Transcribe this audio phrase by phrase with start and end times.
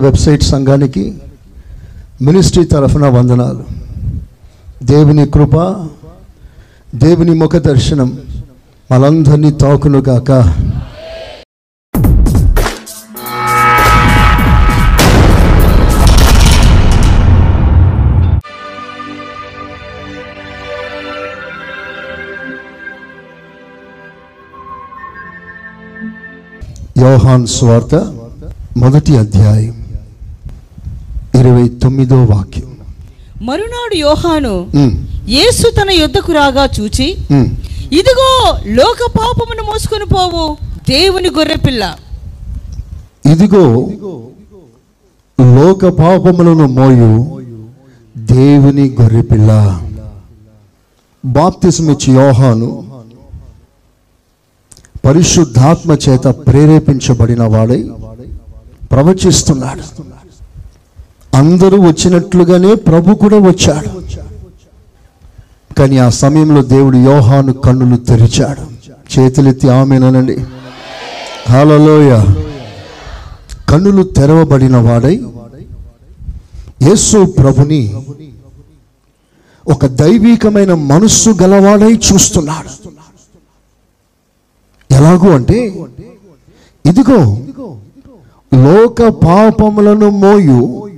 [0.00, 1.18] Website సంఘానికి
[2.22, 3.64] ministry తరఫున వందనాలు.
[4.84, 5.56] దేవుని కృప
[6.94, 8.18] దేవుని ముఖ దర్శనం
[8.92, 10.30] మనందరినీ తాకునుగాక
[26.98, 27.94] యోహాన్ స్వార్త
[28.76, 29.79] మొదటి అధ్యాయం.
[31.38, 32.66] ఇరవై తొమ్మిదో వాక్యం.
[33.48, 34.54] మరునాడు యోహాను
[35.36, 37.06] యేసు తన యుద్ధకు రాగా చూచి.
[37.98, 38.30] ఇదిగో
[38.78, 40.44] లోక పాపమును మోసుకొని పోవు
[40.88, 41.84] దేవుని గొర్రెపిల్ల
[43.32, 43.64] ఇదిగో
[45.38, 47.12] లోక పాపములను మోయు
[48.16, 49.50] దేవుని గొర్రెపిల్ల
[51.24, 52.70] బాప్తిస్మిచ్చి యోహాను
[55.04, 57.80] పరిశుద్ధాత్మ చేత ప్రేరేపించబడిన వాడై
[58.92, 59.84] ప్రవచిస్తున్నాడు.
[61.34, 63.90] అందరూ వచ్చినట్లుగానే ప్రభు కూడా వచ్చాడు.
[65.74, 68.64] కానీ ఆ సమయంలో దేవుడు యోహాను కన్నులు తెరిచాడు.
[69.12, 70.36] చేతులెత్తి ఆమెనండి
[71.48, 72.26] హల్లెలూయా.
[73.68, 75.24] కన్నులు తెరవబడిన వాడై
[76.82, 77.94] యేసు ప్రభుని
[79.68, 82.90] ఒక దైవీకమైన మనస్సు గలవాడై చూస్తున్నాడు.
[84.94, 85.58] ఎలాగూ అంటే
[86.86, 87.38] ఇదిగో
[88.54, 90.89] లోక పాపములను మోయు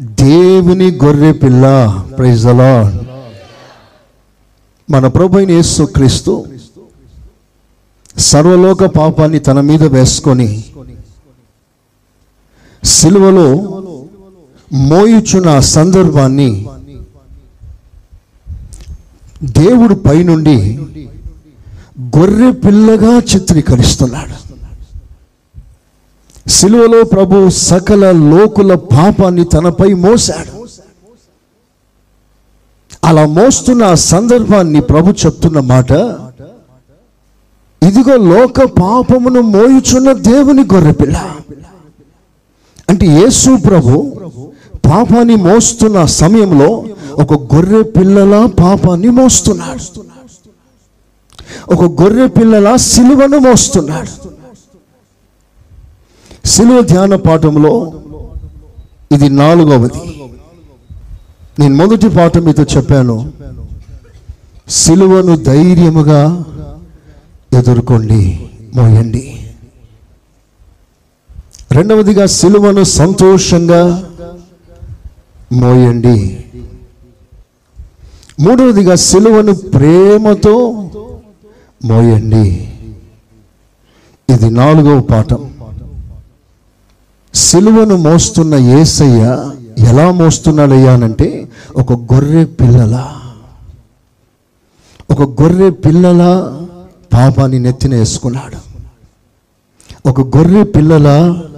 [0.00, 1.64] దేవుని గొర్రె పిల్ల.
[2.18, 2.44] ప్రైజ్
[4.90, 6.44] మన ప్రభు అయిన యేసు క్రీస్తు
[8.18, 10.64] సర్వలోక పాపాన్ని తన మీద వేసుకొని
[12.84, 13.48] సిలువలో
[14.72, 16.66] మోయుచున్న సందర్భాన్ని
[19.42, 20.78] దేవుడు పైనుండి
[22.18, 24.45] గొర్రె పిల్లగా చిత్రీకరిస్తున్నాడు.
[26.48, 30.66] సిలువలో ప్రభు సకల లోకుల పాపాన్ని తనపై మోశాడు.
[33.04, 35.92] అలా మోస్తున్న ఆ సందర్భాన్ని ప్రభు చెప్తున్న మాట
[37.82, 41.34] ఇదిగో లోక పాపమును మోయుచున్న దేవుని గొర్రెపిల్ల.
[42.88, 44.12] అంటే యేసు ప్రభు
[44.86, 50.06] పాపాన్ని మోస్తున్న సమయంలో ఒక గొర్రె పిల్లల పాపాన్ని మోస్తున్నాడు.
[51.72, 54.35] ఒక గొర్రె పిల్లల సిలువను మోస్తున్నాడు.
[56.56, 57.92] సిలువ ధ్యాన పాఠంలో
[59.12, 60.26] ఇది నాలుగవది.
[61.58, 63.32] నేను మొదటి పాఠం మీతో చెప్పాను.
[64.68, 66.44] సిలువను ధైర్యముగా
[67.58, 69.52] ఎదుర్కోండి మోయండి.
[71.72, 74.10] రెండవదిగా సిలువను సంతోషంగా
[75.52, 76.44] మోయండి.
[78.40, 80.90] మూడవదిగా సిలువను ప్రేమతో
[81.84, 82.72] మోయండి.
[84.34, 85.55] ఇది నాలుగవ పాఠం.
[87.36, 93.12] సిలువను మోస్తున్న ఏసయ్య ఎలా మోస్తున్నాడయ్యా అనంటే ఒక గొర్రె పిల్లల.
[95.10, 96.22] ఒక గొర్రె పిల్లల
[97.14, 98.58] పాపాన్ని నెత్తిన వేసుకున్నాడు.
[100.08, 101.08] ఒక గొర్రె పిల్లల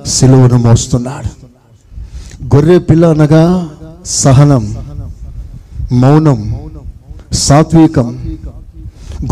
[0.06, 1.30] సిలువను మోస్తున్నాడు.
[2.56, 3.68] గొర్రె పిల్ల అనగా
[4.06, 4.76] సహనం
[5.92, 6.56] మౌనం
[7.32, 8.18] సాత్వికం.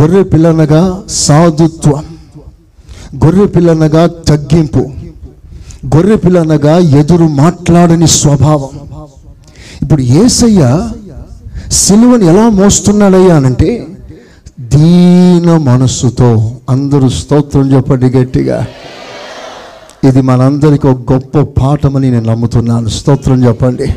[0.00, 2.04] గొర్రె పిల్ల అనగా సాధుత్వం.
[3.24, 5.05] గొర్రె పిల్ల అనగా తగ్గింపు.
[5.84, 8.68] గొర్రె పిల్ల అనగా ఎదురు మాట్లాడని స్వభావం.
[9.82, 10.90] ఇప్పుడు ఏసయ్య
[11.70, 13.86] సిలువను ఎలా మోస్తున్నాడయ్యా అనంటే
[14.60, 18.66] దీన మనస్సుతో అందరూ స్తోత్రం చెప్పండి గట్టిగా.
[20.04, 22.88] ఇది మనందరికీ ఒక గొప్ప పాఠమని నేను నమ్ముతున్నాను.
[22.88, 23.94] స్తోత్రం చెప్పండి.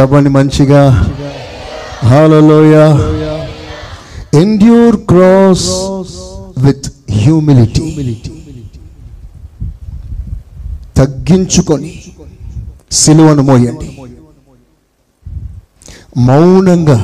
[0.00, 1.12] చెప్పండి మంచిగా.
[2.04, 2.74] హాలలోయ
[4.34, 5.68] ఎండ్యూర్ క్రాస్
[6.64, 8.12] విత్ హ్యూమిలిటీ
[11.02, 12.04] తగ్గించుకొని
[12.92, 13.98] సిలువను మోయండి.
[16.16, 16.98] మౌనంగా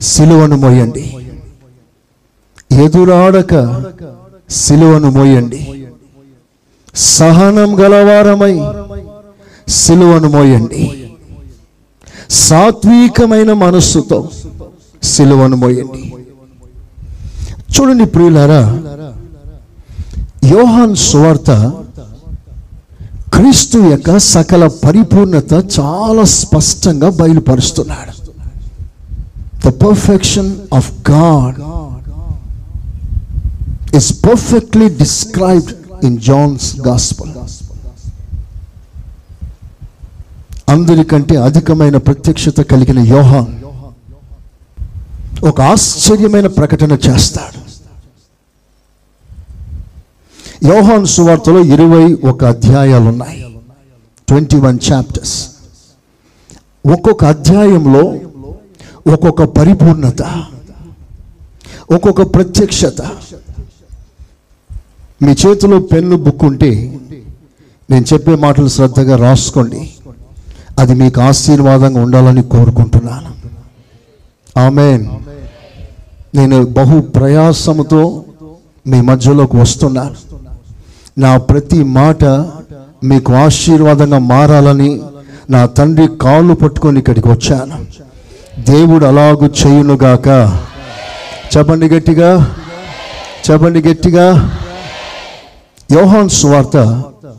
[0.00, 1.16] సిలువను మోయండి.
[2.84, 3.54] ఎదురాడక
[4.50, 5.60] సిలువను మోయండి.
[6.94, 8.54] సహనం గలవారమై
[9.68, 10.82] సిలువను మోయండి.
[12.30, 14.30] సాత్వికమైన మనస్సుతో
[15.02, 16.14] సిలువను మోయండి.
[17.74, 18.62] చూడండి ప్రియులారా
[20.48, 21.50] యోహాన్ సువార్త
[23.40, 28.12] క్రీస్తు యొక్క సకల పరిపూర్ణత చాలా స్పష్టంగా బయలుపరుస్తున్నాడు.
[29.64, 31.60] The perfection of God
[33.98, 35.72] is perfectly described
[36.08, 37.32] in John's gospel
[40.74, 43.54] అందరికంటే అధికమైన ప్రత్యక్షత కలిగిన యోహాన్
[45.50, 47.59] ఒక ఆశ్చర్యమైన ప్రకటన చేస్తాడు.
[50.64, 53.56] యోహాన్ సువార్తలో ఇరవై ఒక అధ్యాయాలు ఉన్నాయి
[54.28, 55.48] ట్వంటీ వన్ చాప్టర్స్
[56.92, 58.02] ఒక్కొక్క అధ్యాయంలో
[59.12, 60.22] ఒక్కొక్క పరిపూర్ణత
[61.90, 63.02] ఒక్కొక్క ప్రత్యక్షత.
[65.22, 67.00] మీ చేతిలో పెన్ను బుక్ ఉంటే
[67.90, 69.90] నేను చెప్పే మాటలు శ్రద్ధగా రాసుకోండి.
[70.78, 73.30] అది మీకు ఆశీర్వాదంగా ఉండాలని కోరుకుంటున్నాను.
[74.60, 74.88] ఆమె
[76.34, 78.24] నేను బహు ప్రయాసముతో
[78.86, 80.39] మీ మధ్యలోకి వస్తున్నాను.
[81.22, 82.24] నా ప్రతి మాట
[83.10, 84.90] మీకు ఆశీర్వాదంగా మారాలని
[85.50, 87.76] నా తండ్రి కాళ్ళు పట్టుకొని ఇక్కడికి వచ్చాను.
[88.70, 90.28] దేవుడు అలాగు చేయునుగాక
[91.52, 92.30] చెప్పండి గట్టిగా.
[93.46, 94.26] చెప్పండి గట్టిగా.
[95.92, 96.76] యోహాన్ స్వార్త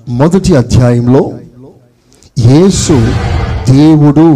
[0.10, 1.24] మొదటి అధ్యాయంలో
[2.40, 2.96] యేసు
[3.72, 4.28] దేవుడు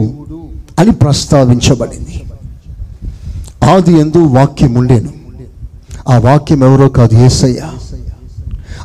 [0.80, 2.16] అని ప్రస్తావించబడింది.
[3.72, 5.12] ఆది ఎందు వాక్యం ఉండేను
[6.10, 7.62] ఆ వాక్యం ఎవరో కాదు యేసయ్య.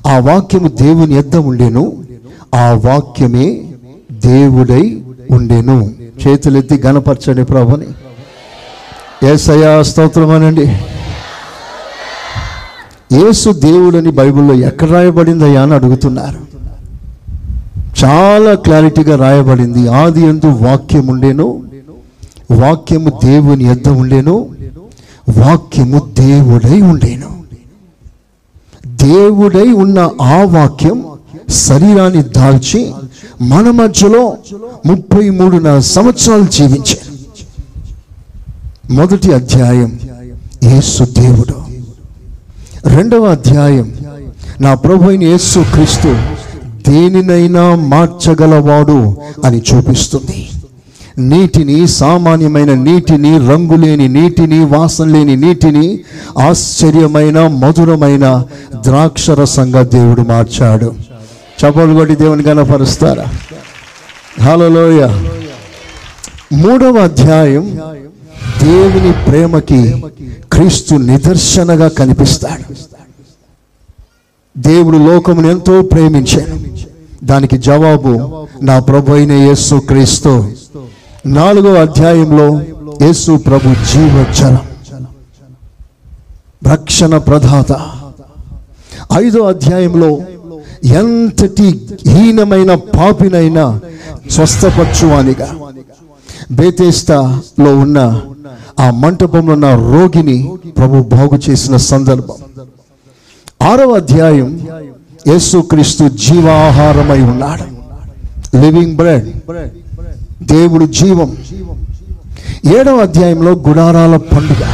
[0.07, 2.05] ఆ వాక్యము దేవుని ఎద్ద ఉండేను.
[2.55, 3.61] ఆ వాక్యమే
[4.13, 5.91] దేవుడై ఉండేను.
[6.27, 7.87] చేతులెత్తి గణపరచండి ప్రభుని.
[9.27, 10.79] ఏసయా స్తోత్రం అనండి
[13.13, 16.51] యేసు దేవుడని బైబిల్లో ఎక్కడ రాయబడిందయ్యా అని అడుగుతున్నారు.
[18.05, 19.89] చాలా క్లారిటీగా రాయబడింది.
[19.89, 21.63] ఆది ఎందు వాక్యం ఉండేను.
[22.51, 24.49] వాక్యము దేవుని ఎద్ద ఉండేను.
[25.37, 27.40] వాక్యము దేవుడై ఉండేను.
[29.03, 31.05] దేవుడై ఉన్న ఆ వాక్యం
[31.49, 32.93] శరీరాన్ని దాల్చి
[33.43, 34.37] మన మధ్యలో
[34.87, 37.09] ముప్పై మూడున్నర సంవత్సరాలు జీవించాను
[38.93, 39.99] మొదటి అధ్యాయం
[40.65, 41.55] యేసు దేవుడు.
[42.89, 43.93] రెండవ అధ్యాయం
[44.61, 46.09] నా ప్రభు అయిన యేసు క్రీస్తు
[46.89, 50.51] దేనినైనా మార్చగలవాడు అని చూపిస్తుంది.
[51.29, 56.01] నీటిని సామాన్యమైన నీటిని రంగులేని నీటిని వాసన లేని నీటిని
[56.39, 58.45] ఆశ్చర్యమైన మధురమైన
[58.81, 60.95] ద్రాక్షరసంగా దేవుడు మార్చాడు.
[61.61, 63.25] చపలు కొట్టి దేవుని కనపరుస్తారా
[64.45, 65.09] హలోయ
[66.53, 67.79] మూడవ అధ్యాయం
[68.63, 70.05] దేవుని ప్రేమకి
[70.53, 72.75] క్రీస్తు నిదర్శనగా కనిపిస్తాడు.
[74.59, 76.71] దేవుడు లోకమును ఎంతో ప్రేమించాడు.
[77.27, 80.51] దానికి జవాబు నా ప్రభు అయిన యేసు క్రీస్తు
[81.27, 82.61] నాలుగో అధ్యాయంలో
[83.03, 84.59] యేసు ప్రభు జీవజలం
[86.73, 87.73] రక్షణ ప్రధాత.
[89.15, 90.19] ఐదో అధ్యాయంలో
[90.85, 93.81] ఎంతటి హీనమైన పాపినైనా
[94.31, 95.49] స్వస్థపరచువానిగా.
[96.51, 98.21] బేతేస్తాలో ఉన్న
[98.81, 102.35] ఆ మంటపంలో ఉన్న రోగిని ప్రభు బాగు చేసిన సందర్భం.
[103.63, 104.69] ఆరవ అధ్యాయం
[105.27, 107.65] యేసుక్రీస్తు జీవాహారమై ఉన్నాడు.
[108.57, 109.29] లివింగ్ బ్రెడ్
[110.43, 111.37] దేవుడు జీవం.
[112.79, 114.65] ఏడవ అధ్యాయంలో గుడారాల పండుగ.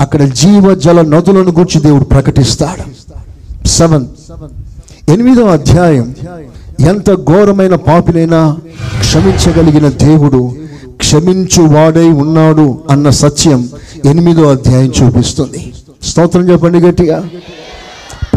[0.00, 2.84] అక్కడ జీవ జల నదులను గురించి దేవుడు ప్రకటిస్తాడు.
[3.68, 4.06] సెవెన్
[5.08, 6.14] ఎనిమిదవ అధ్యాయం.
[6.80, 8.56] ఎంత ఘోరమైన పాపినైనా
[9.00, 10.52] క్షమించగలిగిన దేవుడు
[10.88, 13.68] క్షమించువాడై ఉన్నాడు అన్న సత్యం
[14.04, 15.72] ఎనిమిదో అధ్యాయం చూపిస్తుంది.
[16.02, 17.28] స్తోత్రం చెప్పండి గట్టిగా.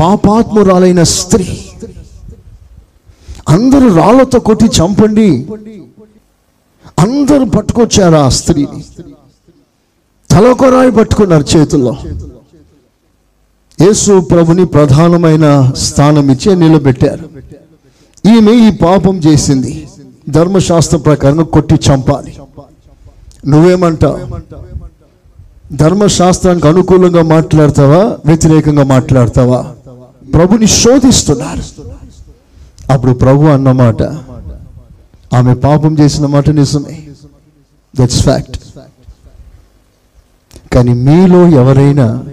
[0.01, 1.59] పాపాత్మురాలైన స్త్రీ.
[3.49, 5.47] అందరూ రాళ్ళతో కొట్టి చంపండి.
[7.03, 8.83] అందరూ పట్టుకొచ్చారు ఆ స్త్రీని.
[10.31, 11.97] తలకొరాయి పట్టుకున్నారు చేతుల్లో.
[13.81, 17.25] యేసు ప్రభుని ప్రధానమైన స్థానం ఇచ్చి నిలబెట్టారు.
[18.27, 19.87] ఈమె ఈ పాపం చేసింది.
[20.29, 22.37] ధర్మశాస్త్ర ప్రకారం కొట్టి చంపాలి.
[23.47, 24.19] నువ్వేమంటావు
[25.75, 28.17] ధర్మశాస్త్రానికి అనుకూలంగా మాట్లాడతావా?
[28.25, 29.61] వ్యతిరేకంగా మాట్లాడతావా?
[30.33, 31.63] ప్రభుని శోధిస్తున్నారు.
[32.91, 34.01] అప్పుడు ప్రభు అన్నమాట
[35.33, 37.07] ఆమె పాపం చేసిన మాట నిజమే.
[37.99, 38.57] దట్స్ ఫ్యాక్ట్
[40.73, 42.23] కానీ మీలో ఎవరైనా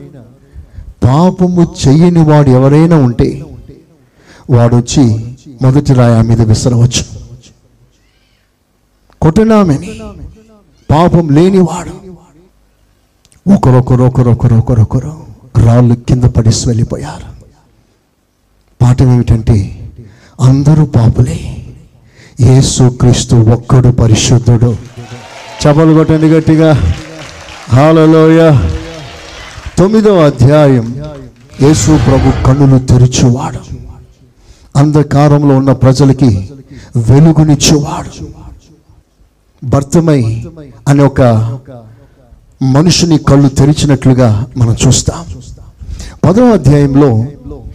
[1.04, 3.45] పాపము చెయ్యని వాడు ఎవరైనా ఉంటే
[4.50, 7.04] వాడు వచ్చి మొదటి రాయ మీద విసరవచ్చు.
[9.21, 10.00] కొట్టనామెని
[10.90, 11.95] పాపం లేనివాడు
[13.54, 15.25] ఒకరొకరు ఒకరొకరు ఒకరొకరు
[15.66, 17.28] రాళ్ళు కింద పడిసి వెళ్ళిపోయారు.
[18.83, 19.57] పాఠం ఏమిటంటే
[20.40, 21.59] అందరూ పాపులే.
[22.40, 24.76] యేసు క్రీస్తు ఒక్కడు పరిశుద్ధుడు.
[25.62, 26.94] చపలు కొట్టండి గట్టిగా.
[27.68, 28.59] హాలలోయ
[29.78, 31.02] తొమ్మిదవ అధ్యాయం.
[31.62, 33.59] యేసు ప్రభు కన్నులు తెరిచేవాడు.
[34.76, 36.50] అంధకారంలో ఉన్న ప్రజలకి
[36.97, 38.26] వెలుగునిచ్చేవాడు.
[39.64, 40.44] భర్తమై
[40.88, 41.20] అనే ఒక
[42.62, 45.25] మనుషుని కళ్ళు తెరిచినట్లుగా మనం చూస్తాం.
[46.25, 47.25] పదవ అధ్యాయంలో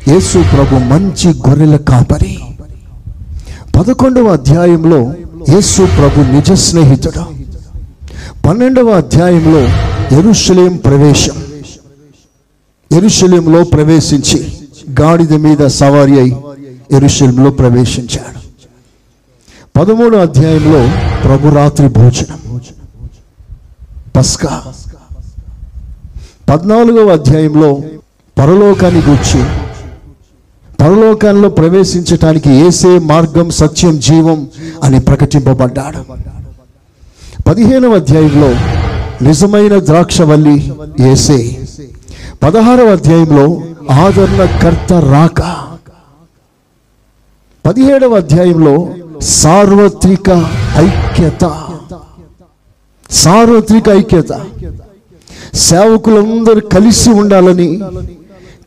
[0.07, 2.37] యేసు ప్రభు మంచి గొర్రెల కాపరి.
[3.75, 5.13] పదకొండవ అధ్యాయంలో
[5.49, 7.23] యేసు ప్రభు నిజ స్నేహితుడు.
[8.47, 9.61] పన్నెండవ అధ్యాయంలో
[10.19, 11.43] ఎరుషులేం ప్రవేశం.
[12.91, 14.57] ఎరుషులేంలో ప్రవేశించి
[15.01, 16.37] గాడిద మీద సవారి అయి
[16.91, 18.39] ఎరుషలేంలో ప్రవేశించాడు.
[19.79, 20.89] పదమూడో అధ్యాయంలో
[21.23, 22.61] ప్రభు రాత్రి భోజనం.
[24.15, 24.63] పస్కా.
[26.49, 27.81] పద్నాలుగవ అధ్యాయంలో
[28.37, 29.64] పరలోకాన్ని గూర్చి
[30.81, 34.47] పరలోకాల్లో ప్రవేశించటానికి ఏసే మార్గం సత్యం జీవం
[34.83, 35.99] అని ప్రకటింపబడ్డాడు.
[37.41, 38.49] పదిహేనవ అధ్యాయంలో
[39.25, 41.67] నిజమైన ద్రాక్షవల్లి ఏసే.
[42.43, 45.41] పదహారవ అధ్యాయంలో ఆదరణకర్త రాక.
[47.65, 48.89] పదిహేడవ అధ్యాయంలో
[49.21, 50.29] సార్వత్రిక
[50.75, 51.63] ఐక్యత.
[53.11, 54.41] సార్వత్రిక ఐక్యత.
[55.53, 57.81] సేవకులందరూ కలిసి ఉండాలని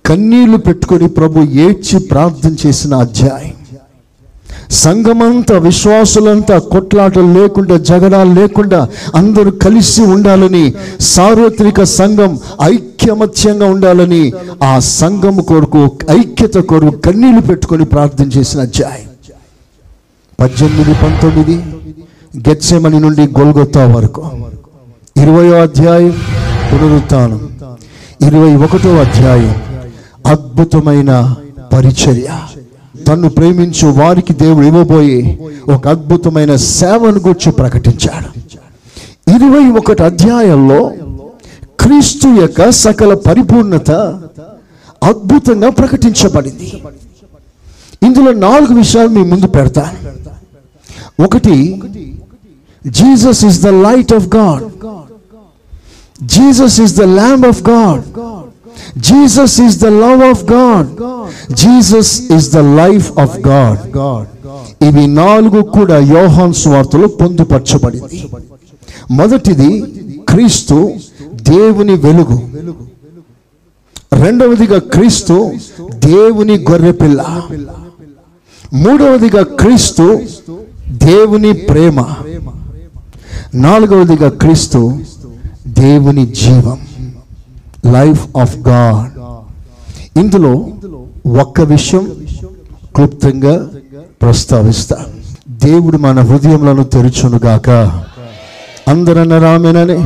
[0.08, 3.54] కన్నీళ్ళు పెట్టుకొని ప్రభు ఏడ్చి ప్రార్థన చేసిన అధ్యాయం.
[4.70, 15.36] సంఘమంతా విశ్వాసులంతా కొట్లాటలు లేకుండా జగడాలు లేకుండా అందరూ కలిసి ఉండాలని సార్వత్రిక సంఘం ఐక్యమత్యంగా ఉండాలని ఆ సంఘం
[15.40, 19.08] కొరకు ఐక్యత కొరకు కన్నీళ్ళు పెట్టుకొని ప్రార్థన చేసిన అధ్యాయం.
[20.40, 21.56] పద్దెనిమిది పంతొమ్మిది
[22.48, 24.22] గెచ్చమని నుండి గొల్గొత్తా వరకు.
[25.16, 26.14] ఇరవయో అధ్యాయం
[26.72, 27.48] పునరుత్నం
[28.26, 29.67] ఇరవై ఒకటో అధ్యాయం.
[30.26, 31.34] అద్భుతమైన
[31.72, 32.28] పరిచర్య.
[33.06, 35.38] తన్ను ప్రేమించు వారికి దేవుడు ఇవ్వబోయి
[35.74, 38.28] ఒక అద్భుతమైన సేవను గురించి ప్రకటించాడు.
[39.36, 40.92] ఇరవై ఒకటి అధ్యాయంలో
[41.80, 43.90] క్రీస్తు యొక్క సకల పరిపూర్ణత
[45.02, 46.82] అద్భుతంగా ప్రకటించబడింది.
[48.02, 49.94] ఇందులో నాలుగు విషయాలు మీ ముందు పెడతా
[51.24, 51.82] ఒకటి
[52.86, 54.64] Jesus is the light of God.
[56.22, 58.02] Jesus is the land of God.
[58.96, 60.88] Jesus is the love of God
[61.52, 63.78] Jesus is the life of God
[64.84, 68.26] ఇవి నాలుగు కూడా యోహాన్ స్వార్తలో పొందుపరచబడింది.
[69.10, 69.84] మొదటిది
[70.28, 70.92] క్రీస్తు
[71.32, 72.40] దేవుని వెలుగు.
[74.12, 75.52] రెండవదిగా క్రీస్తు
[75.94, 77.42] దేవుని గొర్రెపిల్ల
[78.74, 80.20] మూడవదిగా క్రీస్తు
[80.88, 82.04] దేవుని ప్రేమ.
[83.54, 84.98] నాలుగవదిగా క్రీస్తు
[85.66, 86.78] దేవుని జీవం.
[87.86, 89.18] లైఫ్ ఆఫ్ గాడ్
[90.18, 90.68] ఇందులో
[91.40, 92.12] ఒక్క విషయం
[92.94, 93.68] క్లుప్తంగా
[94.22, 95.06] ప్రస్తావిస్తా.
[95.48, 97.70] దేవుడు మన హృదయములను తెరుచునుగాక.
[98.88, 99.98] అందరన్న రామేనని.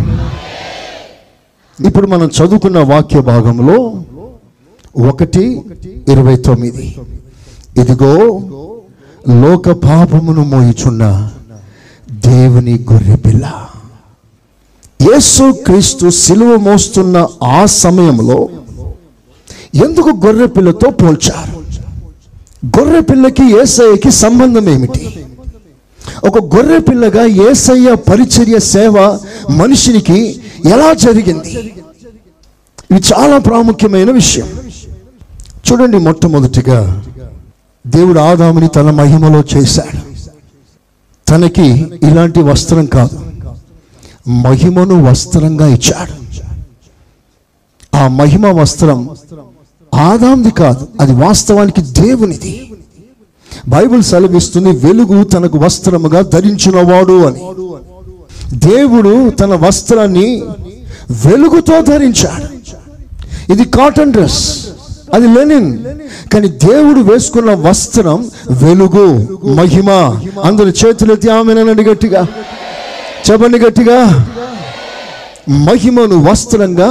[1.87, 3.95] ఇప్పుడు మనం చదువుకున్న వాక్య భాగంలో
[5.09, 5.63] ఒకటి
[6.09, 6.97] ఇరవై తొమ్మిది.
[7.77, 8.41] ఇదిగో
[9.31, 11.31] లోక పాపమును మోయిచున్న
[12.11, 13.67] దేవుని గొర్రె పిల్ల
[15.11, 18.49] యేసు క్రీస్తు సిలువ మోస్తున్న ఆ సమయంలో
[19.75, 21.63] ఎందుకు గొర్రె పిల్లతో పోల్చారు?
[22.67, 25.19] గొర్రె పిల్లకి ఏసయ్యకి సంబంధం ఏమిటి?
[26.25, 29.19] ఒక గొర్రె పిల్లగా ఏసయ్య పరిచర్య సేవ
[29.51, 31.53] మనిషినికి ఎలా జరిగింది?
[32.91, 34.49] ఇది చాలా ప్రాముఖ్యమైన విషయం.
[35.67, 37.05] చూడండి మొట్టమొదటిగా
[37.87, 40.01] దేవుడు ఆదాముని తన మహిమలో చేశాడు.
[41.31, 43.32] తనకి ఇలాంటి వస్త్రం కాదు.
[44.29, 46.13] మహిమను వస్త్రంగా ఇచ్చాడు.
[47.97, 49.11] ఆ మహిమ వస్త్రం
[49.95, 52.73] ఆదాంది కాదు అది వాస్తవానికి దేవునిది.
[53.69, 57.41] బైబిల్ సెలవిస్తుంది వెలుగు తనకు వస్త్రముగా ధరించినవాడు అని.
[58.59, 60.43] దేవుడు తన వస్త్రాన్ని
[61.11, 62.53] వెలుగుతో ధరించాడు.
[63.53, 64.67] ఇది కాటన్ డ్రెస్
[65.15, 65.79] అది లెనిన్.
[66.33, 69.91] కానీ దేవుడు వేసుకున్న వస్త్రం వెలుగు మహిమ.
[70.45, 72.27] అందరు చేతులెత్తి ఆమెనండి గట్టిగా
[73.27, 73.99] చెప్పండి గట్టిగా.
[75.67, 76.91] మహిమను వస్త్రంగా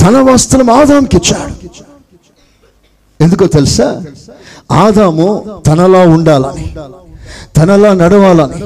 [0.00, 1.54] తన వస్త్రం ఆదాంకి ఇచ్చాడు.
[3.20, 3.88] ఎందుకో తెలుసా?
[4.84, 5.28] ఆదాము
[5.66, 6.66] తనలా ఉండాలని
[7.56, 8.60] తనలా నడవాలని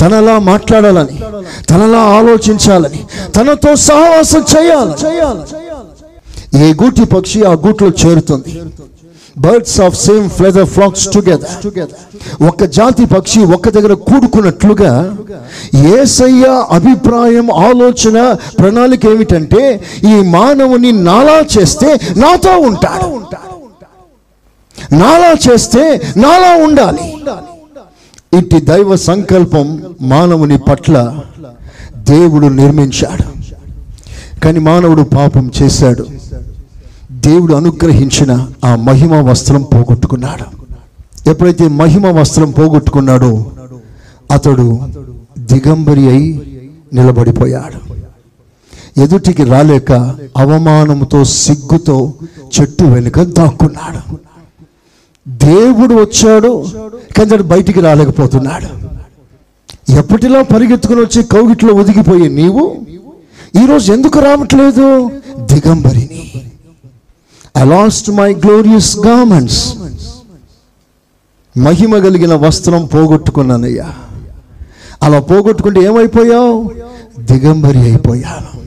[0.00, 1.16] తనలా మాట్లాడాలని
[1.70, 3.00] తనలా ఆలోచించాలని
[3.34, 4.94] తనతో సహవాసం చేయాలి
[6.62, 8.52] ఏ గూటి పక్షి ఆ గూట్లో చేరుతుంది?
[9.38, 11.56] Birds of same feather flocks together
[12.42, 14.92] ఒక జాతి పక్షి ఒక దగ్గర కూడుకున్నట్లుగా
[15.98, 19.62] ఏసయ్య అభిప్రాయం ఆలోచన ప్రణాళిక ఏమిటంటే
[20.04, 23.08] ఈ మానవుని నాలా చేస్తే నాతో ఉంటాడు.
[24.92, 25.84] నాలా చేస్తే
[26.16, 27.06] నాలా ఉండాలి.
[28.38, 29.66] ఇట్టి దైవ సంకల్పం
[30.00, 30.96] మానవుని పట్ల
[31.94, 33.26] దేవుడు నిర్మించాడు.
[34.40, 36.06] కానీ మానవుడు పాపం చేశాడు.
[37.12, 40.66] దేవుడు అనుగ్రహించిన ఆ మహిమ వస్త్రం పోగొట్టుకున్నాడు.
[41.30, 43.46] ఎప్పుడైతే మహిమ వస్త్రం పోగొట్టుకున్నాడో
[44.30, 44.78] అతడు
[45.38, 46.42] దిగంబరి అయి
[46.92, 47.96] నిలబడిపోయాడు.
[49.00, 49.92] ఎదుటికి రాలేక
[50.36, 52.12] అవమానంతో సిగ్గుతో
[52.60, 54.16] చెట్టు వెనుక దాక్కున్నాడు.
[55.28, 56.64] దేవుడు వచ్చాడు
[57.16, 58.86] కానీ అతడు బయటికి రాలేకపోతున్నాడు.
[59.92, 62.76] ఎప్పటిలా పరిగెత్తుకుని వచ్చి కౌగిట్లో ఒదిగిపోయి నీవు?
[63.62, 65.10] ఈరోజు ఎందుకు రావట్లేదు?
[65.38, 66.32] దిగంబరిని.
[67.58, 69.74] I lost my glorious garments
[71.58, 73.92] మహిమ కలిగిన వస్త్రం పోగొట్టుకున్నానయ్యా.
[75.02, 76.70] అలా పోగొట్టుకుంటే ఏమైపోయావు?
[77.20, 78.60] దిగంబరి అయిపోయాను.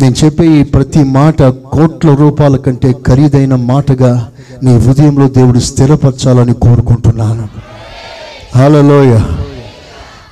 [0.00, 4.28] నేను చెప్పే ఈ ప్రతి మాట కోట్ల రూపాయల కంటే ఖరీదైన మాటగా
[4.62, 7.48] నీ హృదయంలో దేవుడు స్థిరపరచాలని కోరుకుంటున్నాను.
[8.58, 9.20] హలోయ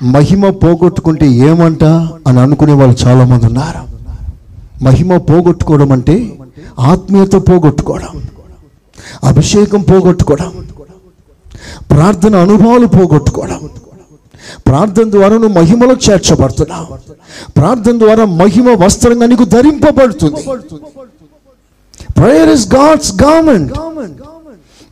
[0.03, 1.83] మహిమ పోగొట్టుకుంటే ఏమంట
[2.27, 3.83] అని అనుకునే వాళ్ళు చాలామంది ఉన్నారు.
[4.83, 6.37] మహిమ పోగొట్టుకోవడం అంటే
[6.79, 8.23] ఆత్మీయత పోగొట్టుకోవడం
[9.23, 10.67] అభిషేకం పోగొట్టుకోవడం
[11.91, 13.69] ప్రార్థన అనుభవాలు పోగొట్టుకోవడం
[14.67, 16.87] ప్రార్థన ద్వారా నువ్వు మహిమలో చేర్చబడుతున్నావు.
[17.57, 20.41] ప్రార్థన ద్వారా మహిమ వస్త్రంగా నీకు ధరింపబడుతుంది.
[22.17, 23.73] ప్రేయర్ ఇస్ గాడ్స్ గవర్నమెంట్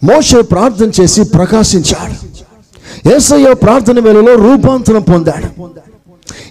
[0.03, 2.15] మోషే ప్రార్థన చేసి ప్రకాశించాడు.
[3.15, 5.71] ఏసయ్య ప్రార్థన వేళలో రూపాంతరం పొందాడు.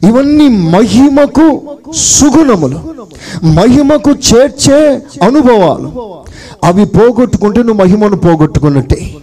[0.09, 1.61] ఇవన్నీ మహిమకు
[1.95, 2.80] సుగుణములు.
[3.47, 6.11] మహిమకు చేర్చే అనుభవాలు.
[6.64, 9.14] అవి పోగొట్టుకుంటే నువ్వు మహిమను పోగొట్టుకున్నట్టే.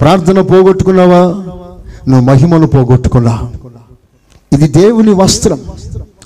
[0.00, 1.22] ప్రార్థన పోగొట్టుకున్నావా?
[2.08, 3.62] నువ్వు మహిమను పోగొట్టుకున్నావు?
[4.54, 5.60] ఇది దేవుని వస్త్రం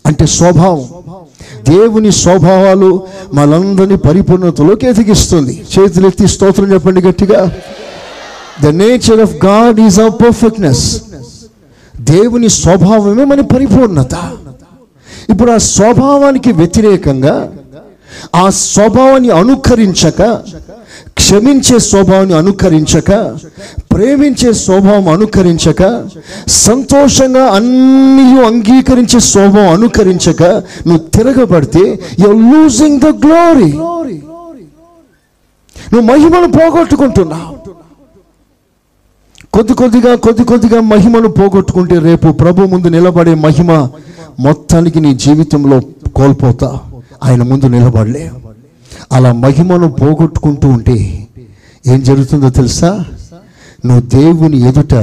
[0.07, 0.85] అంటే స్వభావం.
[1.69, 3.03] దేవుని స్వభావాలు
[3.35, 5.65] మనందరినీ పరిపూర్ణతలోకి ఎదిగిస్తుంది.
[5.79, 7.53] చేతులెత్తి స్తోత్రం చెప్పండి గట్టిగా.
[8.63, 11.03] The nature of God is of perfectness
[12.01, 14.15] దేవుని స్వభావమే మన పరిపూర్ణత.
[15.31, 17.49] ఇప్పుడు ఆ స్వభావానికి వ్యతిరేకంగా
[18.35, 20.21] ఆ స్వభావాన్ని అనుకరించక
[21.15, 23.11] క్షమించే స్వభావాన్ని అనుకరించక
[23.95, 25.83] ప్రేమించే స్వభావం అనుకరించక
[26.49, 30.43] సంతోషంగా అన్నీ అంగీకరించే స్వభావం అనుకరించక
[30.87, 31.85] నువ్వు తిరగబడితే
[32.21, 33.73] యు లూజింగ్ ద గ్లోరీ
[35.93, 37.56] నువ్వు మహిమను పోగొట్టుకుంటున్నావు.
[39.57, 43.89] కొద్ది కొద్దిగా కొద్ది కొద్దిగా మహిమను పోగొట్టుకుంటే రేపు ప్రభు ముందు నిలబడే మహిమ
[44.41, 45.81] మొత్తానికి నీ జీవితంలో
[46.17, 46.81] కోల్పోతా.
[47.25, 48.31] ఆయన ముందు నిలబడలే.
[49.13, 51.27] అలా మహిమను పోగొట్టుకుంటూ ఉంటే
[51.87, 53.05] ఏం జరుగుతుందో తెలుసా?
[53.87, 54.95] నువ్వు దేవుని ఎదుట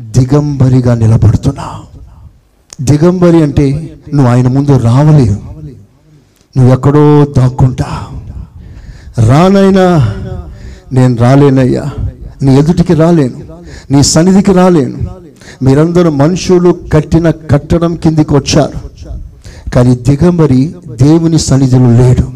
[0.00, 1.82] దిగంబరిగా నిలబడుతున్నా.
[2.80, 5.36] దిగంబరి అంటే నువ్వు ఆయన ముందు రావలేవు.
[6.58, 8.06] నువ్వు ఎక్కడో దాక్కుంటా.
[9.26, 10.14] రానైనా
[10.92, 11.84] నేను రాలేనయ్యా.
[12.42, 13.45] నీ ఎదుటికి రాలేను.
[13.90, 14.98] నీ సన్నిధికి రాలేను.
[15.62, 18.78] మీరందరూ మనుషులు కట్టిన కట్టడం కిందికి వచ్చారు.
[19.70, 22.26] కానీ దిగంబరి దేవుని సన్నిధిలో లేడు.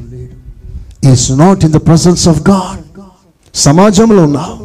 [1.13, 2.81] Is not in the presence of God
[3.55, 4.57] సమాజంలో ఉన్నావు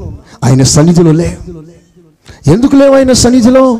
[0.43, 1.37] ఆయన సన్నిధిలో లేవు
[2.49, 3.79] ఎందుకు లేవు ఆయన సన్నిధిలో?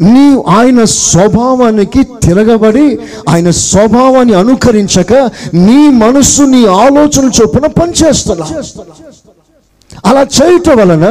[0.00, 2.98] నీ ఆయన స్వభావానికి తిరగబడి
[3.28, 5.12] ఆయన స్వభావాన్ని అనుకరించక
[5.54, 8.46] నీ మనస్సు నీ ఆలోచన చొప్పున పనిచేస్తున్నా.
[10.06, 11.04] అలా చేయటం వలన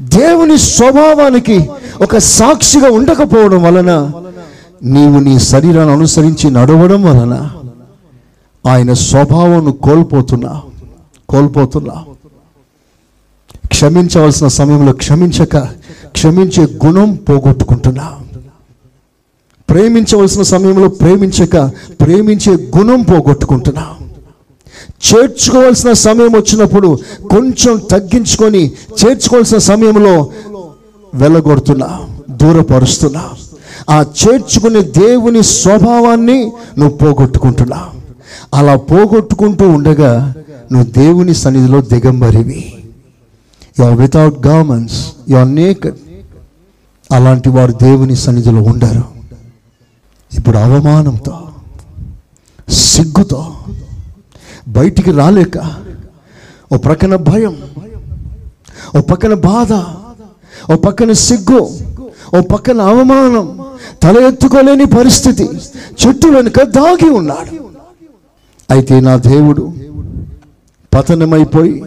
[0.00, 1.70] దేవుని స్వభావానికి
[2.02, 4.10] ఒక సాక్షిగా ఉండకపోవడం వలన
[4.82, 7.50] నీవు నీ శరీరాన్ని అనుసరించి నడవడం వలన
[8.66, 10.62] ఆయన స్వభావం కోల్పోతున్నా
[11.28, 12.04] కోల్పోతున్నా.
[13.66, 15.58] క్షమించవలసిన సమయంలో క్షమించక
[16.06, 18.12] క్షమించే గుణం పోగొట్టుకుంటున్నా.
[19.70, 23.86] ప్రేమించవలసిన సమయంలో ప్రేమించక ప్రేమించే గుణం పోగొట్టుకుంటున్నా.
[25.06, 26.98] చేర్చుకోవాల్సిన సమయం వచ్చినప్పుడు
[27.30, 30.30] కొంచెం తగ్గించుకొని చేర్చుకోవాల్సిన సమయంలో
[31.14, 33.24] వెళ్ళగొడుతున్నా దూరపరుస్తున్నా.
[33.90, 36.38] ఆ చేర్చుకునే దేవుని స్వభావాన్ని
[36.78, 37.88] నువ్వు పోగొట్టుకుంటున్నా.
[38.54, 40.34] అలా పోగొట్టుకుంటూ ఉండగా
[40.72, 42.74] నువ్వు దేవుని సన్నిధిలో దిగంబరివి.
[43.78, 45.98] You are without governments you are naked
[47.12, 49.04] అలాంటి వారు దేవుని సన్నిధిలో ఉండరు.
[50.38, 51.38] ఇప్పుడు అవమానంతో
[52.68, 53.54] సిగ్గుతో
[54.68, 55.58] బయటికి రాలేక.
[56.72, 57.56] ఓ ప్రక్కన భయం.
[58.98, 59.72] ఓ పక్కన బాధ.
[60.72, 61.70] ఓ పక్కన సిగ్గు.
[62.36, 63.58] ఓ పక్కన అవమానం.
[64.02, 65.48] తల ఎత్తుకోలేని పరిస్థితి.
[66.06, 67.72] చెట్టు వెనుక దాగి ఉన్నాడు.
[68.70, 69.72] అయితే నా దేవుడు
[70.94, 71.84] పతనమైపోయి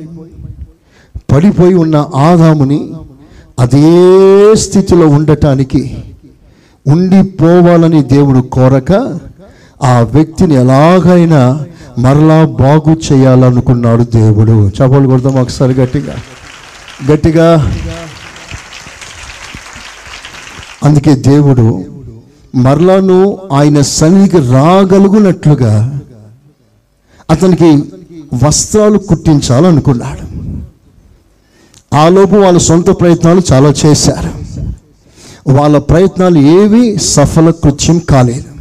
[1.33, 2.93] పడిపోయి ఉన్న ఆదాముని
[3.59, 5.97] అదే స్థితిలో ఉండటానికి
[6.87, 9.19] ఉండిపోవాలని దేవుడు కోరక
[9.83, 11.65] ఆ వ్యక్తిని ఎలాగైనా
[11.99, 14.67] మరలా బాగు చేయాలనుకున్నాడు దేవుడు.
[14.67, 16.15] చపలు కొడతాం ఒకసారి గట్టిగా.
[17.11, 17.75] గట్టిగా.
[20.83, 21.85] అందుకే దేవుడు
[22.55, 25.99] మరలాను ఆయన సన్నిధికి రాగలుగునట్లుగా
[27.29, 27.83] అతనికి
[28.45, 30.35] వస్త్రాలు కుట్టించాలనుకున్నాడు.
[31.95, 34.45] ఆలోపు వాళ్ళ సొంత ప్రయత్నాలు చాలా చేశారు.
[35.51, 38.54] వాళ్ళ ప్రయత్నాలు ఏవి సఫల కృత్యం కాలేదు.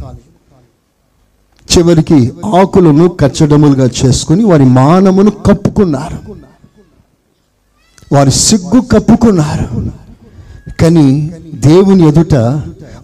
[1.71, 6.17] చివరికి ఆకులను కచ్చడములుగా చేసుకుని వారి మానమును కప్పుకున్నారు.
[8.15, 9.91] వారి సిగ్గు కప్పుకున్నారు.
[10.81, 12.35] కానీ దేవుని ఎదుట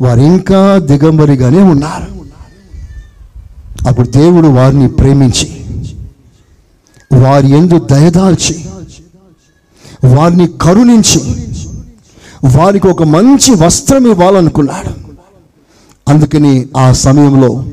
[0.02, 2.12] వారు ఇంకా దిగంబరిగానే ఉన్నారు.
[3.88, 5.62] అప్పుడు దేవుడు వారిని ప్రేమించి
[7.22, 8.66] వారి ఎందు దయదాల్చి
[10.16, 11.48] వారిని కరుణించి
[12.60, 14.90] వారికి ఒక మంచి వస్త్రం ఇవ్వాలనుకున్నాడు.
[16.10, 17.66] అందుకని ఆ సమయంలో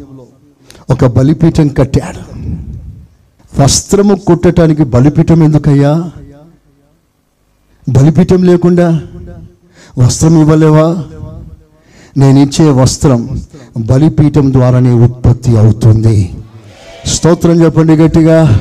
[0.90, 2.38] ఒక బలిపీఠం కట్టాడు.
[3.62, 6.11] వస్త్రము కుట్టడానికి బలిపీఠం ఎందుకయ్యా?
[7.88, 9.03] బలిపీఠం లేకుండా
[9.98, 11.05] వస్త్రం ఇవ్వలేవా?
[12.16, 13.42] నేను ఇచ్చే వస్త్రం
[13.79, 16.35] బలిపీఠం ద్వారానే ఉత్పత్తి అవుతుంది.
[17.07, 18.61] స్తోత్రం చెప్పండి గట్టిగా.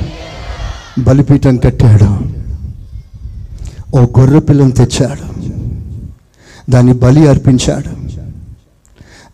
[0.99, 2.37] బలిపీఠం కట్టాడు.
[3.97, 5.37] ఓ గొర్రె పిల్లను తెచ్చాడు.
[6.71, 8.07] దాన్ని బలి అర్పించాడు.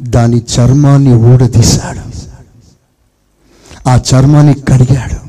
[0.04, 2.13] దాని చర్మాన్ని ఊడదీశాడు.
[3.88, 5.24] ఆ చర్మాన్ని కడిగాడు.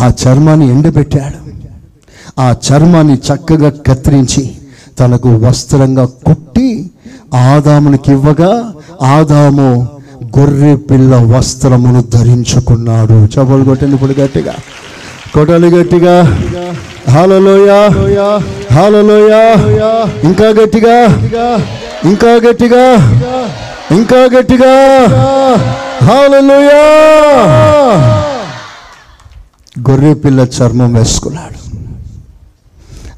[0.00, 1.48] ఆ చర్మాన్ని ఎండబెట్టాడు.
[2.40, 4.54] ఆ చర్మాన్ని చక్కగా కత్తిరించి
[4.98, 6.90] తనకు వస్త్రంగా కుట్టి
[7.34, 9.88] ఆదామునికి ఇవ్వగా ఆదాము
[10.38, 13.24] గొర్రె పిల్ల వస్త్రమును ధరించుకున్నాడు.
[13.24, 14.54] చపలు కొట్టండి ఇప్పుడు గట్టిగా.
[15.34, 16.22] కొట్టాలి గట్టిగా.
[17.10, 17.70] హాలలోయ.
[18.72, 19.54] హాలలోయ.
[20.24, 21.04] ఇంకా గట్టిగా.
[22.04, 22.94] ఇంకా గట్టిగా.
[23.90, 24.68] ఇంకా గట్టిగా.
[26.06, 26.70] హాలలోయ
[29.88, 31.58] గొర్రె పిల్ల చర్మం వేసుకున్నాడు.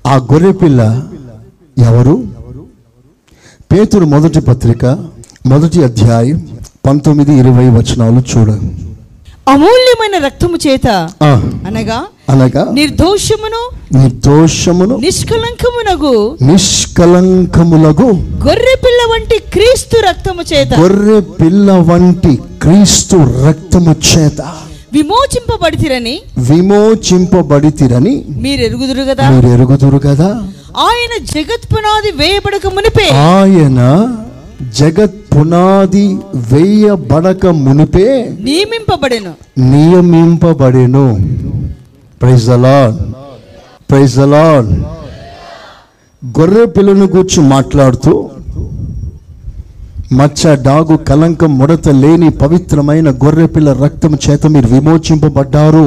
[0.07, 0.81] ఆ గొర్రె పిల్ల
[1.89, 2.15] ఎవరు?
[3.73, 4.85] పేతురు మొదటి పత్రిక
[5.47, 6.39] మొదటి అధ్యాయం
[6.87, 8.71] పంతొమ్మిది ఇరవై వచనాలు చూడండి
[9.47, 10.87] అమూల్యమైన రక్తము చేత
[11.69, 11.99] అనగా
[12.33, 13.63] అనగా నిర్దోషమును
[13.97, 16.13] నిర్దోషమును నిష్కలంకమునగు
[16.51, 18.09] నిష్కలంకములగు
[18.45, 24.41] గొర్రె పిల్ల వంటి క్రీస్తు రక్తము చేత గొర్రె పిల్ల వంటి క్రీస్తు రక్తము చేత
[24.95, 26.15] విమోచింపబడితిరని
[26.51, 30.31] విమోచింపబడితిరని మీరు ఎరుగుదురు కదా మీరు ఎరుగుదురు కదా
[30.87, 33.81] ఆయన జగత్ పునాది వేయబడక మునిపే ఆయన
[34.79, 36.07] జగత్ పునాది
[36.51, 38.09] వేయబడక మునిపే
[38.47, 39.33] నియమింపబడెను.
[39.73, 41.05] నియమింపబడెను.
[42.21, 42.99] ప్రైజ్ అలాడ్
[43.91, 44.71] ప్రైజ్ అలాడ్
[46.23, 48.13] గొర్రె పిల్లను కూర్చు మాట్లాడుతూ
[50.19, 55.87] మచ్చ డాగు కలంకం ముడత లేని పవిత్రమైన గొర్రె పిల్ల రక్తం చేత మీరు విమోచింపబడ్డారు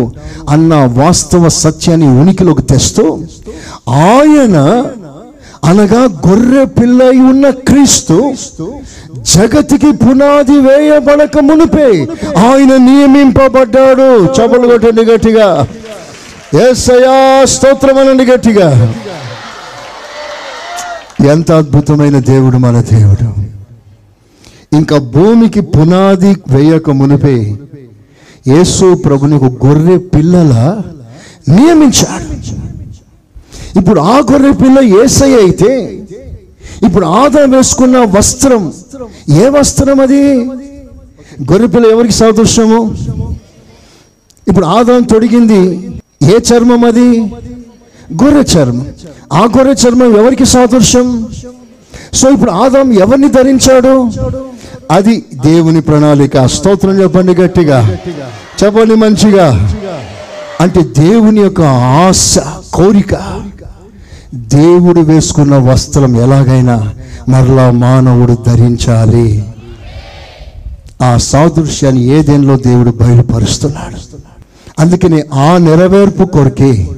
[0.49, 3.05] అన్న వాస్తవ సత్యాన్ని ఉనికిలోకి తెస్తూ
[4.07, 4.57] ఆయన
[5.65, 8.33] అనగా గొర్రె పిల్ల ఉన్న క్రీస్తు
[9.35, 14.07] జగతికి పునాది వేయబడక మునిపే ఆయన నియమింపబడ్డాడు.
[14.25, 15.67] చపలు కొట్టండి గట్టిగా.
[16.69, 18.95] ఏసయా స్తోత్రం అనండి గట్టిగా.
[21.31, 23.29] ఎంత అద్భుతమైన దేవుడు మన దేవుడు.
[24.77, 27.57] ఇంకా భూమికి పునాది వేయక మునిపే
[28.47, 30.81] యేసు ప్రభుని ఒక గొర్రె పిల్లల
[31.49, 32.42] నియమించాడు.
[33.77, 35.71] ఇప్పుడు ఆ గొర్రె పిల్ల ఏసై అయితే
[36.85, 38.73] ఇప్పుడు ఆదా వేసుకున్న వస్త్రం
[39.29, 40.39] ఏ వస్త్రం అది?
[41.51, 42.79] గొర్రె పిల్ల ఎవరికి సాదృశ్యము
[44.47, 45.61] ఇప్పుడు ఆదాం తొడిగింది
[46.23, 47.19] ఏ చర్మం అది?
[48.23, 48.87] గొర్రె చర్మం.
[49.33, 51.27] ఆ గొర్రె చర్మం ఎవరికి సాదృశ్యం?
[52.13, 53.93] సో ఇప్పుడు ఆదాం ఎవరిని ధరించాడు?
[54.91, 56.45] అది దేవుని ప్రణాళిక.
[56.45, 57.97] స్తోత్రం చెప్పండి గట్టిగా.
[58.63, 59.69] చెప్పండి మంచిగా.
[60.61, 61.61] అంటే దేవుని యొక్క
[62.07, 62.39] ఆశ
[62.73, 63.13] కోరిక.
[64.33, 66.93] దేవుడు వేసుకున్న వస్త్రం ఎలాగైనా
[67.29, 69.45] మరలా మానవుడు ధరించాలి.
[71.01, 74.17] ఆ సాదృశ్యాన్ని ఏదేంలో దేవుడు బయలుపరుస్తున్నాడు.
[74.79, 76.89] అందుకని ఆ నెరవేర్పు కొరకే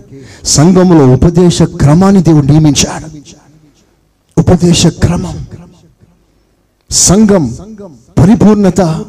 [0.45, 3.06] సంఘములో ఉపదేశ క్రమాన్ని దేవుడు నియమించాడు.
[4.39, 5.45] ఉపదేశ క్రమం.
[6.91, 7.56] సంఘం
[8.17, 9.06] పరిపూర్ణత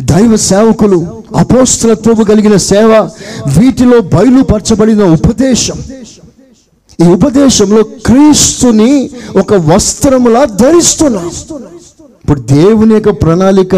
[0.00, 3.10] దైవ సేవకులు అపోస్తలత్వము కలిగిన సేవ
[3.58, 5.78] వీటిలో బయలుపరచబడిన ఉపదేశం.
[7.00, 11.26] ఈ ఉపదేశంలో క్రీస్తుని ఒక వస్త్రములా ధరిస్తున్నాం.
[12.24, 13.74] ఇప్పుడు దేవుని యొక్క ప్రణాళిక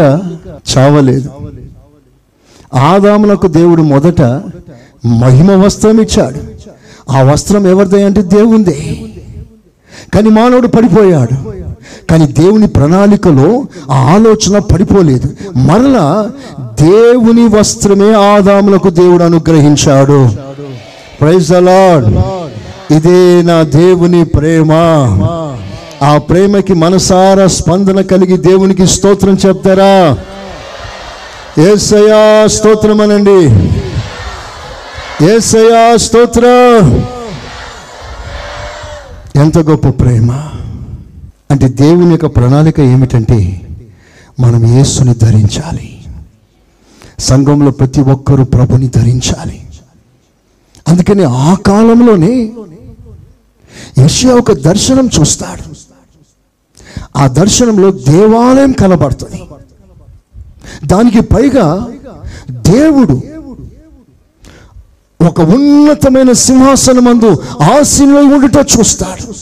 [0.77, 1.29] చావలేదు.
[2.73, 4.21] ఆదామునకు దేవుడు మొదట
[5.05, 6.39] మహిమ వస్త్రం ఇచ్చాడు.
[7.11, 8.99] ఆ వస్త్రం ఎవరిదే అంటే దేవుందే.
[10.13, 11.53] కానీ మానవుడు పడిపోయాడు.
[12.09, 15.29] కానీ దేవుని ప్రణాళికలో ఆ ఆలోచన పడిపోలేదు.
[15.55, 20.29] మరలా దేవుని వస్త్రమే ఆదాములకు దేవుడు అనుగ్రహించాడు.
[21.21, 22.13] ప్రైజ్ అలాడ్
[22.91, 24.73] ఇదే నా దేవుని ప్రేమ.
[26.01, 30.17] ఆ ప్రేమకి మనసారా స్పందన కలిగి దేవునికి స్తోత్రం చెప్తారా?
[31.63, 33.69] ఏసయా స్తోత్రం అనండి.
[35.25, 37.05] ఏసయా స్తోత్రం.
[39.35, 40.31] ఎంత గొప్ప ప్రేమ.
[41.51, 43.61] అంటే దేవుని యొక్క ప్రణాళిక ఏమిటంటే
[44.39, 46.01] మనం యేసుని ధరించాలి.
[47.19, 49.61] సంఘంలో ప్రతి ఒక్కరూ ప్రభుని ధరించాలి.
[50.87, 52.51] అందుకని ఆ కాలంలోనే
[53.99, 55.75] యషియా ఒక దర్శనం చూస్తాడు.
[57.17, 59.41] ఆ దర్శనంలో దేవాలయం కనబడుతుంది.
[60.85, 61.87] దానికి పైగా
[62.51, 63.21] దేవుడు
[65.25, 69.33] ఒక ఉన్నతమైన సింహాసనం అందు ఆశీనులై ఉండుట చూస్తాడు.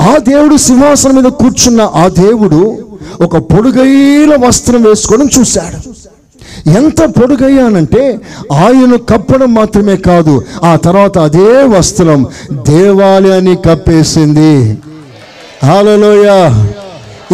[0.00, 2.88] ఆ దేవుడు సింహాసనం మీద కూర్చున్న ఆ దేవుడు
[3.24, 5.94] ఒక పొడుగైన వస్త్రం వేసుకోవడం చూశాడు.
[6.66, 8.20] ఎంత పొడుగయ్యానంటే
[8.52, 14.78] ఆయన కప్పడం మాత్రమే కాదు ఆ తర్వాత అదే వస్త్రం దేవాలయాన్ని కప్పేసింది.
[15.64, 16.28] హాలలోయ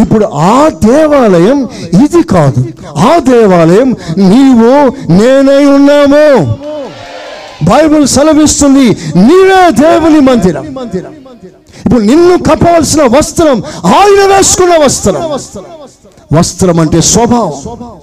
[0.02, 1.68] ఇప్పుడు ఆ దేవాలయం
[2.04, 2.64] ఇది కాదు.
[2.96, 6.56] ఆ దేవాలయం నీవు నేనై ఉన్నాము.
[7.62, 10.66] బైబిల్ సెలవిస్తుంది నీవే దేవుని మందిరం.
[11.86, 15.22] ఇప్పుడు నిన్ను కప్పవలసిన వస్త్రం ఆయన వేసుకున్న వస్త్రం.
[16.38, 17.99] వస్త్రం అంటే స్వభావం.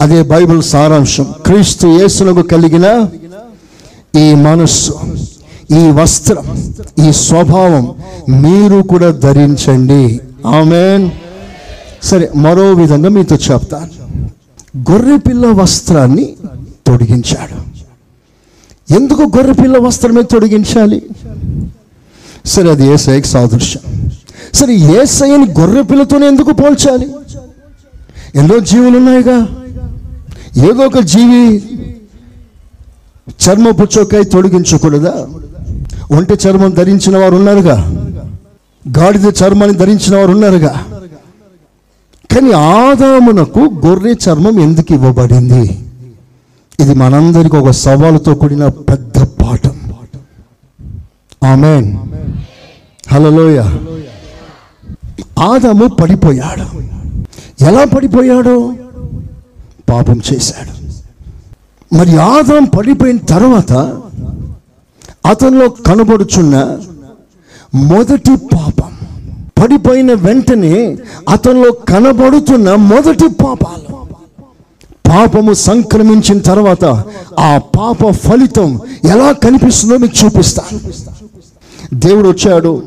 [0.00, 1.34] అదే బైబిల్ సారాంశం.
[1.46, 3.08] క్రీస్తు యేసునకు కలిగిన
[4.18, 4.94] ఈ మనస్సు
[5.70, 6.74] ఈ వస్త్రం
[7.08, 7.94] ఈ స్వభావం
[8.42, 10.20] మీరు కూడా ధరించండి.
[10.46, 11.10] ఆమెన్.
[12.02, 14.16] సరే మరో విధంగా మీతో చెప్తాను.
[14.92, 16.36] గొర్రెపిల్ల వస్త్రాన్ని
[16.86, 17.56] తొడిగించాడు.
[18.92, 21.02] ఎందుకు గొర్రెపిల్ల వస్త్రమే తొడిగించాలి?
[22.46, 24.10] సరే అది ఏసఐకి సాదృశ్యం.
[24.54, 27.06] సరే ఏసఐని గొర్రెపిల్లతోనే ఎందుకు పోల్చాలి?
[28.34, 29.48] ఎన్నో జీవులు ఉన్నాయిగా
[30.56, 31.62] ఏదో ఒక జీవి
[33.48, 35.26] చర్మపు చొక్కాయి తొడిగించకూడదా
[36.10, 37.76] ఒంటి చర్మం ధరించిన వారు ఉన్నారుగా
[38.98, 40.84] గాడిద చర్మాన్ని ధరించిన వారు ఉన్నారుగా
[42.34, 45.86] కానీ ఆదామునకు గొర్రె చర్మం ఎందుకు ఇవ్వబడింది?
[46.80, 49.80] ఇది మనందరికీ ఒక సవాలుతో కూడిన పెద్ద పాఠం.
[51.44, 51.96] ఆమెన్.
[53.08, 53.58] హలోయ
[55.38, 56.82] ఆదాము పడిపోయాడు.
[57.64, 58.85] ఎలా పడిపోయాడు?
[59.88, 60.86] పాపం చేశాడు.
[61.94, 63.72] మరి ఆదాం పడిపోయిన తర్వాత
[65.26, 66.78] అతనిలో కనబడుచున్న
[67.74, 68.92] మొదటి పాపం
[69.62, 70.96] పడిపోయిన వెంటనే
[71.28, 73.96] అతనిలో కనబడుతున్న మొదటి పాపాలు.
[75.08, 76.84] పాపము సంక్రమించిన తర్వాత
[77.40, 80.80] ఆ పాప ఫలితం ఎలా కనిపిస్తుందో మీకు చూపిస్తాను.
[81.94, 82.82] దేవుడు వచ్చాడు.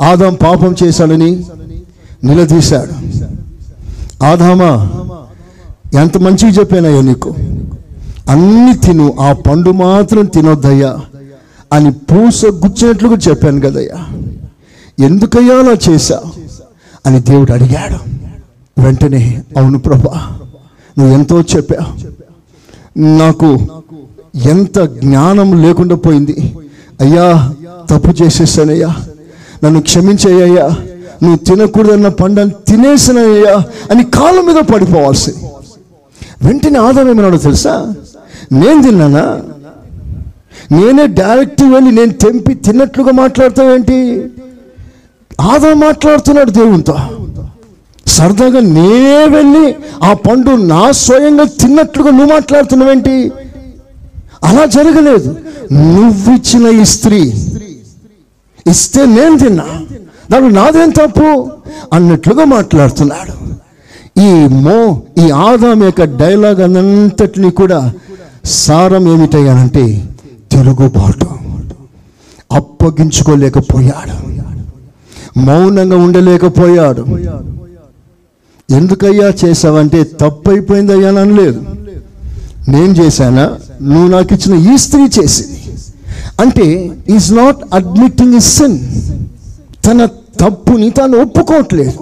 [0.00, 1.46] ఆదాం పాపం చేశాడని
[2.24, 2.94] నిలదీశాడు.
[4.24, 4.92] ఆదామా
[5.94, 7.34] ఎంత మంచిగా చెప్పానయ్యా నీకు?
[8.28, 10.96] అన్ని తిను ఆ పండు మాత్రం తినొద్దయ్యా
[11.72, 14.06] అని పూస గుచ్చినట్లుగా చెప్పాను కదయ్యా.
[14.98, 16.20] ఎందుకయ్యా అలా చేశా
[17.06, 17.98] అని దేవుడు అడిగాడు.
[18.80, 20.38] వెంటనే అవును ప్రభా
[20.98, 21.94] నువ్వు ఎంతో చెప్పా
[22.96, 23.58] నాకు
[24.50, 26.54] ఎంత జ్ఞానం లేకుండా పోయింది.
[27.00, 27.52] అయ్యా
[27.90, 28.96] తప్పు చేసేసానయ్యా.
[29.64, 30.68] నన్ను క్షమించేయ్యా.
[31.22, 33.56] నువ్వు తినకూడదన్న పండని తినేసినయ్యా
[33.90, 35.32] అని కాళ్ళ మీద పడిపోవాల్సి
[36.42, 37.94] వెంటనే ఆదాం ఏమన్నాడో తెలుసా?
[38.52, 39.42] నేను తిన్నానా?
[40.72, 44.24] నేనే డైరెక్ట్ వెళ్ళి నేను తెంపి తిన్నట్లుగా మాట్లాడతావేంటి?
[45.40, 46.96] ఆదా మాట్లాడుతున్నాడు దేవునితో.
[48.06, 53.32] సరదాగా నేనే వెళ్ళి ఆ పండు నా స్వయంగా తిన్నట్లుగా నువ్వు మాట్లాడుతున్నావేంటి?
[54.44, 55.36] అలా జరగలేదు.
[55.72, 57.32] నువ్విచ్చిన ఈ స్త్రీ
[58.66, 59.64] ఇస్తే నేను తిన్నా.
[60.30, 61.50] దాడు నాదేం తప్పు?
[61.92, 63.39] అన్నట్లుగా మాట్లాడుతున్నాడు.
[64.18, 67.92] ఈ మో ఈ ఆదాం యొక్క డైలాగ్ అనంతటిని కూడా
[68.44, 70.08] సారం ఏమిటయ్యానంటే
[70.52, 71.26] తెలుగుబాటు.
[72.52, 74.30] అప్పగించుకోలేకపోయాడు.
[75.38, 77.06] మౌనంగా ఉండలేకపోయాడు.
[78.70, 81.60] ఎందుకయ్యా చేసావంటే తప్పు అయ్యా అని అనలేదు
[82.68, 83.58] నేను చేశానా?
[83.82, 85.60] నువ్వు నాకు ఇచ్చిన ఈ స్త్రీ చేసింది.
[86.40, 88.78] అంటే is not admitting is sin
[89.86, 90.04] తన
[90.40, 91.94] తప్పుని తాను ఒప్పుకోవట్లేదు.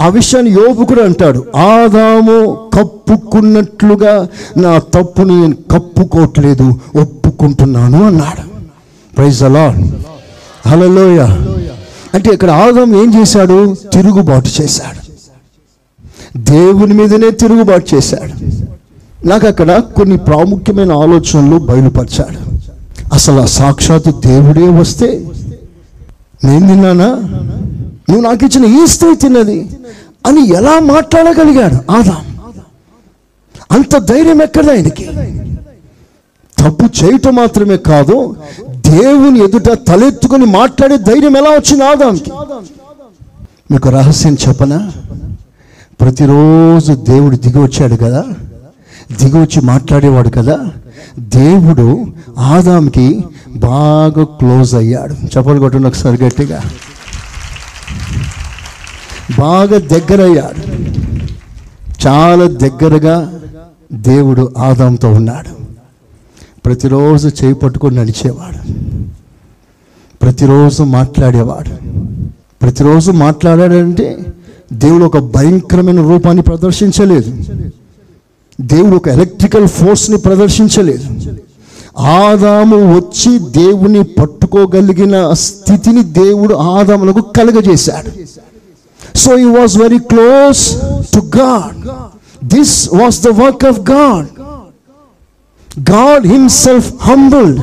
[0.00, 8.42] ఆ విషయాన్ని యోబు కూడా అంటాడు ఆదాము కప్పుకున్నట్లుగా నా తప్పుని నేను కప్పుకోవట్లేదు ఒప్పుకుంటున్నాను అన్నాడు.
[9.16, 9.76] ప్రైజ్ అలా
[10.66, 11.20] హలోయ
[12.14, 13.76] అంటే ఇక్కడ ఆదాం ఏం చేశాడు?
[13.92, 15.02] తిరుగుబాటు చేశాడు.
[16.38, 18.34] దేవుని మీదనే తిరుగుబాటు చేశాడు.
[19.26, 22.52] నాకు అక్కడ కొన్ని ప్రాముఖ్యమైన ఆలోచనలు బయలుపరిచాడు.
[23.14, 25.06] అసలు ఆ సాక్షాత్ దేవుడే వస్తే
[26.44, 27.10] నేను తిన్నానా?
[28.10, 29.68] నువ్వు నాకు ఇచ్చిన ఈ స్త్రీ తిన్నది
[30.26, 31.92] అని ఎలా మాట్లాడగలిగాడు?
[31.92, 32.38] ఆదాం.
[33.72, 35.04] అంత ధైర్యం ఎక్కడ ఆయనకి?
[36.58, 38.36] తప్పు చేయటం మాత్రమే కాదు
[38.70, 42.30] దేవుని ఎదుట తలెత్తుకుని మాట్లాడే ధైర్యం ఎలా వచ్చింది ఆదాంకి?
[43.70, 44.92] మీకు రహస్యం చెప్పనా?
[46.00, 48.24] ప్రతిరోజు దేవుడు దిగి వచ్చాడు కదా?
[49.12, 50.70] దిగి వచ్చి మాట్లాడేవాడు కదా?
[51.18, 52.06] దేవుడు
[52.38, 53.24] ఆదాంకి
[53.56, 55.14] బాగా క్లోజ్ అయ్యాడు.
[55.14, 56.62] చెప్పలు కొట్టండి ఒకసారి గట్టిగా.
[59.38, 60.72] బాగా దగ్గరయ్యాడు
[62.06, 63.40] చాలా దగ్గరగా
[63.92, 65.62] దేవుడు ఆదాంతో ఉన్నాడు.
[66.64, 68.72] ప్రతిరోజు చేయి పట్టుకొని నడిచేవాడు.
[70.22, 71.70] ప్రతిరోజు మాట్లాడేవాడు.
[72.62, 74.18] ప్రతిరోజు మాట్లాడాడంటే
[74.72, 77.36] దేవుడు ఒక భయంకరమైన రూపాన్ని ప్రదర్శించలేదు.
[78.60, 81.36] దేవుడు ఒక ఎలక్ట్రికల్ ఫోర్స్ని ప్రదర్శించలేదు.
[82.00, 88.10] ఆదాము వచ్చి దేవుని పట్టుకోగలిగిన స్థితిని దేవుడు ఆదాములకు కలుగజేశాడు.
[89.23, 90.61] so he was very close
[91.15, 91.77] to God
[92.55, 94.27] this was the work of God
[95.93, 97.61] God himself humbled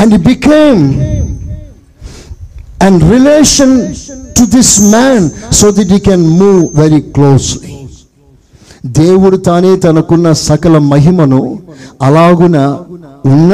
[0.00, 0.82] and he became
[2.80, 3.70] and relation
[4.36, 7.72] to this man so that he can move very closely
[8.98, 11.40] దేవుడు తానే తనకున్న సకల మహిమను
[12.06, 12.58] అలాగున
[13.32, 13.52] ఉన్న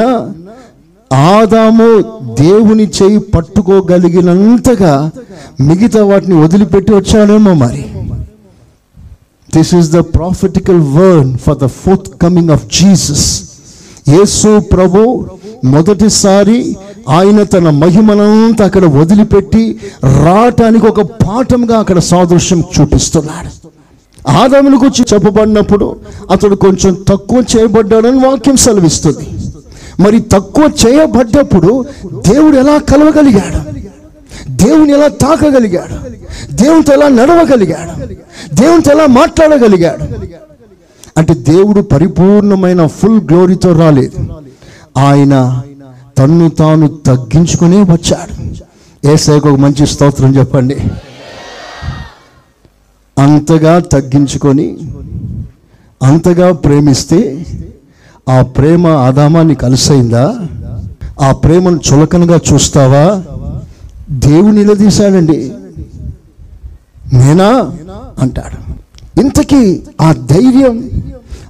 [1.12, 2.00] ఆదాము
[2.40, 5.10] దేవుని చేయి పట్టుకోగలిగినంతగా
[5.60, 7.84] మిగతా వాటిని వదిలిపెట్టి వచ్చాడేమో మరి.
[9.56, 13.42] This is the prophetical word for the fourth coming of Jesus
[14.08, 15.26] యేసు ప్రభు
[15.64, 16.76] మొదటిసారి
[17.08, 19.76] ఆయన తన మహిమనంతా అక్కడ వదిలిపెట్టి
[20.24, 23.70] రావటానికి ఒక పాఠంగా అక్కడ సాదృశ్యం చూపిస్తున్నాడు.
[24.30, 25.96] ఆదాముని గురించి చెప్పబడినప్పుడు
[26.30, 29.26] అతడు కొంచెం తక్కువ చేయబడ్డాడని వాక్యం సెలవిస్తుంది.
[30.00, 31.84] మరి తక్కువ చేయబడ్డప్పుడు
[32.28, 33.80] దేవుడు ఎలా కలవగలిగాడు?
[34.50, 36.10] దేవుని ఎలా తాకగలిగాడు?
[36.54, 38.06] దేవునితో ఎలా నడవగలిగాడు?
[38.54, 40.04] దేవునితో ఎలా మాట్లాడగలిగాడు?
[41.18, 44.34] అంటే దేవుడు పరిపూర్ణమైన ఫుల్ గ్లోరీతో రాలేదు.
[44.98, 45.62] ఆయన
[46.18, 48.32] తన్ను తాను తగ్గించుకునే వచ్చాడు.
[49.08, 50.76] ఏసైకి ఒక మంచి స్తోత్రం చెప్పండి.
[53.18, 54.78] అంతగా తగ్గించుకొని
[56.02, 57.46] అంతగా ప్రేమిస్తే
[58.30, 60.38] ఆ ప్రేమ ఆదామాన్ని కలిసైందా?
[61.20, 63.22] ఆ ప్రేమను చులకనగా చూస్తావా?
[64.10, 65.52] దేవుని నిలదీశాడండి.
[67.12, 67.70] నేనా?
[68.18, 68.80] అంటాడు.
[69.20, 70.90] ఇంతకీ ఆ ధైర్యం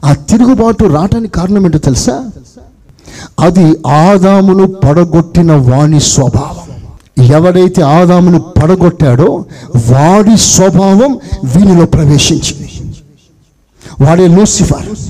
[0.04, 2.30] ఆ తిరుగుబాటు రావటానికి కారణం ఏంటో తెలుసా?
[3.40, 7.24] అది ఆదామును పడగొట్టిన వాణి స్వభావం.
[7.24, 9.44] ఎవడైతే ఆదామును పడగొట్టాడో
[9.76, 12.94] వాడి స్వభావం వీనిలో ప్రవేశించింది.
[14.00, 15.09] వాడే లూసిఫర్.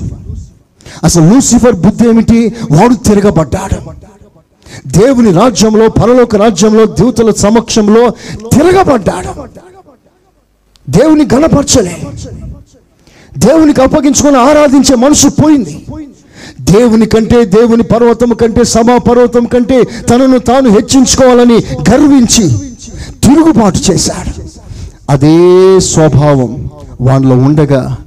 [1.03, 2.55] అసలు లూసిఫర్ బుద్ధి ఏమిటి?
[2.71, 3.91] వాడు తిరగబడ్డాడు.
[4.87, 8.09] దేవుని రాజ్యంలో పరలోక రాజ్యంలో దేవతల సమక్షంలో
[8.53, 9.43] తిరగబడ్డాడు.
[10.89, 11.97] దేవుని గణపరచలే.
[13.37, 15.85] దేవునికి అప్పగించుకొని ఆరాధించే మనసు పోయింది.
[16.61, 21.55] దేవుని కంటే దేవుని పర్వతం కంటే సమా పర్వతం కంటే తనను తాను హెచ్చించుకోవాలని
[21.91, 22.57] గర్వించి
[23.23, 24.43] తిరుగుబాటు చేశాడు.
[25.09, 26.69] అదే స్వభావం
[27.01, 27.97] వాళ్ళలో ఉండగా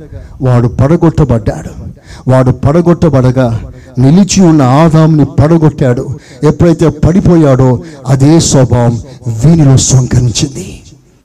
[0.43, 1.94] వాడు పడగొట్టబడ్డాడు.
[2.29, 3.61] వాడు పడగొట్టబడగా
[3.99, 6.09] నిలిచి ఉన్న ఆదాంని పడగొట్టాడు.
[6.43, 9.03] ఎప్పుడైతే పడిపోయాడో అదే స్వభావం
[9.45, 10.83] వీనిలో సంకరించింది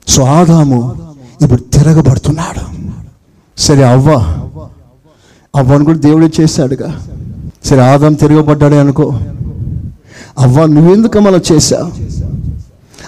[0.08, 1.02] సో ఆదాము
[1.42, 2.90] ఇప్పుడు తిరగబడుతున్నాడు.
[3.58, 4.12] సరే అవ్వ
[5.56, 7.02] అవ్వను కూడా దేవుడే చేశాడుగా.
[7.66, 9.20] సరే ఆదాం తిరగబడ్డాడే అనుకో.
[10.40, 11.92] అవ్వ నువ్వెందుకు అలా చేశావు?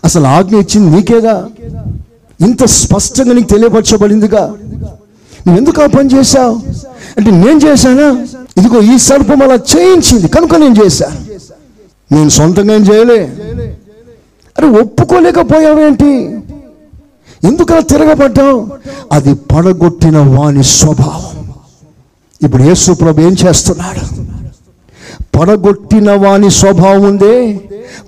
[0.03, 1.47] అసలు ఆజ్ఞ ఇచ్చింది నీకేగా?
[2.41, 4.53] ఇంత స్పష్టంగా నీకు తెలియపరచబడిందిగా.
[5.47, 6.61] నువ్వెందుకు ఆ పని చేశావు?
[7.17, 8.25] అంటే నేను చేశానా?
[8.57, 10.27] ఇదిగో ఈ సర్పం అలా చేయించింది.
[10.27, 11.11] కనుక నేను చేశా.
[12.11, 13.23] నేను సొంతంగా ఏం చేయలే.
[14.57, 16.37] అరే ఒప్పుకోలేకపోయావేంటి?
[17.47, 18.67] ఎందుకు అలా తిరగబడ్డావు?
[19.11, 21.53] అది పడగొట్టిన వాని స్వభావం.
[22.43, 24.21] ఇప్పుడు యేసు ప్రభు ఏం చేస్తున్నాడు?
[25.37, 27.59] పడగొట్టిన వాని స్వభావం ఉందే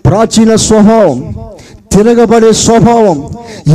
[0.06, 1.34] ప్రాచీన స్వభావం.
[1.94, 3.30] తిరగబడే స్వభావం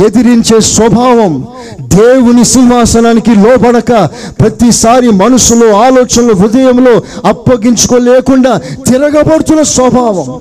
[0.05, 1.47] ఎదిరించే స్వభావం
[1.81, 10.39] దేవుని సింహాసనానికి లోబడక ప్రతిసారి మనసులో ఆలోచనలు హృదయంలో అప్పగించుకోలేకుండా తిరగబడుతున్న స్వభావం.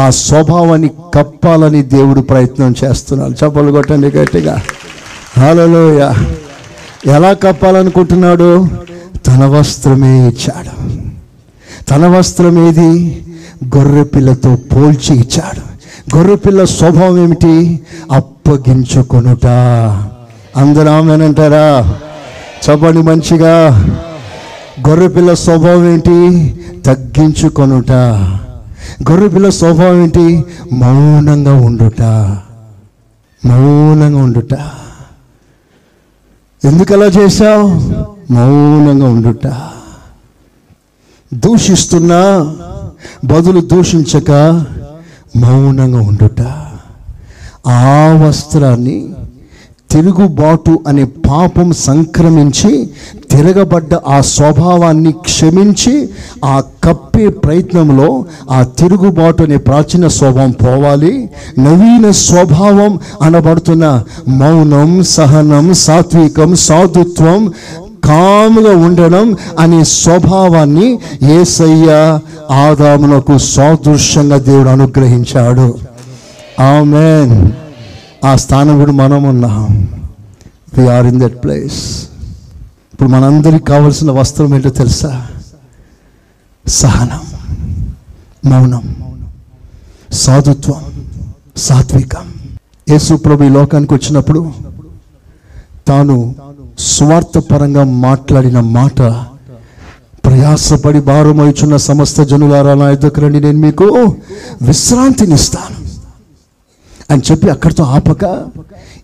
[0.00, 3.32] ఆ స్వభావాన్ని కప్పాలని దేవుడు ప్రయత్నం చేస్తున్నాడు.
[3.32, 4.62] చప్పలు కొట్టండి గట్టిగా.
[5.38, 6.12] హలోయ
[7.06, 8.66] ఎలా కప్పాలనుకుంటున్నాడు?
[9.26, 10.90] తన వస్త్రమే ఇచ్చాడు.
[11.90, 13.22] తన వస్త్రం ఏది?
[13.76, 15.75] గొర్రె పిల్లతో పోల్చి ఇచ్చాడు.
[16.14, 17.82] గొర్రె పిల్ల స్వభావం ఏమిటి?
[18.12, 19.46] అప్పగించుకొనుట.
[20.56, 21.98] అందరూ ఆమెనంటారా
[22.70, 23.84] చెప్పండి మంచిగా.
[24.88, 26.54] గొర్రె పిల్ల స్వభావం ఏంటి
[26.86, 27.92] తగ్గించుకొనుట.
[29.10, 32.02] గొర్రె పిల్ల స్వభావం ఏంటి మౌనంగా ఉండుట.
[33.46, 34.54] మౌనంగా ఉండుట.
[36.64, 37.68] ఎందుకు అలా చేశావు?
[38.32, 39.46] మౌనంగా ఉండుట.
[41.34, 42.54] దూషిస్తున్నా
[43.24, 44.64] బదులు దూషించక
[45.36, 46.40] మౌనంగా ఉండుట.
[47.66, 49.08] ఆ వస్త్రాన్ని
[49.90, 52.90] తిరుగుబాటు అనే పాపం సంక్రమించి
[53.30, 56.08] తిరగబడ్డ ఆ స్వభావాన్ని క్షమించి
[56.44, 61.28] ఆ కప్పే ప్రయత్నంలో ఆ తిరుగుబాటు అనే ప్రాచీన స్వభావం పోవాలి.
[61.58, 67.52] నవీన స్వభావం అనబడుతున్న మౌనం సహనం సాత్వికం సాధుత్వం
[68.06, 72.18] కాముగా ఉండడం అనే స్వభావాన్ని ఏసయ్య
[72.50, 75.78] ఆదామునకు సాదృశ్యంగా దేవుడు అనుగ్రహించాడు.
[76.60, 77.52] ఆమెన్.
[78.24, 79.88] ఆ స్థానం కూడా మనం ఉన్నాం.
[80.92, 82.08] ఆర్ ఇన్ దట్ ప్లేస్
[82.94, 85.26] ఇప్పుడు మనందరికి కావాల్సిన వస్త్రం ఏంటో తెలుసా?
[86.66, 87.20] సహనం.
[88.50, 88.96] మౌనం.
[90.12, 90.82] సాధుత్వం.
[91.56, 92.32] సాత్వికం.
[92.90, 94.52] యేసు ప్రభు ఈ లోకానికి వచ్చినప్పుడు
[95.88, 96.34] తాను
[96.78, 99.02] స్వార్థపరంగా మాట్లాడిన మాట.
[100.24, 104.16] ప్రయాసపడి భారమవుచున్న సమస్త జనులారా నా ఎద్దకు రండి నేను మీకు
[104.62, 105.86] విశ్రాంతినిస్తాను.
[107.12, 108.24] అని చెప్పి అక్కడితో ఆపక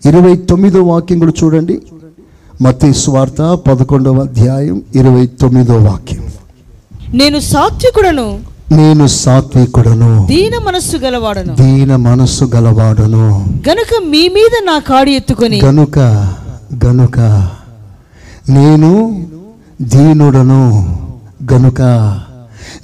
[0.07, 1.83] ఇరవై తొమ్మిదో వాక్యం కూడా చూడండి.
[2.63, 6.27] మతి స్వార్థ పదకొండవ అధ్యాయం ఇరవై తొమ్మిదో వాక్యం.
[7.15, 8.41] నేను సాత్వికుడను.
[8.73, 10.27] నేను సాత్వికుడను.
[10.31, 11.55] దీన మనస్సు గలవాడను.
[11.55, 13.47] దీన మనస్సు గలవాడును.
[13.69, 15.61] గనుక మీ మీద నా కాడి ఎత్తుకొని.
[15.65, 15.99] గనుక
[16.85, 17.49] గనుక
[18.53, 18.91] నేను
[19.83, 20.63] దీనుడను
[21.53, 21.81] గనుక.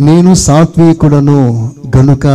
[0.01, 1.41] నేను సాత్వికుడను
[1.97, 2.27] గనుక.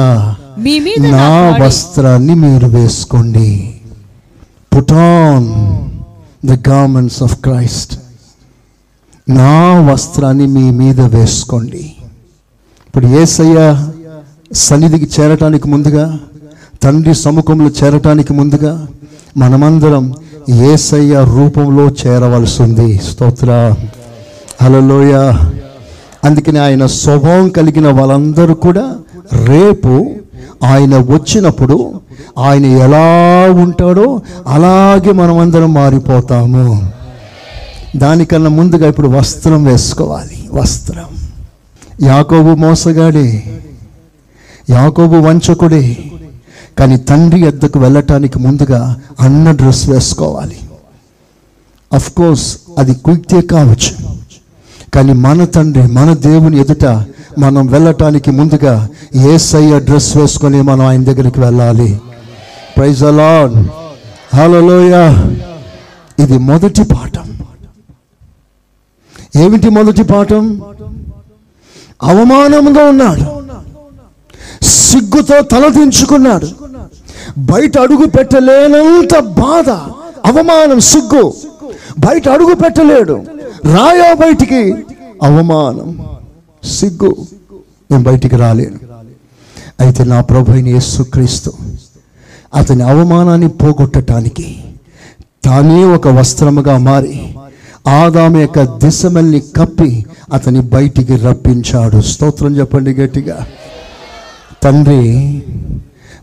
[1.13, 1.29] నా
[1.61, 3.49] వస్త్రాన్ని మీరు వేసుకోండి.
[4.75, 5.47] Put on
[6.45, 7.93] the garments of Christ
[9.29, 9.53] నా
[9.91, 11.84] వస్త్రాన్ని మీ మీద వేసుకోండి.
[12.88, 13.59] ఇప్పుడు ఏసయ్య
[14.53, 16.19] సన్నిధికి చేరటానికి ముందుగా
[16.84, 18.88] తండ్రి సముఖంలో చేరటానికి ముందుగా
[19.38, 20.13] మనమందరం
[20.50, 22.98] ఏసయ్య రూపంలో చేరవలసింది.
[22.98, 23.74] స్తోత్ర.
[24.64, 25.14] హలోయ
[26.24, 28.96] అందుకని ఆయన స్వభావం కలిగిన వాళ్ళందరూ కూడా
[29.34, 30.06] రేపు
[30.64, 31.94] ఆయన వచ్చినప్పుడు
[32.39, 36.91] ఆయన ఎలా ఉంటాడో అలాగే మనమందరం మారిపోతాము.
[37.96, 40.50] దానికన్నా ముందుగా ఇప్పుడు వస్త్రం వేసుకోవాలి.
[40.54, 41.06] వస్త్రం.
[42.08, 43.44] యాకోబు మోసగాడే.
[44.70, 45.98] యాకోబు వంచకుడే.
[46.80, 50.59] కానీ తండ్రి ఎద్దకు వెళ్ళటానికి ముందుగా అన్న డ్రెస్ వేసుకోవాలి.
[51.93, 54.15] అఫ్ కోర్స్ అది కుయితే కావచ్చు.
[54.93, 56.86] కానీ మన తండ్రి మన దేవుని ఎదుట
[57.39, 62.01] మనం వెళ్ళటానికి ముందుగా ఏసయ్య డ్రెస్ వేసుకొని మనం ఆయన దగ్గరికి వెళ్ళాలి.
[62.78, 63.65] ప్రైజ్ అలాన్
[64.36, 65.17] హలోయ
[66.24, 67.39] ఇది మొదటి పాఠం.
[69.36, 70.61] ఏమిటి మొదటి పాఠం?
[72.03, 73.43] అవమానంగా ఉన్నాడు.
[74.65, 76.62] సిగ్గుతో తలదించుకున్నాడు
[77.38, 79.69] బయట అడుగు పెట్టలేనంత బాధ
[80.31, 81.34] అవమానం సిగ్గు.
[81.99, 83.23] బయట అడుగు పెట్టలేడు.
[83.65, 84.73] రాయా బయటికి
[85.23, 86.05] అవమానం
[86.63, 87.15] సిగ్గు.
[87.91, 88.79] నేను బయటికి రాలేను.
[89.79, 91.53] అయితే నా ప్రభు అయిన యేసుక్రీస్తు
[92.55, 94.55] అతని అవమానాన్ని పోగొట్టడానికి
[95.45, 97.36] తానే ఒక వస్త్రముగా మారి
[97.88, 102.01] ఆదాము యొక్క దిశమల్ని కప్పి అతని బయటికి రప్పించాడు.
[102.01, 103.47] స్తోత్రం చెప్పండి గట్టిగా.
[104.63, 105.43] తండ్రి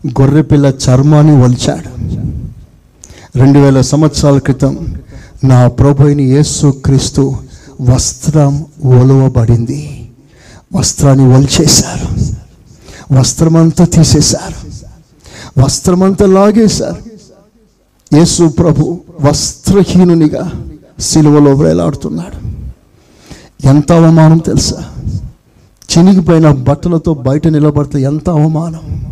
[0.07, 2.01] గొర్రెపిల్ల చర్మాన్ని వలిచాడు.
[3.37, 4.95] రెండు వేల సంవత్సరాల క్రితం
[5.43, 7.37] నా ప్రభుని యేసు క్రీస్తు
[7.81, 10.11] వస్త్రం ఒలవబడింది.
[10.75, 12.31] వస్త్రాన్ని వలిచేశారు.
[13.19, 14.71] వస్త్రమంతా తీసేశారు.
[15.63, 17.11] వస్త్రమంతా లాగేశారు.
[18.17, 20.51] యేసు ప్రభు వస్త్రహీనునిగా
[20.99, 22.51] సిలువలో వేలాడుతున్నాడు.
[23.67, 24.85] ఎంత అవమానం తెలుసా?
[25.97, 29.10] చినిగిపోయిన బట్టలతో బయట నిలబడితే ఎంత అవమానం?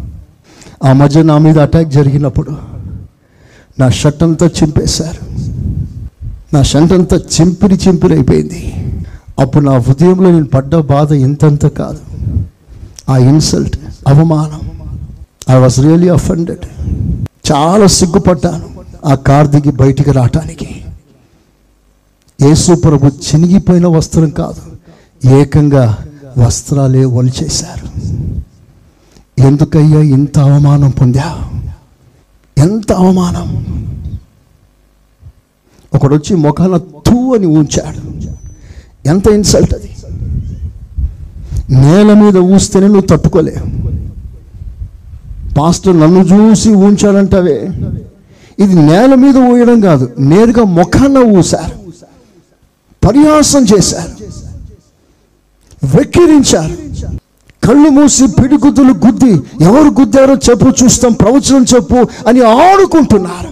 [0.83, 2.57] ఆ మధ్య నా మీద అటాక్ జరిగినప్పుడు
[3.79, 5.21] నా షర్ట్ అంతా చింపేశారు.
[6.53, 8.73] నా షర్ట్ అంతా చింపిరి చింపిరి అయిపోయింది.
[9.39, 11.99] అప్పుడు నా హృదయంలో నేను పడ్డ బాధ ఇంతంత కాదు.
[13.09, 13.77] ఆ ఇన్సల్ట్
[14.07, 14.71] అవమానం.
[15.49, 16.65] ఐ వాస్ రియలీ అఫెండెడ్
[17.51, 18.69] చాలా సిగ్గుపడ్డాను
[19.05, 20.85] ఆ కార్ దిగి బయటికి రావటానికి.
[22.41, 24.61] యేసు ప్రభు చినిగిపోయిన వస్త్రం కాదు
[25.27, 25.97] ఏకంగా
[26.37, 28.09] వస్త్రాలే ఒలిచేశారు.
[29.39, 31.49] ఎందుకయ్యా ఇంత అవమానం పొందా?
[32.57, 33.47] ఎంత అవమానం?
[35.95, 38.01] ఒకడు వచ్చి ముఖాన తూ అని ఉంచాడు
[39.07, 39.95] ఎంత ఇన్సల్ట్ అది?
[41.69, 43.89] నేల మీద ఊస్తేనే నువ్వు తట్టుకోలేవు
[45.53, 47.69] పాస్టర్ నన్ను చూసి ఊంచాడంటావే.
[48.59, 51.79] ఇది నేల మీద ఊయడం కాదు నేరుగా ముఖాన ఊశారు.
[53.07, 54.11] పరిహాసం చేశారు.
[55.95, 56.77] వెక్కిరించారు.
[57.69, 59.31] కళ్ళు మూసి పిడిగుద్దులు గుద్ది
[59.63, 61.95] ఎవరు గుద్దారో చెప్పు చూస్తాం ప్రవచనం చెప్పు
[62.27, 63.49] అని ఆడుకుంటున్నారు.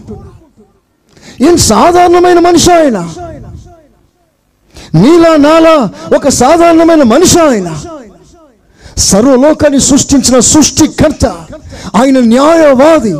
[1.43, 3.09] ఏం సాధారణమైన మనిషి ఆయన?
[4.95, 7.79] నీలా నాలా ఒక సాధారణమైన మనిషి ఆయన.
[8.97, 11.25] సర్వలోకాన్ని సృష్టించిన సృష్టికర్త.
[11.95, 13.13] ఆయన న్యాయవాది.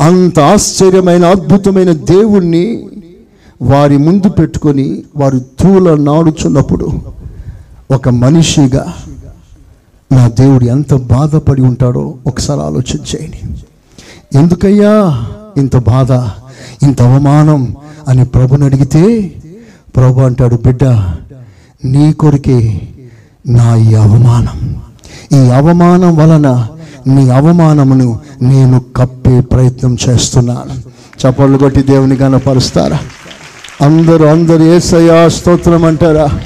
[0.00, 2.88] అంత ఆశ్చర్యమైన అద్భుతమైన దేవుణ్ణి
[3.62, 6.92] వారి ముందు పెట్టుకొని వారు తూల నాడుచున్నప్పుడు
[7.90, 8.94] ఒక మనిషిగా
[10.12, 13.40] నా దేవుడు ఎంత బాధపడి ఉంటాడో ఒకసారి ఆలోచన చేయండి.
[14.38, 15.24] ఎందుకయ్యా
[15.56, 16.12] ఇంత బాధ
[16.84, 17.76] ఇంత అవమానం
[18.08, 19.34] అని ప్రభుని అడిగితే
[19.96, 20.84] ప్రభు అంటాడు బిడ్డ
[21.84, 22.80] నీ కొరికే
[23.48, 24.82] నా ఈ అవమానం.
[25.32, 26.66] ఈ అవమానం వలన
[27.06, 30.92] నీ అవమానమును నేను కప్పే ప్రయత్నం చేస్తున్నాను.
[31.22, 32.98] చప్పళ్ళు కొట్టి దేవుని కనపరుస్తారా
[33.82, 36.40] అందరూ అందరూ ఏసయా స్తోత్రం అంటారా?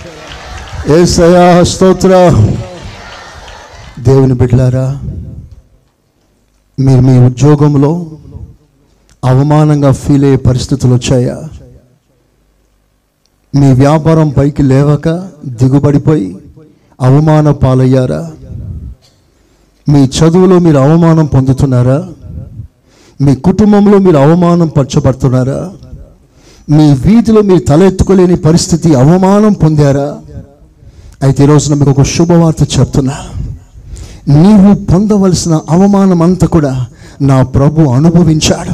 [0.94, 2.55] ఏసయా స్తోత్రం.
[3.98, 5.00] దేవుని బిడ్డలారా
[6.80, 8.06] మీరు మీ ఉద్యోగంలో
[9.24, 11.48] అవమానంగా ఫీల్ అయ్యే పరిస్థితులు వచ్చాయా?
[13.54, 15.08] మీ వ్యాపారం పైకి లేవక
[15.46, 16.36] దిగుబడిపోయి
[17.00, 18.30] అవమాన పాలయ్యారా?
[19.88, 22.08] మీ చదువులో మీరు అవమానం పొందుతున్నారా?
[23.20, 25.70] మీ కుటుంబంలో మీరు అవమానం పరచబడుతున్నారా?
[26.70, 30.18] మీ వీధిలో మీరు తల ఎత్తుకోలేని పరిస్థితి అవమానం పొందారా?
[31.22, 33.45] అయితే ఈరోజున రోజున మీకు ఒక శుభవార్త చెప్తున్నా.
[34.28, 36.86] నీవు పొందవలసిన అవమానం అంతా కూడా
[37.20, 38.72] నా ప్రభు అనుభవించాడు.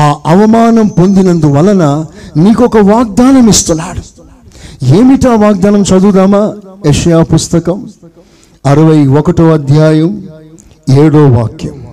[0.00, 2.04] ఆ అవమానం పొందినందువలన
[2.36, 4.02] నీకు ఒక వాగ్దానం ఇస్తున్నాడు
[4.84, 6.52] ఏమిటా వాగ్దానం చదువుదామా?
[6.86, 7.88] యషయా పుస్తకం
[8.66, 10.28] అరవై ఒకటో అధ్యాయం
[10.90, 11.86] ఏడో వాక్యం.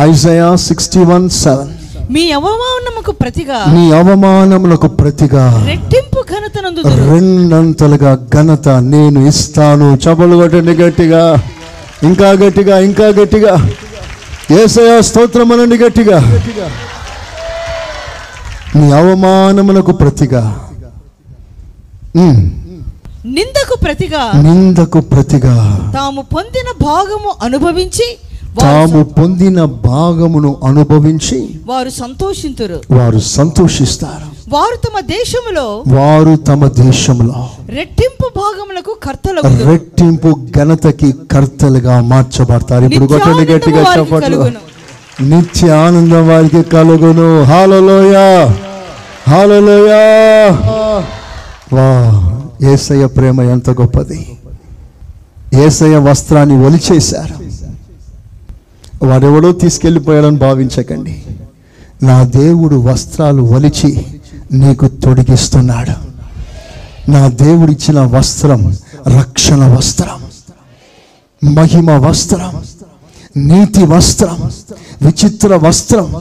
[0.00, 1.79] Isaiah sixty one seven.
[2.10, 3.72] మీ అవమానముకు ప్రతిగా.
[3.72, 5.66] నీ అవమానములకు ప్రతిగా.
[5.66, 9.98] రెట్టింపు ఘనతనందు రెండంతలుగా ఘనత నేను ఇస్తాను.
[10.04, 11.42] చపలు కొట్టండి గట్టిగా.
[12.02, 13.70] ఇంకా గట్టిగా ఇంకా గట్టిగా.
[14.62, 16.18] ఏసయ స్తోత్రం అనండి గట్టిగా.
[18.76, 20.68] నీ అవమానములకు ప్రతిగా.
[23.24, 24.42] నిందకు ప్రతిగా.
[24.42, 25.54] నిందకు ప్రతిగా.
[25.94, 28.18] తాము పొందిన భాగము అనుభవించి
[28.58, 32.80] తాము పొందిన భాగమును అనుభవించి వారు సంతోషింతురు.
[32.90, 34.26] వారు సంతోషిస్తారు.
[34.48, 42.84] వారు తమ దేశములో వారు తమ దేశంలో రెట్టింపు భాగములకు కర్తలు రెట్టింపు ఘనతకి కర్తలుగా మార్చబడతారు.
[42.84, 44.46] ఇప్పుడు కొట్టండి గట్టిగా చెప్పట్లు
[45.20, 47.42] నిత్య ఆనందం వారికి కలుగును.
[47.44, 48.16] హాలలోయ!
[49.28, 49.92] హాలలోయ!
[51.72, 51.86] వా
[52.72, 54.36] ఏసయ్య ప్రేమ ఎంత గొప్పది.
[55.54, 57.49] ఏసయ్య వస్త్రాన్ని ఒలిచేశారు.
[59.02, 61.22] వాడెవడో తీసుకెళ్ళిపోయాడని భావించకండి.
[62.02, 64.06] నా దేవుడు వస్త్రాలు ఒలిచి
[64.52, 66.10] నీకు తొడిగిస్తున్నాడు.
[67.10, 68.76] నా దేవుడిచ్చిన వస్త్రం
[69.18, 70.20] రక్షణ వస్త్రం
[71.54, 72.64] మహిమ వస్త్రం
[73.36, 74.50] నీతి వస్త్రం
[75.02, 76.16] విచిత్ర వస్త్రం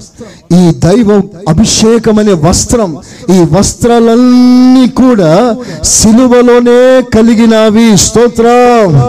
[0.56, 2.98] ఈ దైవ అభిషేకం అనే వస్త్రం
[3.30, 7.98] ఈ వస్త్రాలన్నీ కూడా సిలువలోనే కలిగినవి.
[7.98, 9.00] స్తోత్రం.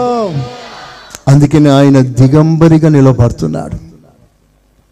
[1.27, 3.75] అందుకని ఆయన దిగంబరిగా నిలబడుతున్నాడు.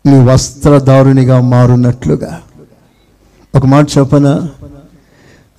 [0.10, 2.42] నీ వస్త్రధారునిగా మారునట్లుగా
[3.56, 4.50] ఒక మాట చెప్పన?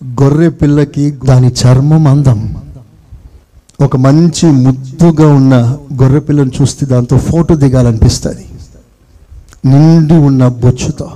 [0.04, 2.56] గొర్రె పిల్లకి దాని చర్మం అందం.
[3.80, 5.54] ఒక మంచి ముద్దుగా ఉన్న
[6.02, 8.46] గొర్రె పిల్లను చూస్తే దాంతో ఫోటో దిగాలనిపిస్తుంది.
[9.64, 11.10] నిండి ఉన్న బొచ్చుతో.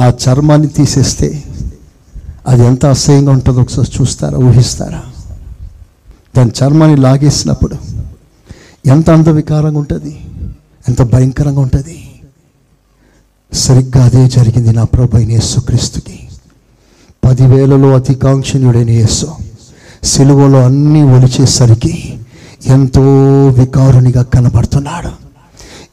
[0.00, 1.44] ఆ చర్మాన్ని తీసేస్తే
[2.46, 5.02] అది ఎంత అసహ్యంగా ఉంటుందో ఒకసారి చూస్తారా ఊహిస్తారా?
[6.36, 7.76] దాని చర్మాన్ని లాగేసినప్పుడు
[8.86, 10.20] ఎంత అందవికారంగా ఉంటుంది?
[10.88, 12.10] ఎంత భయంకరంగా ఉంటుంది?
[13.52, 16.18] సరిగ్గా అదే జరిగింది నా ప్రభు యేసుక్రీస్తుకి.
[17.24, 19.26] పదివేలలో అతికాంక్షణ్యుడైన యేసు
[20.04, 22.18] సిలువలో అన్నీ ఒలిచేసరికి
[22.66, 23.02] ఎంతో
[23.46, 25.10] వికారునిగా కనబడుతున్నాడు.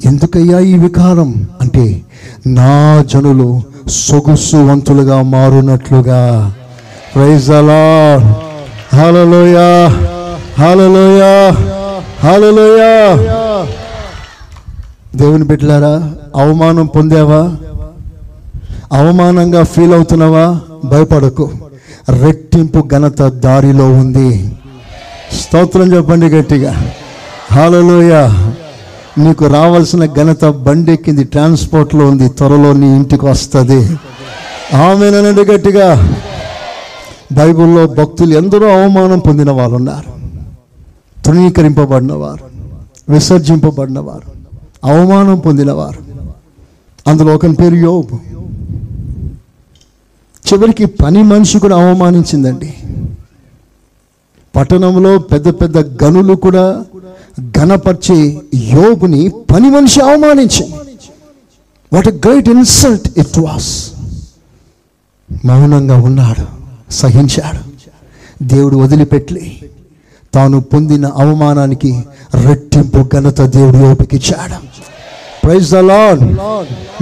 [0.08, 1.48] ఎందుకయ్యా ఈ వికారం?
[1.62, 2.02] అంటే
[2.48, 6.56] నా జనులు సొగుసువంతులుగా మారునట్లుగా.
[7.16, 8.20] ప్రైజ్ అలా
[8.94, 9.98] హలోయా
[10.60, 11.50] హాలలోయా
[12.24, 12.92] హాలలోయా
[15.16, 17.56] దేవుని బిడ్డలారా అవమానం పొందావా?
[18.94, 20.60] అవమానంగా ఫీల్ అవుతున్నావా?
[20.86, 21.50] భయపడకు.
[22.10, 24.52] రెట్టింపు ఘనత దారిలో ఉంది.
[25.40, 26.92] స్తోత్రం చెప్పండి గట్టిగా.
[27.52, 28.30] హాలలోయ
[29.18, 32.30] నీకు రావాల్సిన ఘనత బండెక్కింది ట్రాన్స్పోర్ట్లో ఉంది.
[32.30, 33.98] త్వరలో నీ ఇంటికి వస్తుంది.
[34.78, 36.14] ఆమెనండి గట్టిగా.
[37.32, 40.17] బైబిల్లో భక్తులు ఎందరో అవమానం పొందిన వాళ్ళు ఉన్నారు
[41.28, 42.44] తృణీకరింపబడినవారు
[43.10, 44.32] విసర్జింపబడినవారు
[44.86, 46.00] అవమానం పొందినవారు.
[47.08, 48.20] అందులో ఒక పేరు యోబు.
[50.48, 52.74] చివరికి పని మనిషి కూడా అవమానించిందండి.
[54.56, 56.86] పట్టణంలో పెద్ద పెద్ద గనులు కూడా
[57.58, 60.76] ఘనపరిచే యోగుని పని మనిషి అవమానించింది.
[61.94, 63.92] What great insult it was
[65.46, 66.46] మౌనంగా ఉన్నాడు
[66.92, 67.60] సహించాడు.
[68.44, 69.62] దేవుడు వదిలిపెట్టి
[70.34, 71.92] తాను పొందిన అవమానానికి
[72.46, 74.58] రెట్టింపు ఘనత దేవుడు ఓపికిచ్చాడు
[75.44, 75.78] ప్రైజ్ ద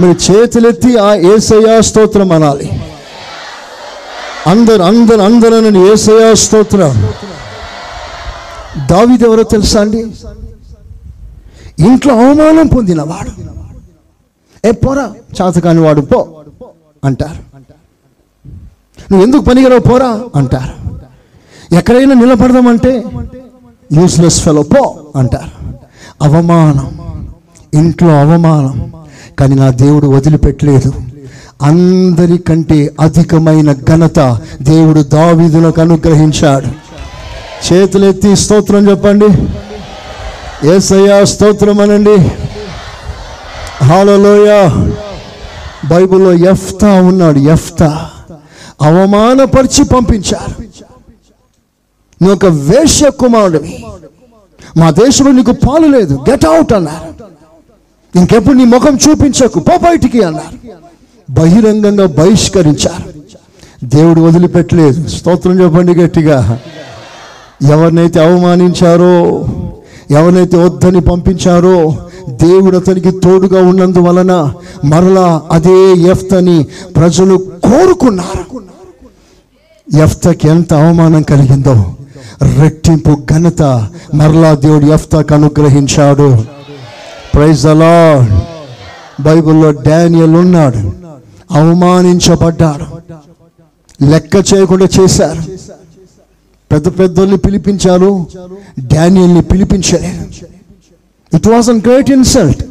[0.00, 2.68] మీరు చేతులెత్తి ఆ ఏసయ్య స్తోత్రం అనాలి.
[4.46, 6.92] అందరు అందరు అందరూ నన్ను ఏసయ్య స్తోత్రం.
[8.90, 10.00] దావీదు ఎవరో తెలుసా అండి?
[11.78, 13.32] ఇంట్లో అవమానం పొందినవాడు.
[14.64, 16.20] ఏ పోరా చాతకాని వాడు పో
[17.04, 17.40] అంటారు.
[19.10, 20.74] నువ్వు ఎందుకు పనికిరావు పోరా అంటారు.
[21.72, 23.04] ఎక్కడైనా నిలబడదామంటే
[23.92, 25.74] యూస్లెస్ ఫెలో పో అంటారు.
[26.22, 26.98] అవమానం.
[27.74, 28.92] ఇంట్లో అవమానం.
[29.38, 30.92] కానీ నా దేవుడు వదిలిపెట్టలేదు.
[31.62, 36.66] అందరికంటే అధికమైన ఘనత దేవుడు దావీదులకు అనుగ్రహించాడు.
[37.72, 39.26] చేతులెత్తి స్తోత్రం చెప్పండి.
[40.68, 42.16] ఏసయ్యా స్తోత్రం అనండి.
[43.84, 44.68] హాలలోయ.
[45.88, 48.10] బైబిల్లో ఎఫ్తా ఉన్నాడు ఎఫ్తా
[48.82, 50.65] అవమానపరిచి పంపించారు.
[52.22, 53.84] నువ్వు ఒక వేశ్య కుమారుడివి
[54.76, 56.18] మా దేశంలో నీకు పాలు లేదు.
[56.30, 57.24] గెట్ అవుట్ అన్నారు.
[58.18, 59.60] ఇంకెప్పుడు నీ ముఖం చూపించకు.
[59.60, 60.68] పో బయటికి అన్నారు.
[61.30, 63.12] బహిరంగంగా బహిష్కరించారు.
[63.84, 65.08] దేవుడు వదిలిపెట్టలేదు.
[65.08, 66.60] స్తోత్రం చెప్పండి గట్టిగా.
[67.70, 69.44] ఎవరినైతే అవమానించారో
[70.10, 71.96] ఎవరినైతే వద్దని పంపించారో
[72.28, 74.52] దేవుడు అతనికి తోడుగా ఉన్నందువలన
[74.84, 78.60] మరలా అదే ఎఫ్తని ప్రజలు కోరుకున్నారు.
[80.02, 81.84] ఎఫ్తకి ఎంత అవమానం కలిగిందో.
[82.58, 83.62] రెట్టింపు ఘనత
[84.14, 86.28] మరలా దేవుడు ఎఫ్తాకు అనుగ్రహించాడు.
[87.34, 87.94] ప్రైజ్ అలా
[89.20, 90.92] బైబిల్లో డానియల్ ఉన్నాడు.
[91.58, 92.86] అవమానించబడ్డాడు.
[94.04, 95.42] లెక్క చేయకుండా చేశారు.
[96.72, 98.26] పెద్ద పెద్దల్ని పిలిపించారు.
[98.80, 100.24] డానియల్ని పిలిపించలేదు
[101.36, 102.62] it was an great insult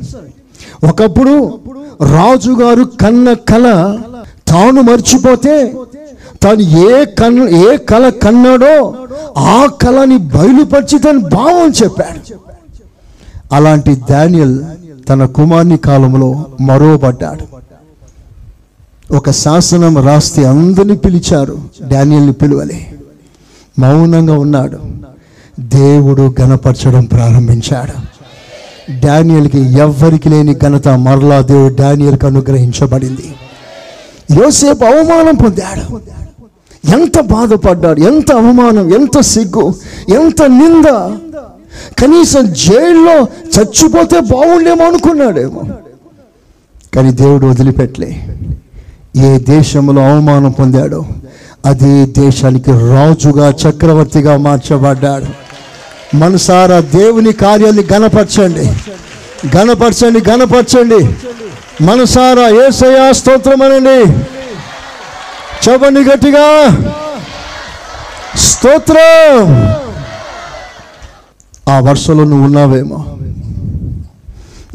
[0.85, 1.59] ఒకప్పుడు
[2.01, 3.65] రాజుగారు కన్న కళ
[4.47, 5.75] తాను మర్చిపోతే
[6.41, 8.93] తాను ఏ కన్ ఏ కళ కన్నాడో
[9.37, 12.35] ఆ కళని బయలుపరిచి తన భావం చెప్పాడు.
[13.53, 14.59] అలాంటి డానియల్
[15.09, 17.55] తన కుమార్ని కాలంలో మరోబడ్డాడు
[19.15, 21.57] ఒక శాసనం రాస్తే అందరిని పిలిచారు
[21.87, 22.91] డానియల్ని పిలువలే.
[23.79, 24.77] మౌనంగా ఉన్నాడు.
[25.59, 28.15] దేవుడు గణపరచడం ప్రారంభించాడు.
[29.05, 33.35] డానియల్కి ఎవ్వరికి లేని ఘనత మరలా దేవుడు డానియల్కి అనుగ్రహించబడింది.
[34.31, 36.01] యోసేపు అవమానం పొందాడు.
[36.95, 39.75] ఎంత బాధపడ్డాడు ఎంత అవమానం ఎంత సిగ్గు
[40.09, 40.85] ఎంత నింద.
[41.99, 45.61] కనీసం జైల్లో చచ్చిపోతే బాగుండేమో అనుకున్నాడేమో.
[46.95, 48.27] కానీ దేవుడు వదిలిపెట్టలే.
[49.17, 51.05] ఏ దేశంలో అవమానం పొందాడో
[51.65, 55.45] అదే దేశానికి రాజుగా చక్రవర్తిగా మార్చబడ్డాడు.
[56.15, 58.71] మనసారా దేవుని కార్యాన్ని గనపరచండి
[59.57, 61.15] గణపరచండి గణపరచండి
[61.81, 64.11] మనసారా ఏసయా స్తోత్రం అనండి.
[65.69, 66.77] చెప్పండి గట్టిగా.
[68.37, 69.67] స్తోత్రం.
[71.73, 73.05] ఆ వరుసలో నువ్వు ఉన్నావేమో?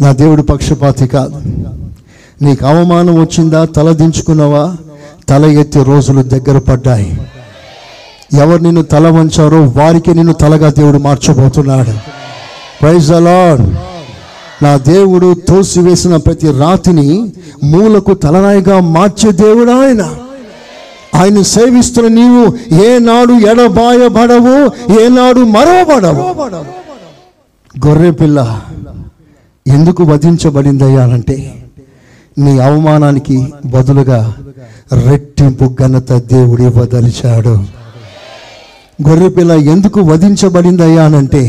[0.01, 1.43] నా దేవుడు పక్షపాతి కాదు.
[2.43, 3.65] నీకు అవమానం వచ్చిందా?
[3.65, 4.77] తల దించుకున్నావా?
[5.29, 7.21] తల ఎత్తి రోజులు దగ్గర పడ్డాయి.
[8.33, 11.93] ఎవరు నిన్ను తల వంచారో వారికి నిన్ను తలగా దేవుడు మార్చబోతున్నాడు.
[12.81, 13.90] ప్రైజ్ అలాడ్
[14.63, 17.33] నా దేవుడు తోసివేసిన ప్రతి రాతిని
[17.65, 20.03] మూలకు తలరాయిగా మార్చే దేవుడు ఆయన.
[21.15, 22.43] ఆయన సేవిస్తున్న నీవు
[22.85, 24.57] ఏనాడు ఎడబాయబడవు
[25.01, 26.25] ఏనాడు మరవబడవు.
[27.87, 28.61] గొర్రె పిల్ల
[29.67, 31.37] ఎందుకు వధించబడిందయ్యానంటే
[32.39, 34.35] నీ అవమానానికి బదులుగా
[34.93, 37.55] రెట్టింపు ఘనత దేవుడి వదలిచాడు
[39.09, 41.43] గొర్రెపిల్ల ఎందుకు వధించబడిందయ్యానంటే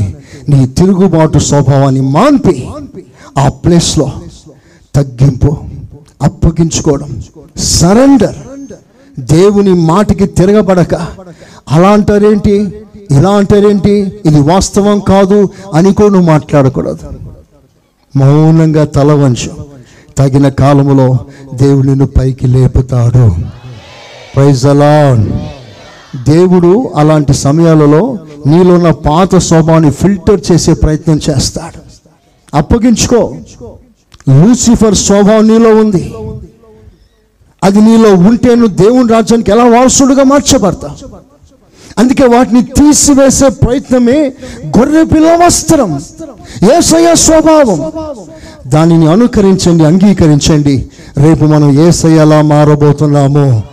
[0.49, 2.67] నీ తిరుగుబాటు స్వభావాన్ని మాన్పి.
[3.37, 4.11] ఆ ప్లేస్లో
[4.95, 5.57] తగ్గింపు
[6.21, 7.23] అప్పగించుకోవడం
[7.57, 8.35] సరెండర్.
[9.19, 10.93] దేవుని మాటికి తిరగబడక
[11.71, 12.73] అలా అంటారేంటి
[13.11, 17.09] ఇలా అంటారేంటి ఇది వాస్తవం కాదు అని కూడా నువ్వు మాట్లాడకూడదు.
[18.15, 19.65] మౌనంగా తల వంచు.
[20.17, 21.19] తగిన కాలములో
[21.53, 23.35] దేవుడు నిన్ను పైకి లేపుతాడు.
[24.35, 24.65] ప్రైజ్
[26.23, 28.17] దేవుడు అలాంటి సమయాలలో
[28.47, 31.80] నీలో ఉన్న పాత స్వభావాన్ని ఫిల్టర్ చేసే ప్రయత్నం చేస్తాడు.
[32.53, 33.35] అప్పగించుకో.
[34.29, 36.13] లూసిఫర్ స్వభావం నీలో ఉంది.
[37.63, 41.21] అది నీలో ఉంటే నువ్వు దేవుని రాజ్యానికి ఎలా వారసుడుగా మార్చబడతావు
[41.97, 44.33] అందుకే వాటిని తీసివేసే ప్రయత్నమే
[44.65, 46.03] గొర్రె పిల్ల వస్త్రం
[46.77, 47.91] ఏసయ స్వభావం.
[48.67, 50.89] దానిని అనుకరించండి అంగీకరించండి.
[51.17, 53.63] రేపు మనం ఏసయ్యలా మారబోతున్నాము.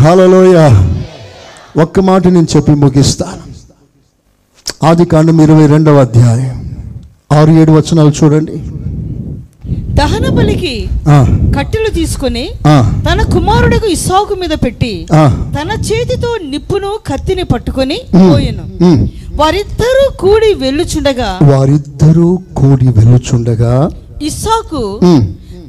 [0.00, 0.70] హలోయ
[1.82, 3.50] ఒక్క మాట నేను చెప్పి ముగిస్తాను
[4.86, 6.69] ఆది కాండం ఇరవై రెండవ అధ్యాయం.
[7.30, 8.56] ఆరు ఏడు వచనాలు చూడండి.
[9.98, 10.74] దహన బలికి
[11.56, 12.44] కట్టెలు తీసుకొని
[13.06, 14.92] తన కుమారుడికి ఇసాకు మీద పెట్టి.
[15.56, 18.64] తన చేతితో నిప్పును కత్తిని పట్టుకొని పోయెను.
[19.40, 22.28] వారిద్దరూ కూడి వెళ్ళుచుండగా వారిద్దరూ
[22.58, 23.74] కూడి వెళ్ళుచుండగా
[24.28, 25.22] ఇస్సాకు ఉమ్,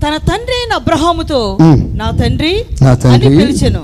[0.03, 1.39] తన తండ్రి అయిన అబ్రహాముతో.
[1.93, 2.51] నా తండ్రి
[3.07, 3.81] అని పిలిచెను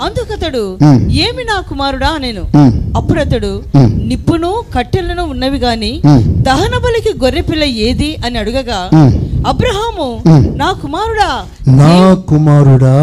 [0.00, 1.00] అందుకతడు ఉమ్.
[1.18, 2.42] ఏమి నా కుమారుడా నేను
[2.96, 3.50] అప్పుడు అతడు.
[4.08, 5.90] నిప్పును కట్టెలను ఉన్నవి గాని.
[6.42, 8.80] దహన బలికి గొర్రెపిల్ల ఏది అని అడుగగా.
[9.46, 10.08] అబ్రహాము.
[10.56, 11.30] నా కుమారుడా
[11.80, 11.94] నా
[12.28, 12.96] కుమారుడా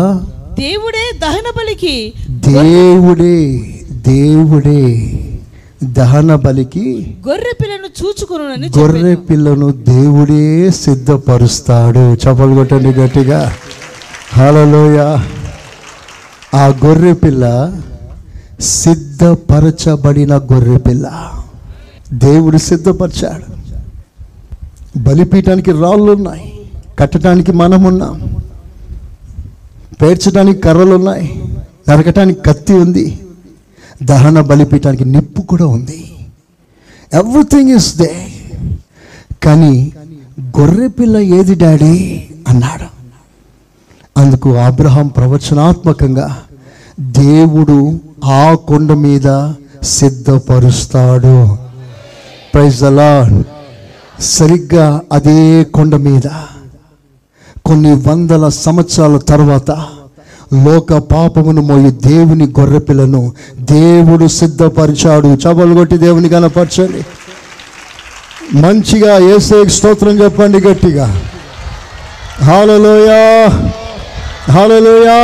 [0.59, 1.95] దేవుడే దహన బలికి
[2.49, 3.37] దేవుడే
[4.09, 4.81] దేవుడే
[5.93, 12.13] దహన బలికి గొర్రె పిల్లను చూచుకుని గొర్రె పిల్లను దేవుడే సిద్ధపరుస్తాడు.
[12.13, 13.53] చపలు కొట్టండి గట్టిగా.
[14.33, 14.99] హలోయ
[16.53, 17.75] ఆ గొర్రె పిల్ల
[18.59, 21.31] సిద్ధపరచబడిన గొర్రె పిల్ల.
[22.13, 23.55] దేవుడు సిద్ధపరిచాడు.
[24.99, 26.59] బలిపీఠానికి రాళ్ళు ఉన్నాయి
[26.99, 28.35] కట్టడానికి మనం ఉన్నాం
[30.01, 31.43] పేర్చడానికి కర్రలు ఉన్నాయి
[31.89, 33.19] నరకటానికి కత్తి ఉంది.
[34.03, 36.15] దహన బలిపీఠానికి నిప్పు కూడా ఉంది.
[37.13, 38.27] ఎవ్రీథింగ్ ఇస్ దే
[39.43, 39.93] కానీ
[40.41, 42.27] గొర్రె పిల్ల ఏది డాడీ?
[42.47, 42.95] అన్నాడు.
[44.19, 46.37] అందుకు అబ్రహాం ప్రవచనాత్మకంగా
[46.99, 51.57] దేవుడు ఆ కొండ మీద సిద్ధపరుస్తాడు.
[52.53, 53.43] ప్రైజ్ అలా
[54.19, 56.21] సరిగ్గా అదే కొండ మీద.
[57.65, 59.71] కొన్ని వందల సంవత్సరాల తర్వాత
[60.53, 65.27] లోక పాపమును మోయి దేవుని గొర్రెపిల్లను దేవుడు సిద్ధపరిచాడు.
[65.27, 67.05] చబలు కొట్టి దేవుని కనపరచండి
[68.57, 71.21] మంచిగా ఏసే స్తోత్రం చెప్పండి గట్టిగా.
[72.43, 73.47] హాలలోయా
[74.51, 75.19] హాలలోయా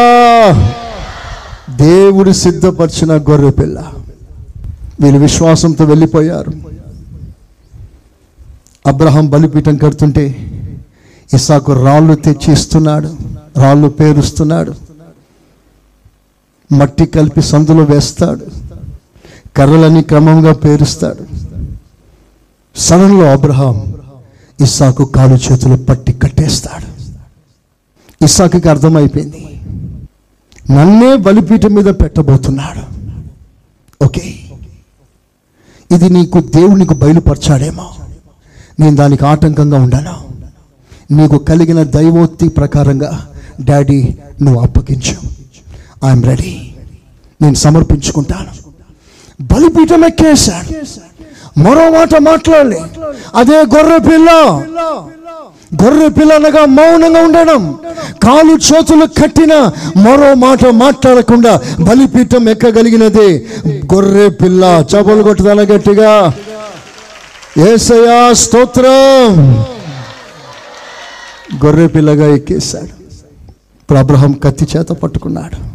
[1.75, 3.83] దేవుడు సిద్ధపరిచిన గొర్రెపిల్ల.
[5.01, 6.51] వీళ్ళు విశ్వాసంతో వెళ్ళిపోయారు.
[8.87, 10.35] అబ్రహం బలిపీఠం కడుతుంటే
[11.33, 13.17] ఇసాకు రాళ్ళు తెచ్చి ఇస్తున్నాడు
[13.57, 14.90] రాళ్ళు పేరుస్తున్నాడు.
[16.71, 18.45] మట్టి కలిపి సందులో వేస్తాడు.
[19.57, 21.51] కర్రలని క్రమంగా పేరుస్తాడు.
[22.75, 23.93] సడన్లో అబ్రహాం
[24.61, 27.01] ఇస్సాకు కాలు చేతులు పట్టి కట్టేస్తాడు.
[28.23, 29.47] ఇస్సాకుకి అర్థమైపోయింది.
[30.71, 33.01] నన్నే బలిపీఠం మీద పెట్టబోతున్నాడు.
[34.05, 34.35] ఓకే.
[35.95, 37.89] ఇది నీకు దేవుడు నీకు బయలుపరచాడేమో.
[38.79, 40.31] నేను దానికి ఆటంకంగా ఉండాను.
[41.13, 43.27] నీకు కలిగిన దైవోక్తి ప్రకారంగా
[43.61, 45.40] డాడీ నువ్వు అప్పగించు.
[46.05, 46.71] I'm ready.
[47.41, 48.71] నేను సమర్పించుకుంటాను.
[49.41, 50.85] బలిపీఠం ఎక్కేశాడు.
[51.59, 52.81] మరో మాట మాట్లాడలే.
[53.35, 54.29] అదే గొర్రె పిల్ల.
[55.83, 57.79] గొర్రె పిల్ల అనగా మౌనంగా ఉండడం.
[58.23, 59.53] కాలు చేతులు కట్టిన
[59.97, 63.45] మరో మాట మాట్లాడకుండా బలిపీఠం ఎక్కగలిగినదే
[63.93, 64.85] గొర్రె పిల్ల.
[64.91, 66.33] చపలు కొట్టుదల గట్టిగా.
[67.57, 69.59] ఏసయా స్తోత్రం.
[71.65, 73.01] గొర్రె పిల్లగా ఎక్కేశాడు.
[73.81, 75.70] ఇప్పుడు అబ్రహం కత్తి చేత పట్టుకున్నాడు.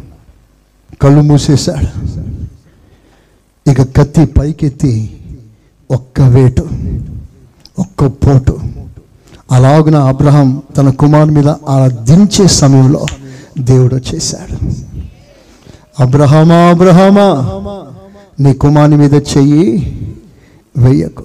[1.01, 1.89] కళ్ళు మూసేశాడు
[3.69, 5.19] ఇక కత్తి పైకెత్తి
[5.91, 6.67] ఒక్క వేటు
[7.79, 8.59] ఒక్క పోటు.
[9.51, 13.05] అలాగున అబ్రహం తన కుమారు మీద అలా దించే సమయంలో
[13.59, 14.57] దేవుడు వచ్చేసాడు
[16.01, 17.27] అబ్రహమా అబ్రహమా
[18.39, 19.63] నీ కుమారుని మీద చెయ్యి
[20.77, 21.23] వెయ్యకు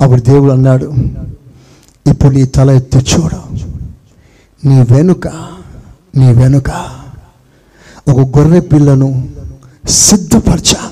[0.00, 0.92] అప్పుడు దేవుడు అన్నాడు
[2.10, 3.40] ఇప్పుడు నీ తల ఎత్తి చూడు.
[4.68, 5.28] నీ వెనుక
[6.16, 6.70] నీ వెనుక.
[8.08, 9.28] ఒక గొర్రె పిల్లను
[9.88, 10.82] సిద్ధపరచా.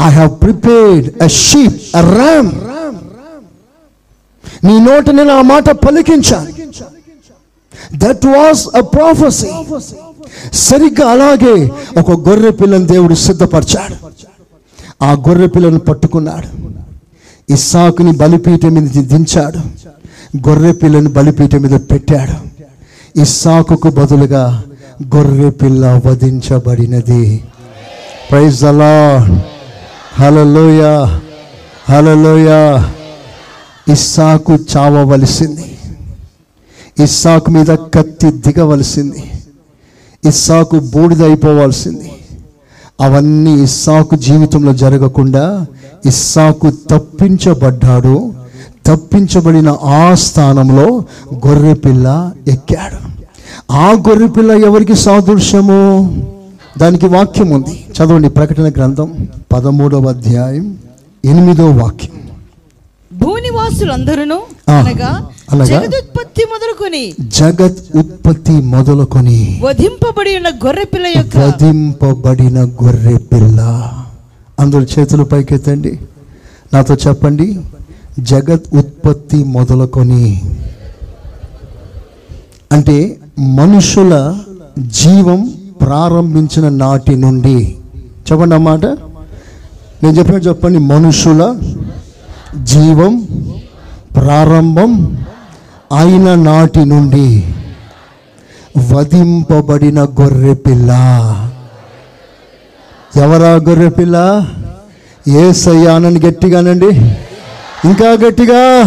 [0.00, 2.98] I have prepared a sheep ram ram
[4.64, 6.50] నీ నోట నేను ఆ మాట పలికించాను
[7.96, 9.50] దట్ వాస్ అ ప్రాఫెసీ
[10.52, 11.70] సరిగ్గా అలాగే
[12.00, 13.96] ఒక గొర్రె పిల్లని దేవుడు సిద్ధపరిచాడు.
[15.04, 16.48] ఆ గొర్రె పిల్లను పట్టుకున్నాడు.
[17.52, 19.60] ఇస్సాకుని బలిపీఠం మీద దించాడు.
[20.48, 22.36] గొర్రె పిల్లని బలిపీఠం మీద పెట్టాడు.
[23.20, 24.64] ఇస్సాకుకు బదులుగా
[25.16, 27.44] గొర్రె పిల్ల వధించబడినది.
[28.30, 29.26] ప్రైజ్ అలా
[30.14, 30.82] హలలోయ
[31.90, 32.48] హలలోయ
[33.92, 35.78] ఇస్సాకు చావవలసింది.
[37.02, 39.30] ఇస్సాకు మీద కత్తి దిగవలసింది.
[40.28, 42.12] ఇస్సాకు బూడిదైపోవాల్సింది.
[43.00, 45.66] అవన్నీ ఇస్సాకు జీవితంలో జరగకుండా
[46.06, 48.34] ఇస్సాకు తప్పించబడ్డాడు.
[48.86, 51.04] తప్పించబడిన ఆ స్థానంలో
[51.46, 53.11] గొర్రె పిల్ల ఎక్కాడు.
[53.72, 55.78] ఆ గొర్రె పిల్ల ఎవరికి సాదృశ్యము?
[56.78, 57.84] దానికి వాక్యం ఉంది.
[57.96, 60.78] చదవండి ప్రకటన గ్రంథం పదమూడవ అధ్యాయం
[61.24, 62.10] ఎనిమిదో వాక్యం.
[63.12, 65.30] భూనివాసులందరూ అనగా?
[65.64, 73.60] జగదుత్పత్తి మొదలుకొని జగత్ ఉత్పత్తి మొదలుకొని వధింపబడి ఉన్న గొర్రె పిల్ల యొక్క వధింపబడిన గొర్రె పిల్ల.
[74.60, 75.98] అందరు చేతులు పైకెత్తండి.
[76.74, 77.58] నాతో చెప్పండి.
[78.18, 80.42] జగత్ ఉత్పత్తి మొదలుకొని.
[82.72, 84.38] అంటే మనుషుల
[84.78, 87.76] జీవం ప్రారంభించిన నాటి నుండి.
[88.32, 88.84] చెప్పండి అన్నమాట
[90.04, 90.78] నేను చెప్పినట్టు చెప్పండి.
[90.78, 91.58] మనుషుల
[92.62, 93.26] జీవం
[94.16, 95.18] ప్రారంభం
[95.96, 97.54] అయిన నాటి నుండి.
[98.92, 100.90] వధింపబడిన గొర్రె పిల్ల.
[103.16, 104.46] ఎవరా గొర్రె పిల్ల?
[105.28, 106.88] ఏ సయ్యానని గట్టిగానండి.
[107.84, 108.84] ఇంకా గట్టిగా.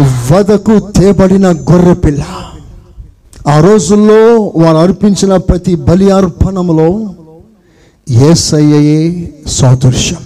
[0.00, 2.22] వదకు తేబడిన గొర్రె పిల్ల.
[3.46, 4.20] ఆ రోజుల్లో
[4.56, 7.14] వారు అర్పించిన ప్రతి బలి అర్పణములో
[8.10, 10.22] ఏసయ్యయే సాదృశ్యం.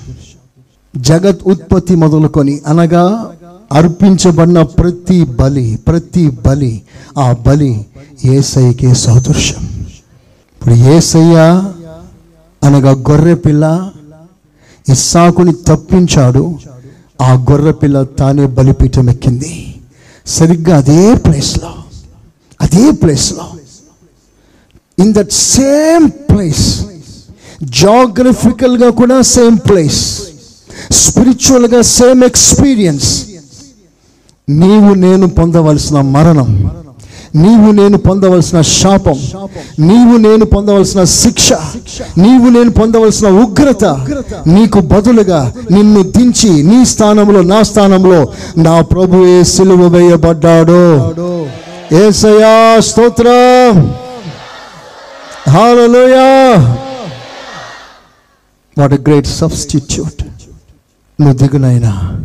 [0.96, 3.04] జగత్ ఉత్పత్తి మొదలుకొని అనగా
[3.72, 6.82] అర్పించబడిన ప్రతి బలి ప్రతి బలి
[7.18, 7.86] ఆ బలి
[8.24, 9.62] ఏసైకే సాదృశ్యం.
[10.52, 11.36] ఇప్పుడు ఏసయ్య
[12.64, 13.92] అనగా గొర్రె పిల్ల
[14.88, 16.58] ఇస్సాకుని తప్పించాడు
[17.20, 19.74] ఆ గొర్రె పిల్ల తానే బలిపీఠం ఎక్కింది.
[20.26, 21.70] సరిగ్గా అదే ప్లేస్లో
[22.60, 23.46] అదే ప్లేస్లో
[24.98, 26.66] ఇన్ దట్ సేమ్ ప్లేస్
[27.80, 30.02] జాగ్రఫికల్గా కూడా సేమ్ ప్లేస్
[31.00, 33.08] స్పిరిచువల్గా సేమ్ ఎక్స్పీరియన్స్
[34.48, 36.50] నీవు నేను పొందవలసిన మరణం
[37.34, 39.18] నీవు నేను పొందవలసిన శాపం
[39.80, 41.48] నీవు నేను పొందవలసిన శిక్ష
[42.18, 43.84] నీవు నేను పొందవలసిన ఉగ్రత
[44.46, 45.40] నీకు బదులుగా
[45.70, 48.20] నిన్ను దించి నీ స్థానంలో నా స్థానంలో
[48.56, 50.82] నా ప్రభువే సిలువ వేయబడ్డాడు.
[51.92, 53.94] ఏసయా స్తోత్రం.
[55.50, 56.26] Hallelujah
[58.78, 60.24] what a great substitute
[61.20, 62.20] నువ్వు దిగునైనా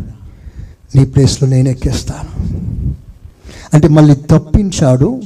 [0.96, 2.32] నీ ప్లేస్లో నేను ఎక్కేస్తాను.
[3.74, 5.22] అంటే మళ్ళీ తప్పించాడు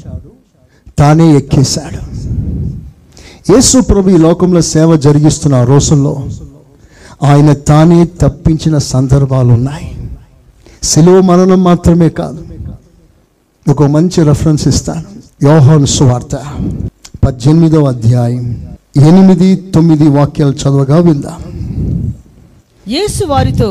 [1.00, 2.02] తానే ఎక్కేశాడు.
[3.52, 6.24] యేసు ప్రభు ఈ లోకంలో సేవ జరిగిస్తున్న ఆ రోజుల్లో
[7.24, 10.10] ఆయన తానే తప్పించిన సందర్భాలు ఉన్నాయి.
[10.84, 12.46] సిలువ మరణం మాత్రమే కాదు
[13.72, 15.04] ఒక మంచి రెఫరెన్స్ ఇస్తాను.
[15.44, 16.36] యోహాను సువార్త
[17.26, 18.46] పద్దెనిమిదవ అధ్యాయం
[19.10, 21.42] ఎనిమిది తొమ్మిది వాక్యాలు చదవగా విందాం.
[22.94, 23.70] యేసు వారితో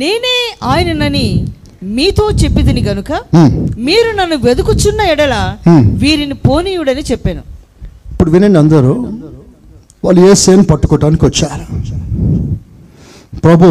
[0.00, 0.36] నేనే
[0.70, 1.26] ఆయననని
[1.96, 3.12] మీతో చెప్పిదిని గనుక.
[3.88, 5.34] మీరు నన్ను వెదుకుచున్న ఎడల.
[6.02, 7.42] వీరిని పోనీయుడని చెప్పాను.
[8.12, 8.94] ఇప్పుడు వినండి అందరూ
[10.04, 11.66] వాళ్ళు ఏసేని పట్టుకోవటానికి వచ్చారు.
[13.44, 13.66] ప్రభు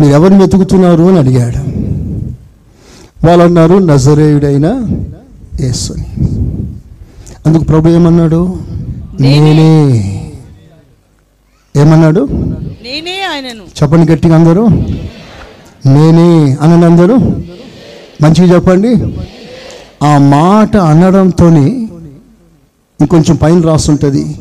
[0.00, 1.62] మీరు ఎవరిని వెతుకుతున్నారు అని అడిగాడు.
[3.24, 4.66] వాళ్ళు అన్నారు నజరేయుడైన
[5.60, 6.06] యేసుని
[7.46, 8.58] అందుకు ప్రభు ఏమన్నాడు?
[9.20, 9.72] నేనే.
[11.76, 12.28] ఏమన్నాడు?
[12.82, 13.62] నేనే ఆయనను.
[13.82, 14.68] చెప్పండి గట్టిగా అందరూ.
[15.86, 17.16] నేనే అనని అందరూ.
[18.22, 18.94] మంచిగా చెప్పండి.
[20.02, 21.48] ఆ మాట అనడంతో
[23.00, 24.38] ఇంకొంచెం పైన రాస్తుంటుంది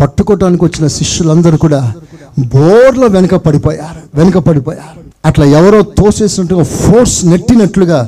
[0.00, 1.92] పట్టుకోవటానికి వచ్చిన శిష్యులందరూ కూడా
[2.38, 4.18] బోర్లో వెనక పడిపోయారు.
[4.18, 5.05] వెనక పడిపోయారు.
[5.26, 7.98] అట్లా ఎవరో తోసేసినట్టుగా ఫోర్స్ నెట్టినట్లుగా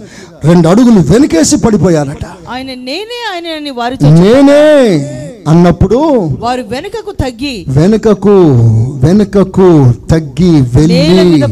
[0.44, 2.24] రెండు అడుగులు వెనకేసి పడిపోయారట.
[2.50, 4.62] ఆయన నేనే ఆయనని వారితో నేనే
[5.48, 5.98] అన్నప్పుడు
[6.40, 8.34] వారు వెనుకకు తగ్గి వెనుకకు
[9.04, 9.68] వెనుకకు
[10.10, 11.42] తగ్గి వెళ్ళి.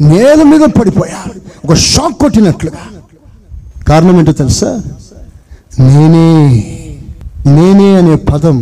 [0.00, 1.32] నేల మీద పడిపోయారు.
[1.64, 2.82] ఒక షాక్ కొట్టినట్లుగా.
[3.88, 4.70] కారణం ఏంటో తెలుసా?
[5.80, 6.28] నేనే
[7.46, 8.56] నేనే అనే పదం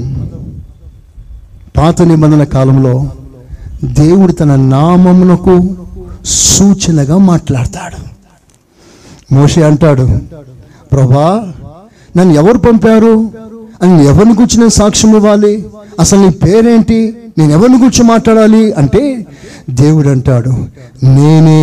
[1.77, 2.95] పాత నిబంధన కాలంలో
[3.85, 5.55] దేవుడు తన నామమునకు
[6.25, 8.01] సూచనగా మాట్లాడతాడు
[9.35, 10.07] మోషే అంటాడు
[10.93, 11.29] ప్రభా
[12.15, 13.15] నన్ను ఎవరు పంపారు
[13.83, 15.55] అని ఎవరిని గురించి నేను సాక్ష్యం ఇవ్వాలి
[16.01, 16.99] అసలు నీ పేరేంటి
[17.39, 19.03] నేను ఎవరిని గురించి మాట్లాడాలి అంటే
[19.75, 20.53] దేవుడు అంటాడు
[21.15, 21.61] నేనే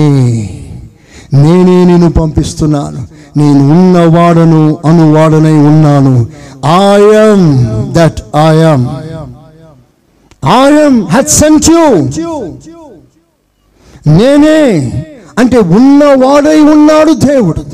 [1.35, 3.01] నేనే నేను పంపిస్తున్నాను
[3.37, 6.13] నేను ఉన్నవాడను అనువాడనై ఉన్నాను
[6.93, 7.47] I'm
[7.91, 8.85] that I'm
[10.57, 11.83] I'm had sent you
[14.07, 14.91] నేనే
[15.37, 17.65] అంటే ఉన్నవాడై ఉన్నాడు దేవుడు.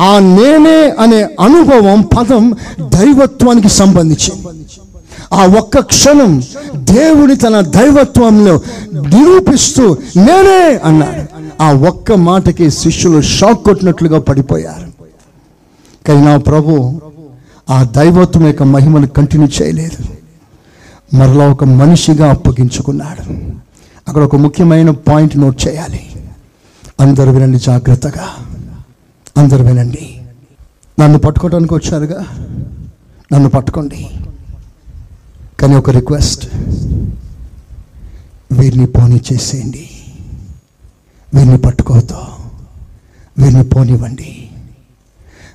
[0.00, 4.32] ఆ నేనే అనే అనుభవం పదం దైవత్వానికి సంబంధించి.
[5.32, 6.42] ఆ ఒక్క క్షణం
[6.74, 8.60] దేవుడి తన దైవత్వంలో
[8.94, 11.40] నిరూపిస్తూ నేనే అన్నాడు.
[11.62, 14.90] ఆ ఒక్క మాటకి శిష్యులు షాక్ కొట్టినట్లుగా పడిపోయారు.
[16.08, 17.00] కానీ నా ప్రభు
[17.70, 20.04] ఆ దైవత్వం యొక్క మహిమను కంటిన్యూ చేయలేదు.
[21.16, 23.50] మరలా ఒక మనిషిగా అప్పగించుకున్నాడు.
[24.08, 26.10] అక్కడ ఒక ముఖ్యమైన పాయింట్ నోట్ చేయాలి.
[27.00, 28.28] అందరు వినండి జాగ్రత్తగా.
[29.36, 30.22] అందరూ వినండి.
[31.00, 32.26] నన్ను పట్టుకోవడానికి వచ్చారుగా?
[33.32, 34.10] నన్ను పట్టుకోండి.
[35.60, 36.48] కానీ ఒక రిక్వెస్ట్.
[38.52, 39.90] వీరిని పోనీ చేసేయండి.
[41.34, 42.16] వీరిని పట్టుకోవద్దు.
[43.38, 44.50] వీరిని పోనివ్వండి.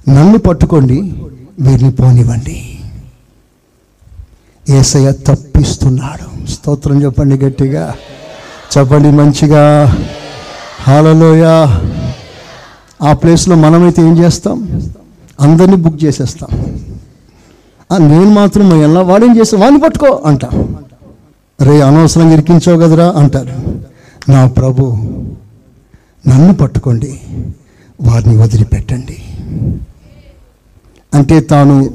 [0.10, 1.02] నన్ను పట్టుకోండి.
[1.60, 2.80] వీరిని పోనివ్వండి.
[4.70, 6.48] ఏసయ్య తప్పిస్తున్నాడు.
[6.48, 7.96] స్తోత్రం చెప్పండి గట్టిగా.
[8.78, 9.64] చెప్పండి మంచిగా.
[10.84, 11.44] హాలలోయ
[13.02, 14.82] ఆ ప్లేస్లో మనమైతే ఏం చేస్తాం?
[15.42, 16.50] అందరినీ బుక్ చేసేస్తాం.
[18.10, 20.46] నేను మాత్రం ఎలా వాడేం చేస్తాం వాడిని పట్టుకో అంట.
[21.62, 23.80] రే అనవసరంగా ఇరికించావు కదరా అంటారు
[24.32, 24.98] నా ప్రభు
[26.28, 27.20] నన్ను పట్టుకోండి.
[28.04, 29.18] వారిని వదిలిపెట్టండి.
[31.14, 31.90] అంటే తాను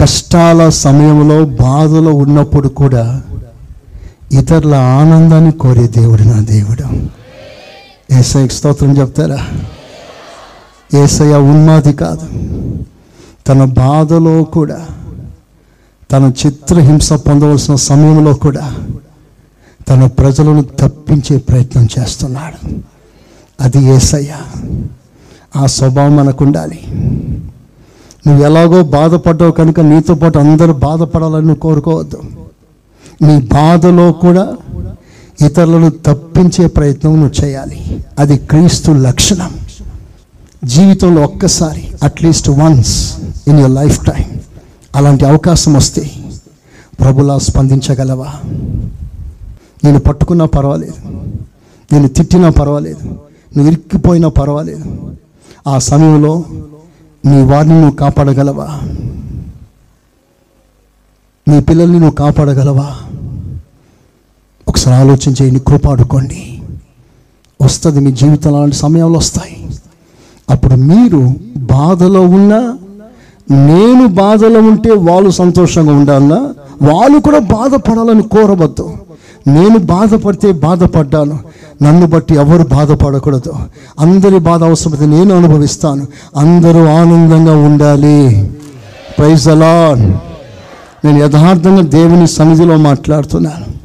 [0.00, 3.22] కష్టాల సమయంలో బాధలో ఉన్నప్పుడు కూడా
[4.32, 7.08] ఇతరుల ఆనందాన్ని కోరే దేవుడు నా దేవుడు.
[8.14, 9.46] ఏసఐ స్తోత్రం చెప్తారా?
[10.94, 12.28] ఏసయ్య ఉన్మాది కాదు.
[13.48, 14.86] తన బాధలో కూడా
[16.12, 18.74] తన చిత్రహింస పొందవలసిన సమయంలో కూడా
[19.88, 22.68] తన ప్రజలను తప్పించే ప్రయత్నం చేస్తున్నాడు.
[23.60, 24.34] అది ఏసయ్య.
[25.56, 26.80] ఆ స్వభావం మనకు ఉండాలి
[28.26, 32.22] నువ్వు ఎలాగో బాధపడ్డావు కనుక నీతో పాటు అందరూ బాధపడాలని నువ్వు కోరుకోవద్దు.
[33.22, 34.56] నీ బాధలో కూడా
[35.46, 38.04] ఇతరులను తప్పించే ప్రయత్నం నువ్వు చేయాలి.
[38.18, 39.50] అది క్రీస్తు లక్షణం.
[40.64, 43.16] జీవితంలో ఒక్కసారి at least once
[43.48, 44.40] in your life time
[44.96, 46.10] అలాంటి అవకాశం వస్తే
[47.00, 48.32] ప్రభులా స్పందించగలవా?
[49.84, 51.08] నేను పట్టుకున్నా పర్వాలేదు.
[51.92, 53.08] నేను తిట్టినా పర్వాలేదు.
[53.56, 55.16] నువ్వు ఇరిక్కిపోయినా పర్వాలేదు.
[55.68, 56.44] ఆ సమయంలో
[57.26, 58.80] నీ వారిని నువ్వు కాపాడగలవా?
[61.48, 62.94] నీ పిల్లల్ని నువ్వు కాపాడగలవా?
[64.68, 66.60] ఒకసారి ఆలోచన చేయండి కృపాడుకోండి
[67.62, 69.68] వస్తుంది మీ జీవితం అలాంటి సమయాలు వస్తాయి.
[70.50, 72.78] అప్పుడు మీరు బాధలో ఉన్నా
[73.50, 76.40] నేను బాధలో ఉంటే వాళ్ళు సంతోషంగా ఉండాలన్నా
[76.82, 78.92] వాళ్ళు కూడా బాధపడాలని కోరవద్దు.
[79.46, 81.38] నేను బాధపడితే బాధపడ్డాను.
[81.82, 83.52] నన్ను బట్టి ఎవరు బాధపడకూడదు.
[84.00, 86.06] అందరి బాధ అవసరమైతే నేను అనుభవిస్తాను.
[86.36, 88.50] అందరూ ఆనందంగా ఉండాలి.
[89.18, 89.94] ప్రైజ్ అలా
[91.04, 93.78] నేను యథార్థంగా దేవుని సన్నిధిలో మాట్లాడుతున్నాను.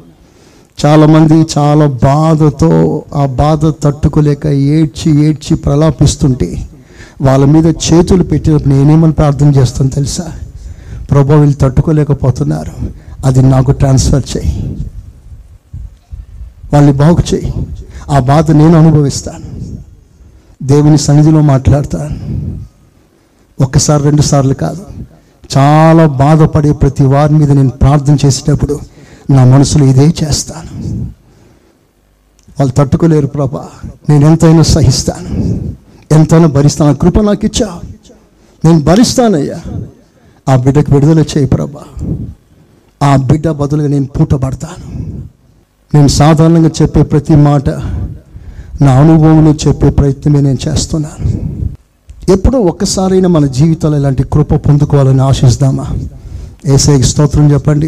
[0.86, 6.68] చాలామంది చాలా బాధతో ఆ బాధ తట్టుకోలేక ఏడ్చి ఏడ్చి ప్రలాపిస్తుంటే
[7.22, 10.32] వాళ్ళ మీద చేతులు పెట్టినప్పుడు నేనేమని ప్రార్థన చేస్తాను తెలుసా?
[11.10, 12.72] ప్రభు వీళ్ళు తట్టుకోలేకపోతున్నారు.
[13.26, 14.76] అది నాకు ట్రాన్స్ఫర్ చేయి.
[16.72, 17.52] వాళ్ళని బాగు చేయి.
[18.10, 19.76] ఆ బాధ నేను అనుభవిస్తాను.
[20.62, 22.18] దేవుని సన్నిధిలో మాట్లాడతాను.
[23.64, 24.86] ఒక్కసారి రెండు సార్లు కాదు.
[25.58, 28.80] చాలా బాధపడే ప్రతి వారి మీద నేను ప్రార్థన చేసేటప్పుడు
[29.30, 30.94] నా మనసులో ఇదే చేస్తాను.
[32.60, 33.68] వాళ్ళు తట్టుకోలేరు ప్రభా.
[34.10, 35.60] నేను ఎంతైనా సహిస్తాను.
[36.14, 36.94] ఎంతైనా భరిస్తాను.
[36.94, 37.80] కృప నాకు ఇచ్చా
[38.64, 39.84] నేను భరిస్తానయ్యా.
[40.48, 42.14] ఆ బిడ్డకు విడుదల చేయి ప్రభా.
[43.02, 45.04] ఆ బిడ్డ బదులుగా నేను పూటపడతాను.
[45.94, 47.68] నేను సాధారణంగా చెప్పే ప్రతి మాట
[48.82, 51.54] నా అనుభవంలో చెప్పే ప్రయత్నమే నేను చేస్తున్నాను.
[52.28, 55.86] ఎప్పుడో ఒక్కసారైనా మన జీవితంలో ఇలాంటి కృప పొందుకోవాలని ఆశిస్తామా?
[56.66, 57.86] ఏసైకి స్తోత్రం చెప్పండి.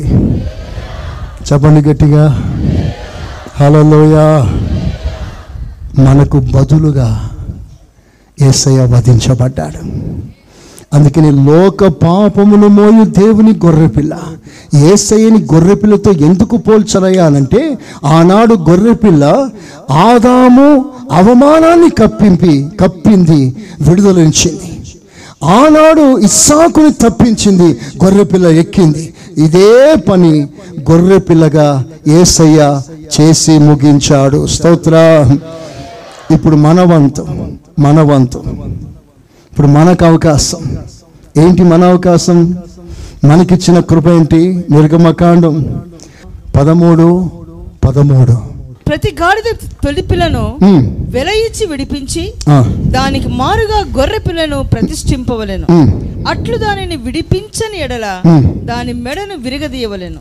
[1.53, 2.28] చెప్పండి గట్టిగా.
[3.61, 4.16] హలోయ
[6.03, 7.30] మనకు బదులుగా
[8.43, 9.78] ఏసయ్య వధించబడ్డాడు
[10.93, 14.18] అందుకని లోక పాపమును మోయు దేవుని గొర్రెపిల్ల.
[14.78, 19.49] ఏసయ్యని గొర్రెపిల్లతో ఎందుకు పోల్చరయ్యానంటే ఆనాడు గొర్రెపిల్ల
[19.91, 24.78] ఆదాము అవమానాన్ని కప్పింపి కప్పింది విడుదలించింది
[25.45, 29.14] ఆనాడు ఇస్సాకుని తప్పించింది గొర్రెపిల్ల ఎక్కింది.
[29.39, 30.49] ఇదే పని
[30.91, 32.80] గొర్రెపిల్లగా ఏసయ్య
[33.20, 34.47] చేసి ముగించాడు.
[34.47, 34.95] స్తోత్ర.
[36.30, 38.43] ఇప్పుడు మనవంతం మనవంతం.
[39.57, 40.62] ఇప్పుడు మనకు అవకాశం.
[41.42, 42.38] ఏంటి మన అవకాశం?
[43.28, 44.40] మనకిచ్చిన కృప ఏంటి?
[44.70, 45.54] నిర్గమకాండం.
[46.57, 47.07] పదమూడు
[47.84, 48.34] పదమూడు.
[48.88, 49.48] ప్రతి గాడిద
[49.84, 50.82] తొలి పిల్లను ఉమ్,
[51.14, 52.24] వెల ఇచ్చి విడిపించి
[52.96, 55.66] దానికి మారుగా గొర్రె పిల్లను ప్రతిష్ఠింపవలెను.
[56.28, 58.07] అట్లు దానిని విడిపించని ఎడల.
[58.70, 60.18] దాని మెడను విరగదీయవలెను.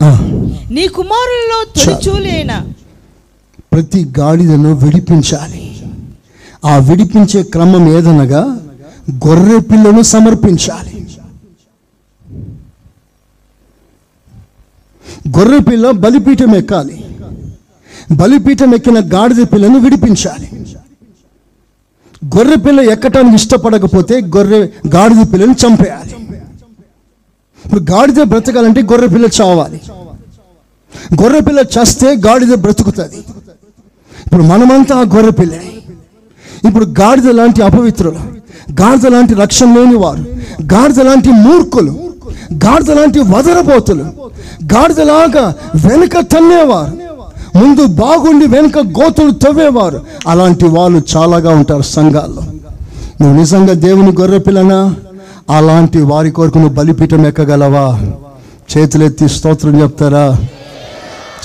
[0.74, 2.54] నీ కుమారులలో తొలిచూలి అయిన
[3.72, 5.64] ప్రతి గాడిదను విడిపించాలి.
[6.64, 8.42] ఆ విడిపించే క్రమం ఏదనగా
[9.10, 11.06] గొర్రె పిల్లను సమర్పించాలి.
[15.28, 17.04] గొర్రె పిల్ల బలిపీఠం ఎక్కాలి.
[18.12, 20.50] బలిపీఠం ఎక్కిన గాడిద పిల్లను విడిపించాలి.
[22.36, 26.14] గొర్రె పిల్ల ఎక్కటానికి ఇష్టపడకపోతే గొర్రె గాడిద పిల్లను చంపేయాలి.
[27.64, 29.80] ఇప్పుడు గాడిద బ్రతకాలంటే గొర్రె పిల్ల చావాలి.
[31.22, 33.16] గొర్రె పిల్ల చస్తే గాడిద బ్రతుకుతుంది.
[34.26, 35.72] ఇప్పుడు మనమంతా ఆ గొర్రె పిల్లనే
[36.68, 38.35] ఇప్పుడు గాడిద లాంటి అపవిత్రులు.
[38.72, 40.24] గాడిద లాంటి రక్షణ లేని వారు
[40.74, 41.90] గాడిద లాంటి మూర్ఖులు
[42.52, 44.02] గాడిద లాంటి వదరబోతులు
[44.74, 45.54] గాడిదలాగా
[45.88, 47.06] వెనుక తన్నేవారు
[47.58, 50.00] ముందు బాగుండి వెనుక గోతులు తవ్వేవారు.
[50.28, 52.42] అలాంటి వాళ్ళు చాలాగా ఉంటారు సంఘాల్లో.
[53.20, 54.94] నువ్వు నిజంగా దేవుని గొర్రె పిల్లనా?
[55.50, 58.00] అలాంటి వారి కొరకు నువ్వు బలిపీఠం ఎక్కగలవా?
[58.76, 60.38] చేతులెత్తి స్తోత్రం చెప్తారా?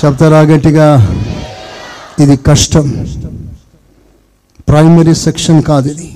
[0.06, 1.16] చెప్తారా గట్టిగా?
[2.20, 3.08] ఇది కష్టం.
[4.70, 6.16] ప్రైమరీ సెక్షన్ కాదు ఇది.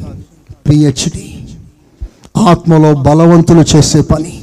[0.70, 1.48] పిహెచ్డి
[2.38, 4.42] ఆత్మలో బలవంతులు చేసే పని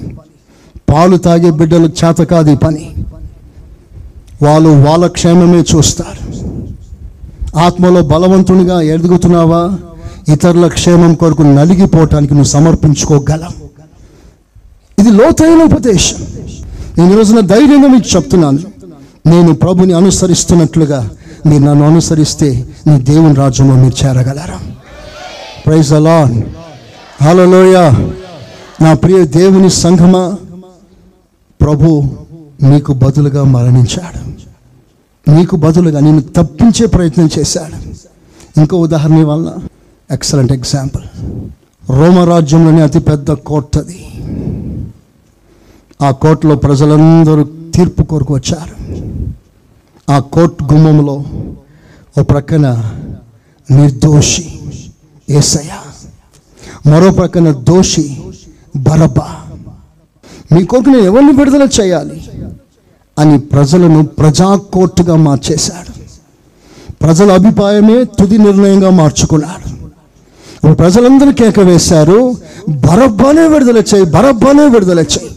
[0.92, 2.94] పాలు తాగే బిడ్డలకు చేత కాదు పని.
[4.42, 6.32] వాళ్ళు వాళ్ళ క్షేమమే చూస్తారు.
[7.58, 9.78] ఆత్మలో బలవంతునిగా ఎదుగుతున్నావా?
[10.28, 13.62] ఇతరుల క్షేమం కొరకు నలిగిపోవటానికి నువ్వు సమర్పించుకోగలవు.
[15.00, 16.16] ఇది లోతైన ఉపదేశం.
[16.98, 18.58] నేను ఈ రోజున ధైర్యంగా మీకు చెప్తున్నాను.
[19.26, 21.10] నేను ప్రభుని అనుసరిస్తున్నట్లుగా
[21.46, 24.60] మీరు నన్ను అనుసరిస్తే నీ దేవుని రాజ్యంలో మీరు చేరగలరా?
[25.66, 26.22] ప్రైజ్ హలో
[27.22, 27.74] హలోయ
[28.82, 30.36] నా ప్రియ దేవుని సంఘమా
[31.60, 32.04] ప్రభు
[32.62, 34.20] నీకు బదులుగా మరణించాడు.
[35.30, 37.76] నీకు బదులుగా నేను తప్పించే ప్రయత్నం చేశాడు.
[38.60, 39.54] ఇంకో ఉదాహరణ వల్ల
[40.10, 41.02] ఎక్సలెంట్ ఎగ్జాంపుల్
[41.90, 44.04] రోమరాజ్యంలోని అతిపెద్ద కోర్ట్ అది.
[46.02, 47.44] ఆ కోర్టులో ప్రజలందరూ
[47.74, 48.74] తీర్పు కొరకు వచ్చారు.
[50.12, 51.24] ఆ కోర్ట్ గుమ్మంలో
[52.18, 52.90] ఓ ప్రక్కన
[53.70, 54.58] నిర్దోషి
[55.32, 55.72] ఏసయ్య
[56.90, 58.16] మరో ప్రక్కన దోషి
[58.76, 59.36] బరబ్బా.
[60.52, 62.28] మీ కొరకు నేను ఎవరిని విడుదల చేయాలి?
[63.18, 65.92] అని ప్రజలను ప్రజాకోర్టుగా మార్చేశాడు.
[67.02, 69.68] ప్రజల అభిప్రాయమే తుది నిర్ణయంగా మార్చుకున్నాడు.
[70.54, 72.36] ఇప్పుడు ప్రజలందరూ కేక వేశారు
[72.68, 75.30] బరబ్బానే విడుదల చేయి బరబ్బానే విడుదల చేయి.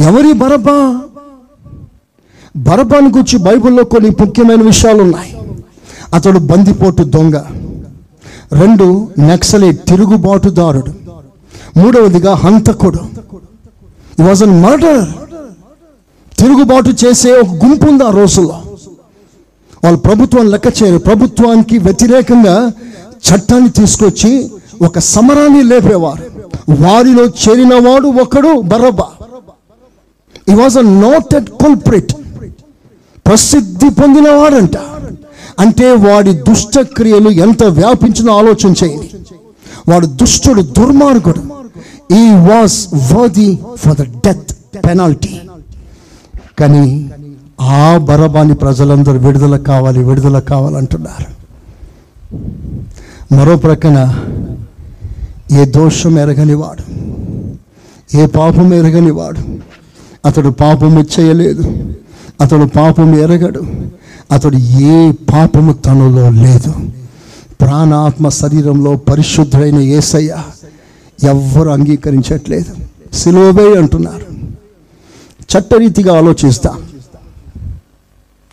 [0.00, 1.00] ఎవరి బరబ్బా?
[2.56, 5.36] బరబ్బాను గురించి బైబిల్లో కొన్ని ముఖ్యమైన విషయాలు ఉన్నాయి
[6.14, 7.34] అతడు బందిపోటు దొంగ.
[8.52, 10.92] రెండు నక్సలైట్ తిరుగుబాటుదారుడు.
[11.78, 12.98] మూడవదిగా హంతకుడు.
[14.22, 15.08] వాజ్ అన్ మర్డర్
[16.38, 18.62] తిరుగుబాటు చేసే ఒక గుంపు ఉంది ఆ రోజుల్లో.
[19.84, 20.98] వాళ్ళు ప్రభుత్వం లెక్క చేయరు.
[20.98, 22.72] ప్రభుత్వానికి వ్యతిరేకంగా
[23.28, 24.50] చట్టాన్ని తీసుకొచ్చి
[24.82, 26.24] ఒక సమరాన్ని లేపేవారు.
[26.82, 29.06] వారిలో చేరినవాడు ఒకడు బరబ్బా.
[30.48, 32.12] ఈ వాజ్ అ నోటెడ్ కుల్ప్రిట్
[33.26, 34.76] ప్రసిద్ధి పొందినవాడంట.
[35.60, 39.08] అంటే వాడి దుష్టక్రియలు ఎంత వ్యాపించిన ఆలోచన చేయండి.
[39.88, 41.42] వాడు దుష్టుడు దుర్మార్గుడు.
[42.14, 42.78] He was
[43.12, 44.52] worthy for the death
[44.86, 45.32] penalty
[46.58, 46.84] కానీ
[47.60, 51.28] ఆ బరబాని ప్రజలందరూ విడుదల కావాలి విడుదల కావాలంటున్నారు.
[53.34, 53.98] మరో ప్రక్కన
[55.52, 56.84] ఏ దోషం ఎరగనివాడు
[58.16, 59.42] ఏ పాపం ఎరగనివాడు
[60.28, 61.64] అతడు పాపము చేయలేదు
[62.40, 63.62] అతడు పాపం ఎరగడు
[64.30, 66.74] అతడు ఏ పాపము తనలో లేదు.
[67.60, 70.36] ప్రాణాత్మ శరీరంలో పరిశుద్ధుడైన ఏసయ్య
[71.28, 72.74] ఎవ్వరు అంగీకరించట్లేదు.
[73.14, 74.26] సిలువబే అంటున్నారు.
[75.40, 76.76] చట్టరీతిగా ఆలోచిస్తా.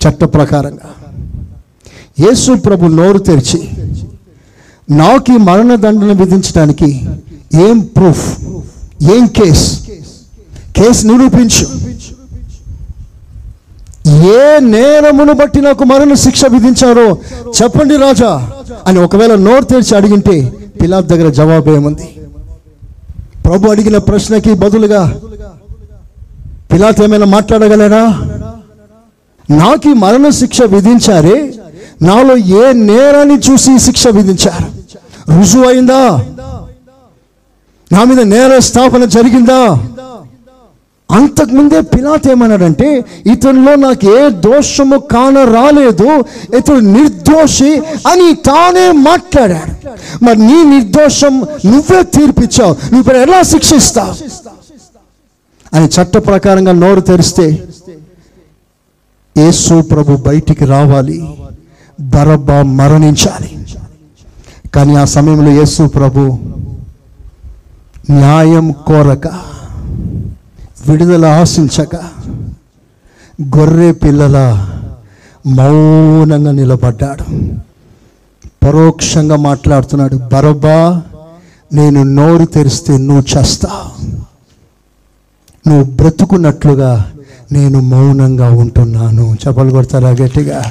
[0.08, 1.14] చట్ట ప్రకారంగా.
[2.20, 3.70] యేసు ప్రభు నోరు తెరిచి
[4.90, 7.06] నాకు ఈ మరణదండన విధించడానికి
[7.54, 8.40] ఏం ప్రూఫ్
[9.12, 9.80] ఏం కేస్
[10.78, 11.68] కేసు నిరూపించు.
[14.38, 14.42] ఏ
[14.74, 17.08] నేరమును బట్టి నాకు మరణ శిక్ష విధించారో
[17.58, 18.32] చెప్పండి రాజా
[18.88, 20.36] అని ఒకవేళ నోరు తెరిచి అడిగింటే
[20.82, 22.08] పిలాత్ దగ్గర జవాబు ఏముంది?
[23.46, 25.02] ప్రభు అడిగిన ప్రశ్నకి బదులుగా
[26.72, 28.04] పిలాత్ ఏమైనా మాట్లాడగలరా?
[29.50, 31.38] నాకు ఈ మరణ శిక్ష విధించారే
[32.02, 34.68] నాలో ఏ నేరాన్ని చూసి శిక్ష విధించారు?
[35.38, 36.02] రుజువు అయిందా
[37.92, 39.62] నా మీద నేర స్థాపన జరిగిందా?
[41.10, 42.88] అంతకుముందే పిలాత్ ఏమన్నాడంటే
[43.26, 46.08] ఇతనిలో నాకు ఏ దోషము కాన రాలేదు
[46.58, 47.72] ఇతడు నిర్దోషి
[48.08, 49.72] అని తానే మాట్లాడాడు.
[50.24, 51.34] మరి నీ నిర్దోషం
[51.66, 54.14] నువ్వే తీర్పిచ్చావు నువ్వు ఇప్పుడు ఎలా శిక్షిస్తావు?
[55.74, 57.48] అని చట్ట ప్రకారంగా నోరు తెరిస్తే
[59.36, 61.18] యేసు ప్రభు బయటికి రావాలి
[62.00, 63.50] బరబ్బా మరణించాలి.
[64.76, 66.22] కానీ ఆ సమయంలో యేసు ప్రభు
[68.12, 69.28] న్యాయం కోరక
[70.90, 71.96] విడుదల ఆశించక
[73.58, 74.68] గొర్రె పిల్లల
[75.48, 77.24] మౌనంగా నిలబడ్డాడు.
[78.66, 81.02] పరోక్షంగా మాట్లాడుతున్నాడు బరబ్బా
[81.74, 83.70] నేను నోరు తెరిస్తే నువ్వు చేస్తా.
[85.68, 87.12] నువ్వు బ్రతుకున్నట్లుగా
[87.52, 89.36] నేను మౌనంగా ఉంటున్నాను.
[89.48, 90.64] చెప్పలు కొడతారా గట్టిగా?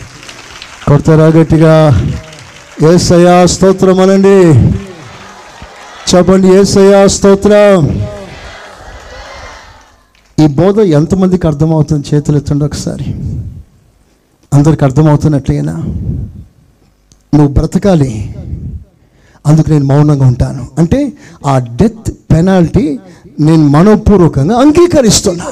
[0.88, 2.02] కొడతారా గట్టిగా?
[2.94, 4.54] ఏసయా స్తోత్రం అనండి.
[6.14, 8.06] చెప్పండి ఏసయా స్తోత్రం.
[10.42, 13.04] ఈ బోధ ఎంతమందికి అర్థమవుతుంది చేతులు ఎత్తండి ఒకసారి.
[14.52, 15.72] అందరికి అర్థమవుతున్నట్లేనా
[17.34, 18.36] నువ్వు బ్రతకాలి.
[19.46, 20.68] అందుకు నేను మౌనంగా ఉంటాను.
[20.78, 21.12] అంటే
[21.46, 22.98] ఆ డెత్ పెనాల్టీ
[23.40, 25.46] నేను మనోపూర్వకంగా అంగీకరిస్తున్నా.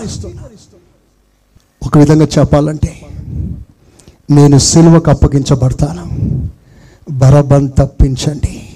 [1.87, 3.07] ఒక విధంగా చెప్పాలంటే
[4.31, 6.05] నేను సిల్వకు అప్పగించబడతాను.
[7.11, 8.69] బరబన్ తప్పించండి.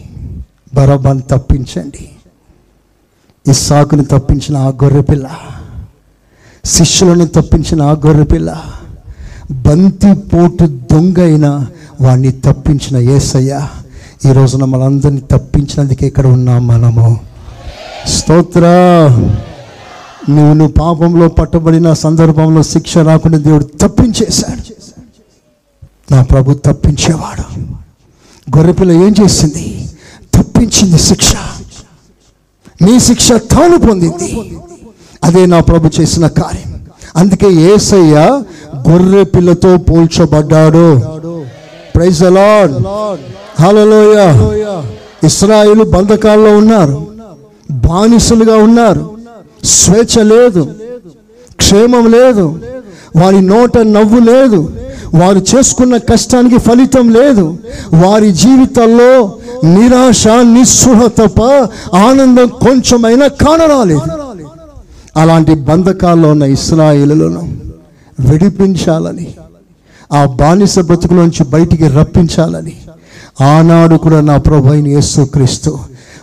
[0.74, 2.10] బరబన్ తప్పించండి.
[3.48, 5.30] ఈ సాకుని తప్పించిన ఆ గొర్రెపిల్ల
[6.68, 8.62] శిష్యులను తప్పించిన ఆ గొర్రెపిల్ల
[9.50, 11.66] బంతి పోటు దొంగ అయిన
[12.00, 13.68] వాడిని తప్పించిన ఏసయ్య.
[14.28, 17.20] ఈ రోజున మనందరినీ తప్పించినందుకే ఇక్కడ ఉన్నాం మనము.
[18.06, 18.60] స్తోత్ర.
[20.30, 24.74] నువ్వు నువ్వు పాపంలో పట్టబడిన సందర్భంలో శిక్ష రాకుండా దేవుడు తప్పించేశాడు.
[26.14, 27.60] నా ప్రభు తప్పించేవాడు.
[28.56, 29.88] గొర్రెపిల్ల ఏం చేసింది?
[30.34, 31.34] తప్పించింది శిక్ష.
[32.82, 34.58] నీ శిక్ష తాను పొందింది.
[35.24, 36.74] అదే నా ప్రభు చేసిన కార్యం.
[37.16, 38.42] అందుకే ఏసయ్య
[38.90, 41.00] గొర్రె పిల్లతో పోల్చబడ్డాడు.
[41.94, 42.72] ప్రైజ్ అలాడ్
[43.62, 44.48] హలోయ
[45.24, 47.06] ఇస్రాయిలు బంధకాల్లో ఉన్నారు.
[47.70, 49.18] బానిసలుగా ఉన్నారు.
[49.64, 50.68] స్వేచ్ఛ లేదు.
[51.56, 52.58] క్షేమం లేదు.
[53.16, 54.72] వారి నోట నవ్వు లేదు.
[55.14, 57.58] వారు చేసుకున్న కష్టానికి ఫలితం లేదు.
[57.94, 61.42] వారి జీవితాల్లో నిరాశ నిస్సృహ తప్ప
[61.96, 64.27] ఆనందం కొంచెమైనా కానరాలేదు.
[65.16, 67.52] అలాంటి బంధకాల్లో ఉన్న ఇస్రాయిలను
[68.20, 69.26] విడిపించాలని
[70.12, 72.72] ఆ బానిస బ్రతుకులోంచి బయటికి రప్పించాలని
[73.40, 75.78] ఆనాడు కూడా నా ప్రభు అయిన యేసుక్రీస్తు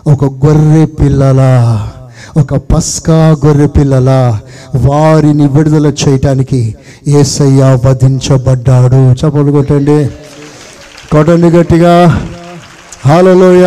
[0.08, 1.92] ఒక గొర్రె పిల్లలా
[2.38, 4.40] ఒక పస్కా గొర్రె పిల్లలా
[4.76, 6.76] వారిని విడుదల చేయటానికి
[7.08, 9.12] ఏసయ్య వధించబడ్డాడు.
[9.12, 10.06] చప్పలు కొట్టండి.
[11.12, 12.22] కొట్టండి గట్టిగా.
[13.06, 13.66] హాలలోయ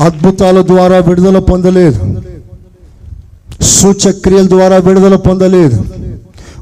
[0.00, 2.22] అద్భుతాల ద్వారా విడుదల పొందలేదు.
[3.62, 5.84] సూచక్రియల ద్వారా విడుదల పొందలేదు.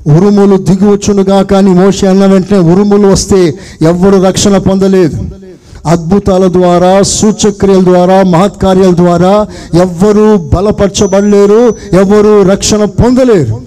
[0.06, 5.18] ఉరుములు దిగువచ్చునుగా కానీ మోషి అన్న వెంటనే ఉరుములు వస్తే ఎవ్వరు రక్షణ పొందలేదు.
[5.86, 9.46] అద్భుతాల ద్వారా సూచక్రియల ద్వారా మహత్కార్యాల ద్వారా
[9.80, 13.60] ఎవ్వరూ బలపరచబడలేరు ఎవ్వరు రక్షణ పొందలేరు.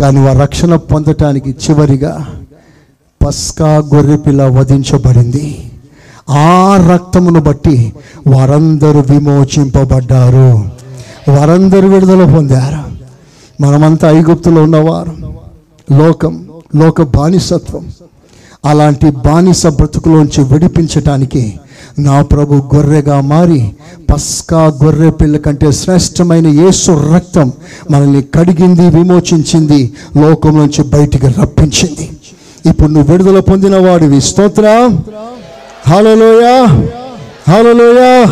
[0.00, 2.26] కానీ వారు రక్షణ పొందటానికి చివరిగా
[3.26, 5.70] పస్కా గొర్రెపిల్ల వధించబడింది.
[6.30, 7.92] ఆ రక్తమును బట్టి
[8.26, 10.76] వారందరూ విమోచింపబడ్డారు.
[11.28, 12.96] వారందరూ విడుదల పొందారు.
[13.62, 15.12] మనమంతా ఐగుప్తులో ఉన్నవారు.
[15.92, 17.88] లోకం లోక బానిసత్వం.
[18.64, 21.60] అలాంటి బానిస బ్రతుకులోంచి విడిపించటానికి
[21.98, 23.76] నా ప్రభు గొర్రెగా మారి
[24.10, 27.52] పస్కా గొర్రె పిల్ల కంటే శ్రేష్టమైన యేసు రక్తం
[27.90, 32.10] మనల్ని కడిగింది విమోచించింది లోకం నుంచి బయటికి రప్పించింది.
[32.70, 34.20] ఇప్పుడు నువ్వు విడుదల పొందిన వాడివి.
[34.20, 34.90] స్తోత్ర.
[35.88, 36.66] హలోయ
[37.48, 38.26] హలోయ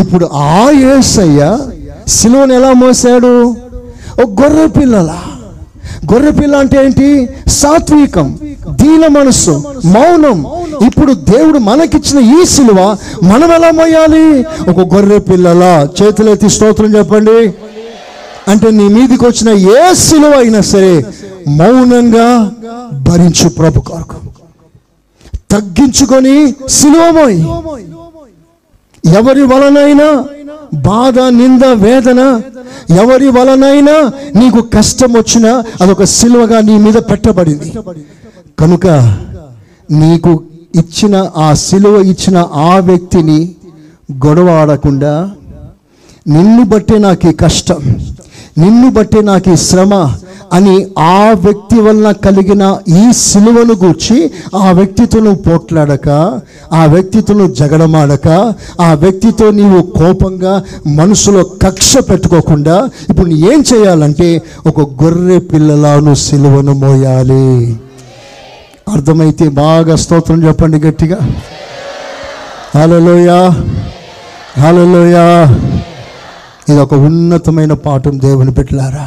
[0.00, 1.58] ఇప్పుడు ఆ ఏసయ్య
[2.08, 3.56] సిలువను ఎలా మోసాడు?
[4.22, 5.22] ఒక గొర్రె పిల్లలా.
[6.12, 7.28] గొర్రె పిల్ల అంటే ఏంటి?
[7.48, 8.38] సాత్వికం
[8.70, 10.46] దీన మనస్సు మౌనం.
[10.86, 14.46] ఇప్పుడు దేవుడు మనకిచ్చిన ఈ సిలువ మనం ఎలా మోయాలి?
[14.70, 15.88] ఒక గొర్రె పిల్లలా.
[16.02, 17.54] చేతులెత్తి స్తోత్రం చెప్పండి.
[18.50, 21.06] అంటే నీ మీదికి వచ్చిన ఏ సిలువ అయినా సరే
[21.48, 22.52] మౌనంగా
[22.92, 24.16] భరించు ప్రభు కొరకు.
[25.50, 27.42] తగ్గించుకొని సిలువమోయి.
[29.18, 30.24] ఎవరి వలనైనా
[30.84, 32.20] బాధ నింద వేదన
[32.96, 33.94] ఎవరి వలనైనా
[34.36, 37.68] నీకు కష్టం వచ్చినా అదొక సిలువగా నీ మీద పెట్టబడింది.
[38.58, 38.86] కనుక
[39.92, 40.32] నీకు
[40.74, 43.38] ఇచ్చిన ఆ సిలువ ఇచ్చిన ఆ వ్యక్తిని
[44.24, 45.14] గొడవ ఆడకుండా
[46.26, 47.80] నిన్ను బట్టే నాకు ఈ కష్టం
[48.58, 49.94] నిన్ను బట్టే నాకు ఈ శ్రమ
[50.52, 56.08] అని ఆ వ్యక్తి వలన కలిగిన ఈ సిలువను గూర్చి ఆ వ్యక్తితో నువ్వు పోట్లాడక
[56.72, 58.28] ఆ వ్యక్తితో నువ్వు జగడమాడక
[58.80, 66.72] ఆ వ్యక్తితో నీవు కోపంగా మనసులో కక్ష పెట్టుకోకుండా ఇప్పుడు నువ్వు ఏం చేయాలంటే ఒక గొర్రె పిల్లలాను సిలువను
[66.72, 67.76] మోయాలి.
[68.88, 71.18] అర్థమైతే బాగా స్తోత్రం చెప్పండి గట్టిగా.
[72.76, 73.40] హలోయా
[74.60, 75.24] హలోయా
[76.68, 79.06] ఇది ఒక ఉన్నతమైన పాఠం దేవుని పెట్టలారా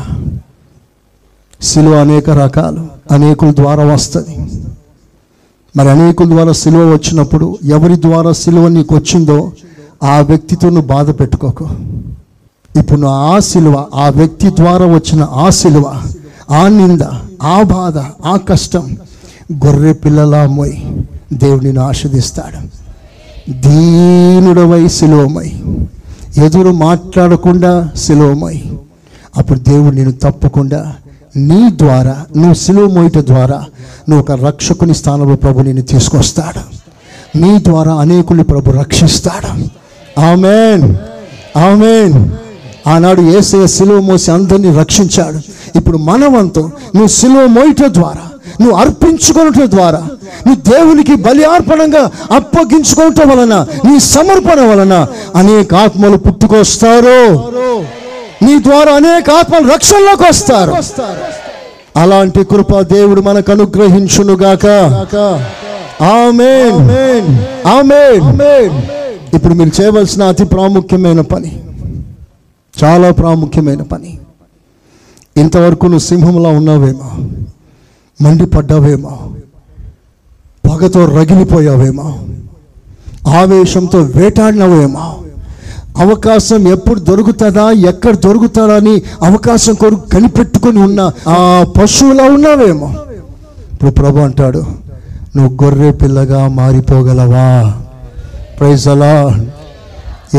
[1.60, 2.82] సిలువ అనేక రకాలు
[3.12, 4.36] అనేకుల ద్వారా వస్తుంది.
[5.76, 9.52] మరి అనేకుల ద్వారా సిలువ వచ్చినప్పుడు ఎవరి ద్వారా సిలువ నీకు వచ్చిందో
[10.04, 11.66] ఆ వ్యక్తితో నువ్వు బాధ పెట్టుకోకు.
[12.80, 15.86] ఇప్పుడు ఆ సిలువ ఆ వ్యక్తి ద్వారా వచ్చిన ఆ సిలువ
[16.52, 17.02] ఆ నింద
[17.42, 18.98] ఆ బాధ ఆ కష్టం
[19.66, 20.78] గొర్రె పిల్లలా మోయి
[21.34, 22.60] దేవుడిని ఆస్వాదిస్తాడు
[23.50, 25.50] దీనుడవై సిలువమై
[26.46, 28.58] ఎదురు మాట్లాడకుండా సిలువమై
[29.38, 30.96] అప్పుడు దేవుడు నేను తప్పకుండా
[31.38, 33.66] నీ ద్వారా నువ్వు సిలువ మోయట ద్వారా
[34.10, 36.80] నువ్వు ఒక రక్షకుని స్థానంలో ప్రభు నేను తీసుకొస్తాడు.
[37.38, 39.48] నీ ద్వారా అనేకుల్ని ప్రభు రక్షిస్తాడు.
[40.20, 40.96] ఆమెన్.
[41.58, 42.30] ఆమెన్.
[42.90, 45.40] ఆనాడు ఏసయ సిలువ మోసి అందరినీ రక్షించాడు.
[45.78, 48.30] ఇప్పుడు మనవంతు నువ్వు సిలువ మోయట ద్వారా
[48.62, 50.08] నువ్వు అర్పించుకోవటం ద్వారా
[50.48, 57.36] నువ్వు దేవునికి బలి అర్పణంగా అప్పగించుకోవటం వలన నీ సమర్పణ వలన అనేక ఆత్మలు పుట్టుకొస్తారు.
[58.42, 60.74] నీ ద్వారా అనేక ఆత్మలు రక్షణలోకి వస్తారు.
[61.98, 64.66] అలాంటి కృప దేవుడు మనకు అనుగ్రహించునుగాక.
[66.04, 66.80] ఆమేన్.
[67.68, 68.26] ఆమేన్.
[69.36, 71.64] ఇప్పుడు మీరు చేయవలసిన అతి ప్రాముఖ్యమైన పని
[72.84, 74.20] చాలా ప్రాముఖ్యమైన పని.
[75.38, 77.10] ఇంతవరకు నువ్వు సింహంలా ఉన్నావేమో
[78.22, 79.14] మండిపడ్డావేమో
[80.70, 82.08] పగతో రగిలిపోయావేమో
[83.38, 85.06] ఆవేశంతో వేటాడినవేమో
[86.00, 91.38] అవకాశం ఎప్పుడు దొరుకుతుందా ఎక్కడ దొరుకుతుందా అని అవకాశం కొరకు కనిపెట్టుకొని ఉన్న ఆ
[91.78, 92.90] పశువులా ఉన్నావేమో.
[93.74, 94.62] ఇప్పుడు ప్రభు అంటాడు
[95.36, 97.48] నువ్వు గొర్రె పిల్లగా మారిపోగలవా?
[98.60, 99.14] ప్రైజ్ అలా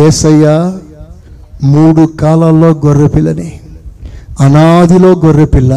[0.04, 0.56] ఏసయ్యా
[1.72, 3.50] మూడు కాలాల్లో గొర్రె పిల్లని
[4.40, 5.72] అనాదిలో గొర్రె పిల్ల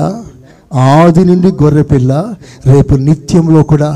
[0.91, 2.11] ఆది నుండి గొర్రె పిల్ల
[2.71, 3.89] రేపు నిత్యంలో కూడా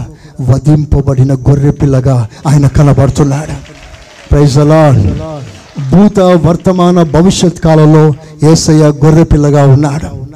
[0.49, 3.55] వధింపబడిన గొర్రె పిల్లగా ఆయన కనబడుతున్నాడు.
[4.31, 4.81] ప్రైజ్ అలా
[5.79, 8.13] భూత వర్తమాన భవిష్యత్ కాలంలో
[8.51, 10.27] ఏసయ్య గొర్రె పిల్లగా ఉన్నాడు.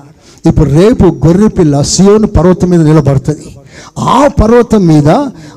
[0.47, 3.55] ఇప్పుడు రేపు గొర్రె పిల్ల సియోను పర్వతం మీద నిలబడుతుంది.
[3.99, 5.09] ఆ పర్వతం మీద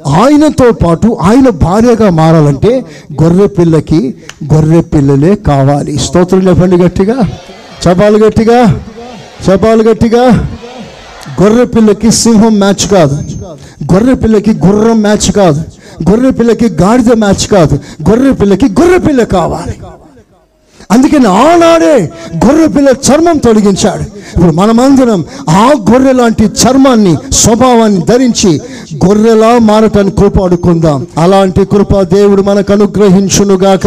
[0.06, 2.84] ఆయనతో పాటు ఆయన భార్యగా మారాలంటే
[3.22, 4.14] గొర్రె పిల్లకి
[4.54, 5.98] గొర్రె పిల్లలే కావాలి.
[5.98, 7.20] స్తోత్రం చెప్పండి గట్టిగా.
[7.88, 8.80] చెప్పాలి గట్టిగా.
[9.50, 10.48] చెప్పాలి గట్టిగా.
[11.42, 13.18] గొర్రె పిల్లకి సింహం మ్యాచ్ కాదు.
[13.92, 15.64] గొర్రె పిల్లకి గుర్రం మ్యాచ్ కాదు.
[16.10, 17.74] గొర్రె పిల్లకి గాడిద మ్యాచ్ కాదు
[18.10, 19.80] గొర్రె పిల్లకి గొర్రె పిల్ల కావాలి.
[20.90, 22.10] అందుకని ఆనాడే
[22.46, 24.04] గొర్రె పిల్ల చర్మం తొలగించాడు.
[24.34, 28.60] ఇప్పుడు మనమందరం ఆ గొర్రె లాంటి చర్మాన్ని స్వభావాన్ని ధరించి
[29.06, 33.86] గొర్రెలా మారటాన్ని కృప అడుకుందాం అలాంటి కృప దేవుడు మనకు అనుగ్రహించునుగాక.